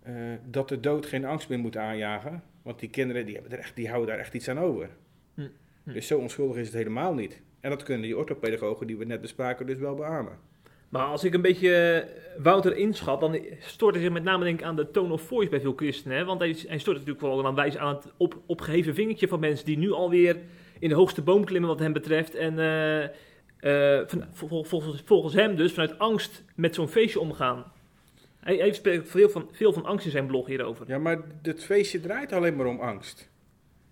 eh, 0.03 0.13
dat 0.45 0.69
de 0.69 0.79
dood 0.79 1.05
geen 1.05 1.25
angst 1.25 1.49
meer 1.49 1.59
moet 1.59 1.77
aanjagen. 1.77 2.43
Want 2.61 2.79
die 2.79 2.89
kinderen 2.89 3.25
die 3.25 3.33
hebben 3.33 3.51
er 3.51 3.59
echt, 3.59 3.75
die 3.75 3.87
houden 3.89 4.09
daar 4.09 4.19
echt 4.19 4.33
iets 4.33 4.49
aan 4.49 4.59
over. 4.59 4.89
Hm. 5.33 5.47
Hm. 5.83 5.93
Dus 5.93 6.07
zo 6.07 6.19
onschuldig 6.19 6.57
is 6.57 6.67
het 6.67 6.75
helemaal 6.75 7.13
niet. 7.13 7.41
En 7.59 7.69
dat 7.69 7.83
kunnen 7.83 8.03
die 8.03 8.17
orthopedagogen 8.17 8.87
die 8.87 8.97
we 8.97 9.05
net 9.05 9.21
bespraken 9.21 9.65
dus 9.65 9.77
wel 9.77 9.95
beamen. 9.95 10.37
Maar 10.89 11.05
als 11.05 11.23
ik 11.23 11.33
een 11.33 11.41
beetje 11.41 11.75
eh, 11.75 12.43
Wouter 12.43 12.75
inschat, 12.77 13.19
dan 13.19 13.39
stoort 13.59 13.93
hij 13.95 14.03
zich 14.03 14.13
met 14.13 14.23
name 14.23 14.43
denk 14.43 14.59
ik 14.59 14.65
aan 14.65 14.75
de 14.75 14.91
tone 14.91 15.13
of 15.13 15.21
voice 15.21 15.49
bij 15.49 15.61
veel 15.61 15.73
christenen. 15.75 16.17
Hè? 16.17 16.25
Want 16.25 16.39
hij, 16.39 16.55
hij 16.67 16.77
stoort 16.77 16.97
natuurlijk 16.97 17.19
vooral 17.25 17.43
dan 17.43 17.55
wijs 17.55 17.77
aan 17.77 17.95
het 17.95 18.05
op, 18.17 18.37
opgeheven 18.45 18.93
vingertje 18.93 19.27
van 19.27 19.39
mensen 19.39 19.65
die 19.65 19.77
nu 19.77 19.91
alweer 19.91 20.37
in 20.79 20.89
de 20.89 20.95
hoogste 20.95 21.21
boom 21.21 21.45
klimmen 21.45 21.69
wat 21.69 21.79
hem 21.79 21.93
betreft. 21.93 22.35
En 22.35 22.59
eh, 22.59 23.03
eh, 23.99 24.07
van- 24.07 24.25
vol- 24.31 24.63
volgens, 24.63 25.01
volgens 25.05 25.33
hem 25.33 25.55
dus 25.55 25.71
vanuit 25.73 25.99
angst 25.99 26.43
met 26.55 26.75
zo'n 26.75 26.87
feestje 26.87 27.19
omgaan. 27.19 27.71
Hij, 28.39 28.55
hij 28.55 28.73
spreekt 28.73 29.09
veel 29.09 29.29
van, 29.29 29.49
veel 29.51 29.73
van 29.73 29.85
angst 29.85 30.05
in 30.05 30.11
zijn 30.11 30.27
blog 30.27 30.47
hierover. 30.47 30.85
Ja, 30.87 30.97
maar 30.97 31.17
dit 31.41 31.63
feestje 31.63 31.99
draait 31.99 32.31
alleen 32.31 32.55
maar 32.55 32.65
om 32.65 32.79
angst. 32.79 33.29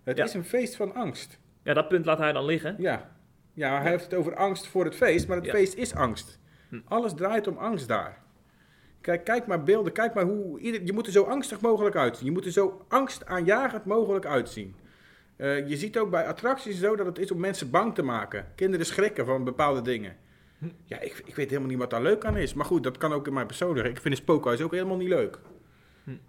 Het 0.03 0.17
Ja. 0.17 0.23
is 0.23 0.33
een 0.33 0.45
feest 0.45 0.75
van 0.75 0.93
angst. 0.93 1.39
Ja, 1.63 1.73
dat 1.73 1.87
punt 1.87 2.05
laat 2.05 2.17
hij 2.17 2.31
dan 2.33 2.45
liggen. 2.45 2.75
Ja. 2.79 3.15
Ja, 3.53 3.81
hij 3.81 3.91
heeft 3.91 4.03
het 4.03 4.13
over 4.13 4.35
angst 4.35 4.67
voor 4.67 4.85
het 4.85 4.95
feest, 4.95 5.27
maar 5.27 5.37
het 5.37 5.45
Ja. 5.45 5.51
feest 5.51 5.73
is 5.75 5.95
angst. 5.95 6.39
Alles 6.85 7.13
draait 7.13 7.47
om 7.47 7.57
angst 7.57 7.87
daar. 7.87 8.21
Kijk, 9.01 9.23
kijk 9.23 9.47
maar 9.47 9.63
beelden, 9.63 9.93
kijk 9.93 10.13
maar 10.13 10.25
hoe... 10.25 10.59
Ieder, 10.59 10.83
je 10.83 10.93
moet 10.93 11.05
er 11.05 11.11
zo 11.11 11.23
angstig 11.23 11.61
mogelijk 11.61 11.95
uitzien. 11.95 12.25
Je 12.25 12.31
moet 12.31 12.45
er 12.45 12.51
zo 12.51 12.85
angstaanjagend 12.87 13.85
mogelijk 13.85 14.25
uitzien. 14.25 14.75
Eh, 15.35 15.67
je 15.67 15.77
ziet 15.77 15.97
ook 15.97 16.09
bij 16.09 16.27
attracties 16.27 16.79
zo 16.79 16.95
dat 16.95 17.05
het 17.05 17.19
is 17.19 17.31
om 17.31 17.39
mensen 17.39 17.69
bang 17.69 17.95
te 17.95 18.01
maken. 18.01 18.45
Kinderen 18.55 18.85
schrikken 18.85 19.25
van 19.25 19.43
bepaalde 19.43 19.81
dingen. 19.81 20.15
Ja, 20.85 20.99
ik, 20.99 21.21
ik 21.25 21.35
weet 21.35 21.49
helemaal 21.49 21.69
niet 21.69 21.79
wat 21.79 21.89
daar 21.89 22.01
leuk 22.01 22.25
aan 22.25 22.37
is. 22.37 22.53
Maar 22.53 22.65
goed, 22.65 22.83
dat 22.83 22.97
kan 22.97 23.13
ook 23.13 23.27
in 23.27 23.33
mijn 23.33 23.47
persoonlijke. 23.47 23.89
Ik 23.89 24.01
vind 24.01 24.13
een 24.13 24.21
spookhuis 24.21 24.61
ook 24.61 24.71
helemaal 24.71 24.97
niet 24.97 25.07
leuk. 25.07 25.39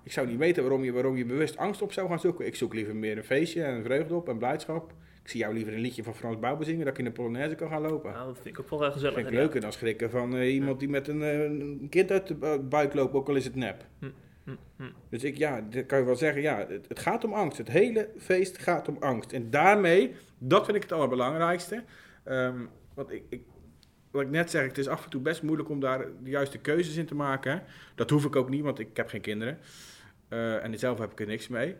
Ik 0.02 0.12
zou 0.12 0.26
niet 0.26 0.38
weten 0.38 0.62
waarom 0.62 0.84
je, 0.84 0.92
waarom 0.92 1.16
je 1.16 1.24
bewust 1.24 1.56
angst 1.56 1.82
op 1.82 1.92
zou 1.92 2.08
gaan 2.08 2.20
zoeken. 2.20 2.46
Ik 2.46 2.56
zoek 2.56 2.74
liever 2.74 2.96
meer 2.96 3.16
een 3.16 3.24
feestje 3.24 3.62
en 3.62 3.82
vreugde 3.82 4.14
op 4.14 4.28
en 4.28 4.38
blijdschap. 4.38 4.92
Ik 5.28 5.34
zie 5.34 5.42
jou 5.42 5.54
liever 5.54 5.74
een 5.74 5.80
liedje 5.80 6.02
van 6.02 6.14
Frans 6.14 6.38
Bauer 6.38 6.64
zingen, 6.64 6.84
dat 6.84 6.92
ik 6.92 6.98
in 6.98 7.06
een 7.06 7.12
Polonaise 7.12 7.54
kan 7.54 7.68
gaan 7.68 7.80
lopen. 7.82 8.12
Nou, 8.12 8.26
dat 8.26 8.34
vind 8.42 8.46
ik 8.46 8.60
ook 8.60 8.70
wel 8.70 8.80
heel 8.80 8.92
gezellig. 8.92 9.14
vind 9.14 9.26
ik 9.26 9.32
leuker 9.34 9.60
dan 9.60 9.72
schrikken 9.72 10.10
van 10.10 10.36
eh, 10.36 10.54
iemand 10.54 10.78
die 10.80 10.88
met 10.88 11.08
een, 11.08 11.22
eh, 11.22 11.42
een 11.44 11.86
kind 11.90 12.10
uit 12.10 12.26
de 12.26 12.34
bu- 12.34 12.58
buik 12.58 12.94
loopt, 12.94 13.14
ook 13.14 13.28
al 13.28 13.34
is 13.34 13.44
het 13.44 13.54
nep. 13.54 13.84
Hm, 13.98 14.06
hm, 14.44 14.54
hm. 14.76 14.82
Dus 15.08 15.24
ik, 15.24 15.36
ja, 15.36 15.60
dat 15.70 15.86
kan 15.86 15.98
je 15.98 16.04
wel 16.04 16.16
zeggen, 16.16 16.42
ja, 16.42 16.66
het, 16.68 16.88
het 16.88 16.98
gaat 16.98 17.24
om 17.24 17.32
angst. 17.32 17.58
Het 17.58 17.68
hele 17.68 18.08
feest 18.18 18.58
gaat 18.58 18.88
om 18.88 18.96
angst. 19.00 19.32
En 19.32 19.50
daarmee, 19.50 20.14
dat 20.38 20.64
vind 20.64 20.76
ik 20.76 20.82
het 20.82 20.92
allerbelangrijkste. 20.92 21.82
Ehm, 22.24 22.58
want 22.94 23.12
ik, 23.12 23.22
ik, 23.28 23.42
wat 24.10 24.22
ik 24.22 24.30
net 24.30 24.50
zeg, 24.50 24.66
het 24.66 24.78
is 24.78 24.88
af 24.88 25.04
en 25.04 25.10
toe 25.10 25.20
best 25.20 25.42
moeilijk 25.42 25.68
om 25.68 25.80
daar 25.80 25.98
de 26.22 26.30
juiste 26.30 26.58
keuzes 26.58 26.96
in 26.96 27.06
te 27.06 27.14
maken. 27.14 27.62
Dat 27.94 28.10
hoef 28.10 28.24
ik 28.24 28.36
ook 28.36 28.48
niet, 28.48 28.62
want 28.62 28.78
ik 28.78 28.96
heb 28.96 29.08
geen 29.08 29.20
kinderen. 29.20 29.58
Eh, 30.28 30.64
en 30.64 30.78
zelf 30.78 30.98
heb 30.98 31.12
ik 31.12 31.20
er 31.20 31.26
niks 31.26 31.48
mee. 31.48 31.76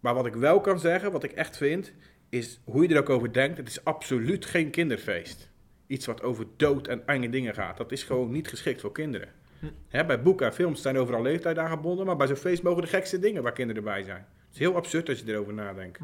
Maar 0.00 0.14
wat 0.14 0.26
ik 0.26 0.34
wel 0.34 0.60
kan 0.60 0.78
zeggen, 0.78 1.12
wat 1.12 1.24
ik 1.24 1.32
echt 1.32 1.56
vind, 1.56 1.92
is 2.32 2.60
hoe 2.64 2.82
je 2.82 2.94
er 2.94 3.00
ook 3.00 3.10
over 3.10 3.32
denkt. 3.32 3.56
Het 3.56 3.68
is 3.68 3.84
absoluut 3.84 4.44
geen 4.44 4.70
kinderfeest. 4.70 5.50
Iets 5.86 6.06
wat 6.06 6.22
over 6.22 6.46
dood 6.56 6.86
en 6.86 7.06
enge 7.06 7.28
dingen 7.28 7.54
gaat. 7.54 7.76
Dat 7.76 7.92
is 7.92 8.02
gewoon 8.02 8.30
niet 8.30 8.48
geschikt 8.48 8.80
voor 8.80 8.92
kinderen. 8.92 9.28
Hm. 9.58 9.66
Hè, 9.88 10.04
bij 10.04 10.22
boeken 10.22 10.46
en 10.46 10.52
films 10.52 10.82
zijn 10.82 10.98
overal 10.98 11.22
leeftijd 11.22 11.58
aan 11.58 11.70
gebonden, 11.70 12.06
maar 12.06 12.16
bij 12.16 12.26
zo'n 12.26 12.36
feest 12.36 12.62
mogen 12.62 12.82
de 12.82 12.88
gekste 12.88 13.18
dingen 13.18 13.42
waar 13.42 13.52
kinderen 13.52 13.84
bij 13.84 14.02
zijn. 14.02 14.26
Het 14.46 14.52
is 14.52 14.58
heel 14.58 14.76
absurd 14.76 15.08
als 15.08 15.18
je 15.20 15.32
erover 15.32 15.54
nadenkt. 15.54 15.98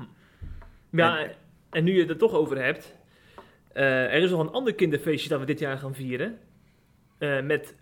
Ja, 0.90 1.28
en, 1.70 1.84
nu 1.84 1.92
je 1.92 2.00
het 2.00 2.10
er 2.10 2.16
toch 2.16 2.32
over 2.32 2.62
hebt. 2.62 2.94
eh, 3.72 4.04
er 4.04 4.22
is 4.22 4.30
nog 4.30 4.40
een 4.40 4.50
ander 4.50 4.74
kinderfeestje 4.74 5.28
dat 5.28 5.40
we 5.40 5.46
dit 5.46 5.58
jaar 5.58 5.78
gaan 5.78 5.94
vieren. 5.94 6.38
Eh, 7.18 7.42
met 7.42 7.74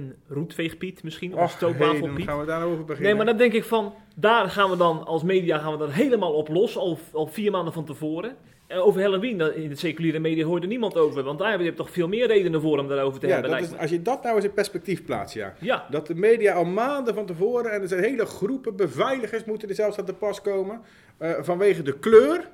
een 0.00 0.14
roetveegpiet 0.28 1.02
misschien, 1.02 1.34
of 1.34 1.42
een 1.42 1.48
stroopwafelpiet. 1.48 2.24
gaan 2.26 2.40
we 2.40 2.46
daarover 2.46 2.84
beginnen. 2.84 3.02
Nee, 3.02 3.14
maar 3.14 3.26
dan 3.26 3.36
denk 3.36 3.52
ik 3.52 3.64
van, 3.64 3.94
daar 4.16 4.50
gaan 4.50 4.70
we 4.70 4.76
dan 4.76 5.04
als 5.06 5.22
media 5.22 5.58
gaan 5.58 5.72
we 5.72 5.78
dan 5.78 5.90
helemaal 5.90 6.32
op 6.32 6.48
los, 6.48 6.76
al, 6.76 6.98
al 7.12 7.26
vier 7.26 7.50
maanden 7.50 7.72
van 7.72 7.84
tevoren. 7.84 8.36
En 8.66 8.78
over 8.78 9.00
Halloween, 9.00 9.54
in 9.56 9.68
de 9.68 9.74
seculiere 9.76 10.18
media 10.18 10.44
hoort 10.44 10.62
er 10.62 10.68
niemand 10.68 10.96
over, 10.96 11.22
want 11.22 11.38
daar 11.38 11.50
heb 11.50 11.60
je 11.60 11.74
toch 11.74 11.90
veel 11.90 12.08
meer 12.08 12.26
redenen 12.26 12.60
voor 12.60 12.78
om 12.78 12.88
daarover 12.88 13.20
te 13.20 13.26
Ja, 13.26 13.32
hebben. 13.32 13.50
dat 13.50 13.60
is, 13.60 13.76
als 13.78 13.90
je 13.90 14.02
dat 14.02 14.22
nou 14.22 14.36
eens 14.36 14.44
in 14.44 14.52
perspectief 14.52 15.04
plaatst, 15.04 15.34
ja. 15.34 15.54
Ja. 15.60 15.86
Dat 15.90 16.06
de 16.06 16.14
media 16.14 16.54
al 16.54 16.64
maanden 16.64 17.14
van 17.14 17.26
tevoren, 17.26 17.72
en 17.72 17.82
er 17.82 17.88
zijn 17.88 18.02
hele 18.02 18.26
groepen 18.26 18.76
beveiligers 18.76 19.44
moeten 19.44 19.68
er 19.68 19.74
zelfs 19.74 19.98
aan 19.98 20.04
te 20.04 20.14
pas 20.14 20.40
komen, 20.40 20.80
eh, 21.18 21.30
vanwege 21.40 21.82
de 21.82 21.98
kleur 21.98 22.48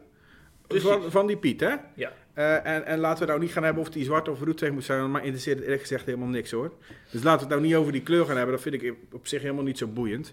van, 0.80 1.11
van 1.11 1.26
die 1.26 1.37
Piet, 1.37 1.61
hè? 1.61 1.74
Ja. 1.94 2.12
Eh, 2.35 2.66
en, 2.66 2.85
en 2.85 2.98
laten 2.98 3.22
we 3.22 3.28
nou 3.28 3.40
niet 3.40 3.52
gaan 3.52 3.64
hebben 3.64 3.82
of 3.82 3.90
die 3.90 4.04
zwart 4.04 4.28
of 4.28 4.40
roetveeg 4.40 4.70
moet 4.70 4.85
zijn, 4.85 5.11
maar 5.11 5.22
interesseert 5.22 5.56
het 5.56 5.64
eerlijk 5.64 5.82
gezegd 5.82 6.06
helemaal 6.06 6.28
niks 6.28 6.50
hoor. 6.50 6.72
Dus 7.11 7.22
laten 7.22 7.48
we 7.48 7.54
het 7.54 7.61
nou 7.61 7.61
niet 7.61 7.74
over 7.74 7.92
die 7.92 8.02
kleur 8.02 8.24
gaan 8.24 8.37
hebben, 8.37 8.54
dat 8.54 8.62
vind 8.62 8.82
ik 8.82 8.94
op 9.12 9.26
zich 9.26 9.42
helemaal 9.42 9.64
niet 9.64 9.78
zo 9.78 9.87
boeiend. 9.87 10.32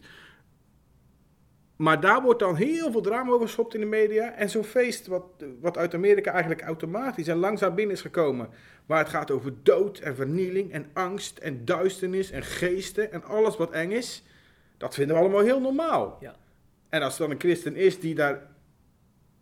Maar 1.76 2.00
daar 2.00 2.22
wordt 2.22 2.40
dan 2.40 2.56
heel 2.56 2.92
veel 2.92 3.02
drama 3.02 3.32
over 3.32 3.46
geschopt 3.46 3.74
in 3.74 3.80
de 3.80 3.86
media. 3.86 4.34
En 4.34 4.50
zo'n 4.50 4.64
feest, 4.64 5.08
wat, 5.08 5.24
wat 5.62 5.78
uit 5.78 5.94
Amerika 5.94 6.32
eigenlijk 6.32 6.62
automatisch 6.62 7.28
en 7.28 7.38
langzaam 7.38 7.76
binnen 7.76 7.96
is 7.96 8.02
gekomen. 8.02 8.50
Waar 8.86 9.00
het 9.00 9.10
gaat 9.10 9.32
over 9.32 9.54
dood 9.64 10.00
en 10.00 10.16
vernieling 10.16 10.72
en 10.72 10.90
angst 10.94 11.38
en 11.38 11.66
duisternis 11.66 12.32
en 12.32 12.44
geesten 12.44 13.12
en 13.12 13.24
alles 13.24 13.58
wat 13.58 13.72
eng 13.72 13.92
is. 13.92 14.24
Dat 14.78 14.94
vinden 14.94 15.16
we 15.16 15.22
allemaal 15.22 15.42
heel 15.42 15.62
normaal. 15.62 16.18
Ja. 16.20 16.36
En 16.90 17.02
als 17.02 17.14
er 17.14 17.20
dan 17.20 17.32
een 17.32 17.40
christen 17.40 17.76
is 17.76 18.00
die 18.00 18.16
daar 18.16 18.48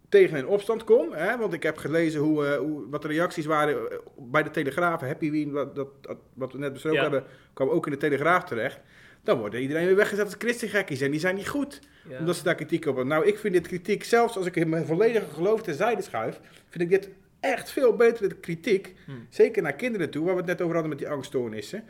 tegen 0.09 0.37
in 0.37 0.47
opstand 0.47 0.83
komt. 0.83 1.13
Hè, 1.13 1.37
want 1.37 1.53
ik 1.53 1.63
heb 1.63 1.77
gelezen 1.77 2.21
hoe, 2.21 2.45
eh, 2.45 2.57
hoe, 2.57 2.89
wat 2.89 3.01
de 3.01 3.07
reacties 3.07 3.45
waren 3.45 3.91
eh, 3.91 3.97
bij 4.17 4.43
de 4.43 4.51
Telegraaf. 4.51 5.01
Happy 5.01 5.31
Wien, 5.31 5.51
wat, 5.51 5.75
dat, 5.75 5.87
wat 6.33 6.51
we 6.51 6.57
net 6.57 6.73
besproken 6.73 6.99
Ja. 6.99 7.09
hebben, 7.09 7.23
kwam 7.53 7.69
ook 7.69 7.85
in 7.85 7.91
de 7.91 7.97
Telegraaf 7.97 8.43
terecht. 8.43 8.79
Dan 9.23 9.39
wordt 9.39 9.55
iedereen 9.55 9.85
weer 9.85 9.95
weggezet 9.95 10.25
als 10.25 10.35
christengekkies. 10.37 11.01
En 11.01 11.11
die 11.11 11.19
zijn 11.19 11.35
niet 11.35 11.47
goed. 11.47 11.79
Ja. 12.09 12.19
Omdat 12.19 12.35
ze 12.35 12.43
daar 12.43 12.55
kritiek 12.55 12.79
op 12.85 12.95
hebben. 12.95 13.07
Nou, 13.07 13.25
ik 13.25 13.37
vind 13.37 13.53
dit 13.53 13.67
kritiek, 13.67 14.03
zelfs 14.03 14.37
als 14.37 14.45
ik 14.45 14.55
in 14.55 14.69
mijn 14.69 14.85
volledige 14.85 15.25
geloof 15.33 15.61
terzijde 15.61 16.01
schuif, 16.01 16.39
vind 16.69 16.83
ik 16.83 16.89
dit 16.89 17.09
echt 17.39 17.71
veel 17.71 17.95
betere 17.95 18.35
kritiek. 18.35 18.93
Hmm. 19.05 19.27
Zeker 19.29 19.61
naar 19.61 19.73
kinderen 19.73 20.09
toe, 20.09 20.25
waar 20.25 20.33
we 20.33 20.39
het 20.39 20.49
net 20.49 20.61
over 20.61 20.73
hadden 20.73 20.89
met 20.89 20.99
die 20.99 21.09
angststoornissen. 21.09 21.83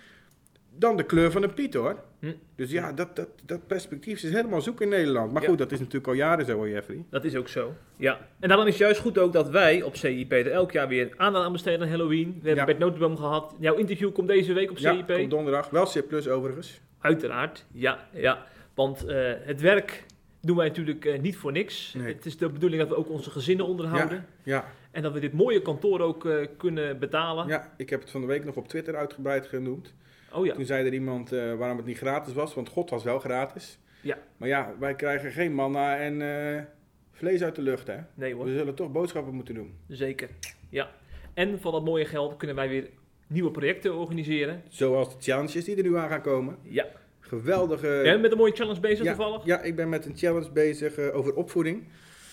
Dan 0.80 0.98
de 0.98 1.04
kleur 1.04 1.32
van 1.32 1.44
een 1.44 1.54
Piet 1.54 1.74
hoor. 1.74 1.96
Hm. 2.20 2.32
Dus 2.56 2.72
ja, 2.72 2.94
dat, 2.94 3.16
dat, 3.16 3.28
dat 3.46 3.68
perspectief 3.68 4.24
is 4.24 4.32
helemaal 4.32 4.62
zoek 4.62 4.82
in 4.82 4.90
Nederland. 4.90 5.32
Maar 5.34 5.42
Ja. 5.42 5.48
goed, 5.48 5.58
dat 5.58 5.72
is 5.72 5.80
natuurlijk 5.80 6.08
al 6.08 6.14
jaren 6.14 6.46
zo 6.46 6.54
hoor, 6.54 6.70
Jeffrey. 6.70 7.04
Dat 7.10 7.24
is 7.24 7.36
ook 7.36 7.48
zo. 7.48 7.74
Ja. 7.96 8.20
En 8.40 8.48
daarom 8.48 8.66
is 8.68 8.74
het 8.74 8.82
juist 8.82 9.00
goed 9.00 9.18
ook 9.18 9.34
dat 9.34 9.50
wij 9.50 9.82
op 9.82 9.96
CIP 9.96 10.32
er 10.32 10.52
elk 10.52 10.72
jaar 10.72 10.88
weer 10.88 11.14
aandacht 11.18 11.46
aan 11.46 11.52
besteden 11.52 11.82
aan 11.82 11.90
Halloween. 11.90 12.28
We 12.28 12.48
hebben 12.48 12.56
Ja. 12.56 12.66
Bert 12.66 12.80
Notenboom 12.80 13.18
gehad. 13.18 13.56
Jouw 13.60 13.76
interview 13.76 14.12
komt 14.12 14.28
deze 14.28 14.54
week 14.54 14.70
op 14.72 14.78
Ja, 14.78 14.94
CIP. 14.94 15.08
komt 15.08 15.30
donderdag. 15.30 15.70
Wel 15.70 15.86
C 15.86 16.08
plus 16.08 16.28
overigens. 16.28 16.82
Uiteraard, 17.00 17.66
ja. 17.72 18.08
ja. 18.14 18.46
Want 18.74 19.06
eh, 19.06 19.32
het 19.40 19.62
werk 19.62 20.04
doen 20.42 20.58
wij 20.58 20.68
natuurlijk 20.68 21.06
eh, 21.06 21.20
niet 21.20 21.38
voor 21.38 21.52
niks. 21.52 21.94
Nee. 21.94 22.14
Het 22.14 22.26
is 22.26 22.38
de 22.38 22.50
bedoeling 22.50 22.82
dat 22.82 22.90
we 22.90 22.96
ook 22.98 23.10
onze 23.10 23.30
gezinnen 23.30 23.66
onderhouden. 23.66 24.26
Ja, 24.44 24.54
ja. 24.56 24.66
En 24.92 25.02
dat 25.02 25.14
we 25.14 25.20
dit 25.20 25.34
mooie 25.34 25.62
kantoor 25.62 26.00
ook 26.00 26.26
eh, 26.26 26.36
kunnen 26.58 27.00
betalen. 27.00 27.48
Ja, 27.48 27.74
ik 27.78 27.90
heb 27.90 28.02
het 28.02 28.12
van 28.12 28.22
de 28.22 28.28
week 28.28 28.46
nog 28.46 28.56
op 28.56 28.68
Twitter 28.68 28.96
uitgebreid 28.96 29.46
genoemd. 29.48 29.94
Oh 30.34 30.46
ja. 30.46 30.54
Toen 30.54 30.66
zei 30.66 30.86
er 30.86 30.94
iemand 30.94 31.32
eh, 31.32 31.54
waarom 31.54 31.78
het 31.78 31.86
niet 31.86 31.98
gratis 31.98 32.34
was, 32.34 32.54
want 32.54 32.70
God 32.70 32.90
was 32.90 33.04
wel 33.04 33.20
gratis. 33.20 33.80
Ja. 34.02 34.18
Maar 34.38 34.48
ja, 34.48 34.74
wij 34.80 34.96
krijgen 34.96 35.32
geen 35.32 35.54
manna 35.54 35.98
en 35.98 36.22
eh, 36.22 36.64
vlees 37.12 37.44
uit 37.44 37.56
de 37.56 37.62
lucht, 37.62 37.88
hè? 37.88 37.98
Nee 38.14 38.34
hoor. 38.34 38.46
We 38.46 38.58
zullen 38.58 38.76
toch 38.76 38.92
boodschappen 38.92 39.34
moeten 39.34 39.56
doen. 39.56 39.74
Zeker, 39.88 40.30
ja. 40.70 40.90
En 41.34 41.60
van 41.60 41.72
dat 41.72 41.84
mooie 41.84 42.06
geld 42.06 42.38
kunnen 42.38 42.56
wij 42.56 42.70
weer 42.70 42.90
nieuwe 43.28 43.52
projecten 43.52 43.96
organiseren. 43.96 44.64
Zoals 44.68 45.10
de 45.10 45.16
challenges 45.20 45.66
die 45.66 45.76
er 45.76 45.84
nu 45.84 45.98
aan 45.98 46.10
gaan 46.10 46.22
komen. 46.22 46.58
Ja. 46.62 46.86
Geweldige... 47.20 47.88
Jij 47.88 48.04
bent 48.04 48.22
met 48.22 48.32
een 48.32 48.38
mooie 48.38 48.56
challenge 48.56 48.80
bezig 48.80 49.06
ja, 49.06 49.16
toevallig? 49.16 49.46
Ja, 49.46 49.62
ik 49.62 49.76
ben 49.76 49.90
met 49.90 50.06
een 50.06 50.18
challenge 50.18 50.52
bezig 50.52 50.98
eh, 50.98 51.16
over 51.16 51.34
opvoeding. 51.34 51.84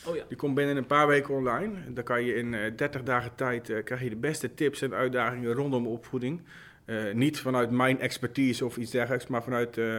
Oh 0.07 0.17
ja. 0.17 0.25
Die 0.29 0.37
komt 0.37 0.55
binnen 0.55 0.77
een 0.77 0.87
paar 0.87 1.07
weken 1.07 1.35
online. 1.35 1.73
Dan 1.89 2.05
kan 2.05 2.25
je 2.25 2.35
in 2.35 2.55
eh 2.55 2.77
30 2.77 3.03
dagen 3.03 3.35
tijd 3.35 3.83
krijg 3.85 4.03
je 4.03 4.09
de 4.09 4.17
beste 4.17 4.55
tips 4.55 4.83
en 4.83 4.95
uitdagingen 4.95 5.53
rondom 5.53 5.87
opvoeding. 5.87 6.41
Eh, 6.85 7.13
niet 7.13 7.41
vanuit 7.41 7.71
mijn 7.71 8.01
expertise 8.01 8.65
of 8.65 8.77
iets 8.77 8.91
dergelijks, 8.91 9.27
maar 9.27 9.43
vanuit 9.43 9.79
eh, 9.79 9.97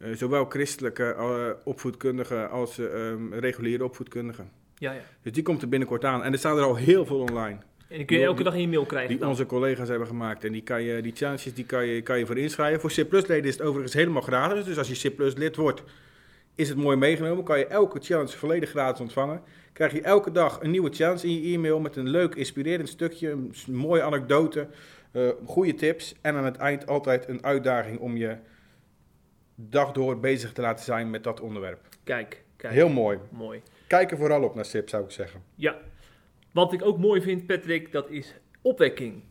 eh, 0.00 0.16
zowel 0.16 0.44
christelijke 0.44 1.56
opvoedkundigen 1.64 2.50
als 2.50 2.78
eh, 2.78 3.10
ehm, 3.10 3.32
reguliere 3.32 3.84
opvoedkundigen. 3.84 4.50
Ja, 4.78 4.92
ja. 4.92 5.00
Dus 5.22 5.32
die 5.32 5.42
komt 5.42 5.62
er 5.62 5.68
binnenkort 5.68 6.04
aan. 6.04 6.22
En 6.22 6.32
er 6.32 6.38
staan 6.38 6.56
er 6.56 6.64
al 6.64 6.76
heel 6.76 7.06
veel 7.06 7.20
online. 7.20 7.58
En 7.88 7.96
die 7.96 8.04
kun 8.04 8.18
je 8.18 8.24
elke 8.24 8.42
dag 8.42 8.54
in 8.54 8.60
je 8.60 8.68
mail 8.68 8.86
krijgen 8.86 9.10
Die 9.10 9.18
dan? 9.18 9.28
onze 9.28 9.46
collega's 9.46 9.88
hebben 9.88 10.06
gemaakt. 10.06 10.44
En 10.44 10.52
die, 10.52 10.62
kan 10.62 10.82
je, 10.82 11.02
die 11.02 11.12
challenges 11.14 11.54
die 11.54 11.64
kan, 11.64 11.86
je, 11.86 12.02
kan 12.02 12.18
je 12.18 12.26
voor 12.26 12.38
inschrijven. 12.38 12.80
Voor 12.80 12.90
C-leden 12.90 13.44
is 13.44 13.58
het 13.58 13.62
overigens 13.62 13.94
helemaal 13.94 14.22
gratis. 14.22 14.64
Dus 14.64 14.78
als 14.78 14.88
je 14.88 15.10
C-lid 15.16 15.56
wordt, 15.56 15.82
is 16.54 16.68
het 16.68 16.78
mooi 16.78 16.96
meegenomen. 16.96 17.44
Kan 17.44 17.58
je 17.58 17.66
elke 17.66 17.98
challenge 18.02 18.36
volledig 18.36 18.70
gratis 18.70 19.00
ontvangen. 19.00 19.42
Krijg 19.72 19.92
je 19.92 20.00
elke 20.00 20.32
dag 20.32 20.60
een 20.62 20.70
nieuwe 20.70 20.90
challenge 20.92 21.26
in 21.26 21.42
je 21.42 21.54
e-mail 21.54 21.80
met 21.80 21.96
een 21.96 22.08
leuk, 22.08 22.34
inspirerend 22.34 22.88
stukje, 22.88 23.30
een 23.30 23.52
mooie 23.66 24.02
anekdote, 24.02 24.68
goede 25.44 25.74
tips. 25.74 26.14
En 26.20 26.34
aan 26.34 26.44
het 26.44 26.56
eind 26.56 26.86
altijd 26.86 27.28
een 27.28 27.44
uitdaging 27.44 27.98
om 27.98 28.16
je 28.16 28.36
dag 29.54 29.92
door 29.92 30.20
bezig 30.20 30.52
te 30.52 30.60
laten 30.60 30.84
zijn 30.84 31.10
met 31.10 31.24
dat 31.24 31.40
onderwerp. 31.40 31.88
Kijk, 32.04 32.44
kijk. 32.56 32.72
Heel 32.72 32.88
mooi. 32.88 33.18
Mooi. 33.30 33.62
Kijk 33.86 34.10
er 34.10 34.16
vooral 34.16 34.42
op 34.42 34.54
naar 34.54 34.64
SIP, 34.64 34.88
zou 34.88 35.04
ik 35.04 35.10
zeggen. 35.10 35.42
Ja. 35.54 35.78
Wat 36.52 36.72
ik 36.72 36.84
ook 36.84 36.98
mooi 36.98 37.20
vind, 37.20 37.46
Patrick, 37.46 37.92
dat 37.92 38.10
is 38.10 38.34
opwekking. 38.62 39.22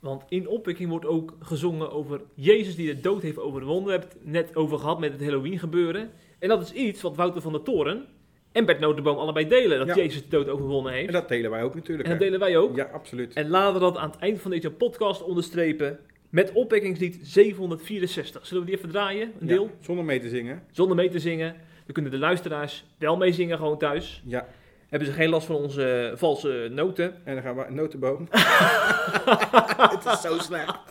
Want 0.00 0.24
in 0.28 0.48
opwekking 0.48 0.88
wordt 0.88 1.06
ook 1.06 1.36
gezongen 1.40 1.92
over 1.92 2.20
Jezus 2.34 2.76
die 2.76 2.94
de 2.94 3.00
dood 3.00 3.22
heeft 3.22 3.38
overwonnen. 3.38 3.84
We 3.84 3.90
hebben 3.90 4.08
het 4.08 4.24
net 4.24 4.56
over 4.56 4.78
gehad 4.78 5.00
met 5.00 5.12
het 5.12 5.22
Halloween 5.22 5.58
gebeuren. 5.58 6.10
En 6.38 6.48
dat 6.48 6.62
is 6.62 6.72
iets 6.72 7.02
wat 7.02 7.16
Wouter 7.16 7.42
van 7.42 7.52
der 7.52 7.62
Toren 7.62 8.06
en 8.52 8.64
Bert 8.64 8.80
Notenboom 8.80 9.16
allebei 9.18 9.48
delen. 9.48 9.78
Dat 9.78 9.96
Ja. 9.96 10.02
Jezus 10.02 10.22
de 10.22 10.28
dood 10.28 10.48
overwonnen 10.48 10.92
heeft. 10.92 11.06
En 11.06 11.12
dat 11.12 11.28
delen 11.28 11.50
wij 11.50 11.62
ook 11.62 11.74
natuurlijk. 11.74 12.08
En 12.08 12.14
dat 12.14 12.18
hè? 12.22 12.24
delen 12.30 12.40
wij 12.40 12.56
ook. 12.58 12.76
Ja, 12.76 12.84
absoluut. 12.92 13.34
En 13.34 13.48
laten 13.48 13.74
we 13.74 13.80
dat 13.80 13.96
aan 13.96 14.10
het 14.10 14.18
eind 14.20 14.40
van 14.40 14.50
deze 14.50 14.70
podcast 14.70 15.22
onderstrepen 15.22 15.98
met 16.30 16.52
opwekkingslied 16.52 17.18
764. 17.22 18.46
Zullen 18.46 18.62
we 18.64 18.68
die 18.68 18.78
even 18.78 18.90
draaien? 18.90 19.32
Een 19.40 19.46
Ja, 19.48 19.54
deel? 19.54 19.70
zonder 19.80 20.04
mee 20.04 20.20
te 20.20 20.28
zingen. 20.28 20.62
Zonder 20.70 20.96
mee 20.96 21.08
te 21.08 21.18
zingen. 21.18 21.54
Dan 21.84 21.92
kunnen 21.92 22.10
de 22.10 22.18
luisteraars 22.18 22.84
wel 22.98 23.16
meezingen 23.16 23.56
gewoon 23.56 23.78
thuis. 23.78 24.22
Ja. 24.26 24.46
Hebben 24.88 25.08
ze 25.08 25.14
geen 25.14 25.28
last 25.28 25.46
van 25.46 25.56
onze 25.56 26.12
valse 26.16 26.68
noten. 26.70 27.14
En 27.24 27.34
dan 27.34 27.42
gaan 27.42 27.56
we 27.56 27.64
notenboom. 27.68 28.28
Het 29.94 30.04
is 30.04 30.20
zo 30.20 30.38
slecht. 30.38 30.78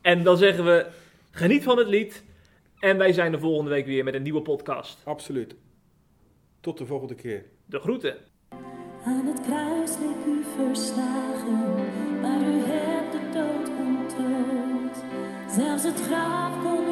En 0.00 0.22
dan 0.22 0.36
zeggen 0.36 0.64
we, 0.64 0.86
geniet 1.30 1.62
van 1.62 1.78
het 1.78 1.88
lied. 1.88 2.24
En 2.80 2.98
wij 2.98 3.12
zijn 3.12 3.32
de 3.32 3.38
volgende 3.38 3.70
week 3.70 3.86
weer 3.86 4.04
met 4.04 4.14
een 4.14 4.22
nieuwe 4.22 4.42
podcast. 4.42 5.00
Absoluut. 5.04 5.54
Tot 6.60 6.78
de 6.78 6.86
volgende 6.86 7.14
keer. 7.14 7.44
De 7.66 7.78
groeten. 7.78 8.16
Aan 9.04 9.26
het 9.26 9.40
kruis 9.40 9.90
leek 9.98 10.26
u 10.26 10.44
verslagen, 10.56 11.74
maar 12.20 12.40
u 12.40 12.60
hebt 12.64 13.12
de 13.12 13.30
dood 13.32 13.68
ontroond. 13.68 15.04
Zelfs 15.50 15.82
het 15.82 16.00
graf 16.00 16.62
kon 16.62 16.89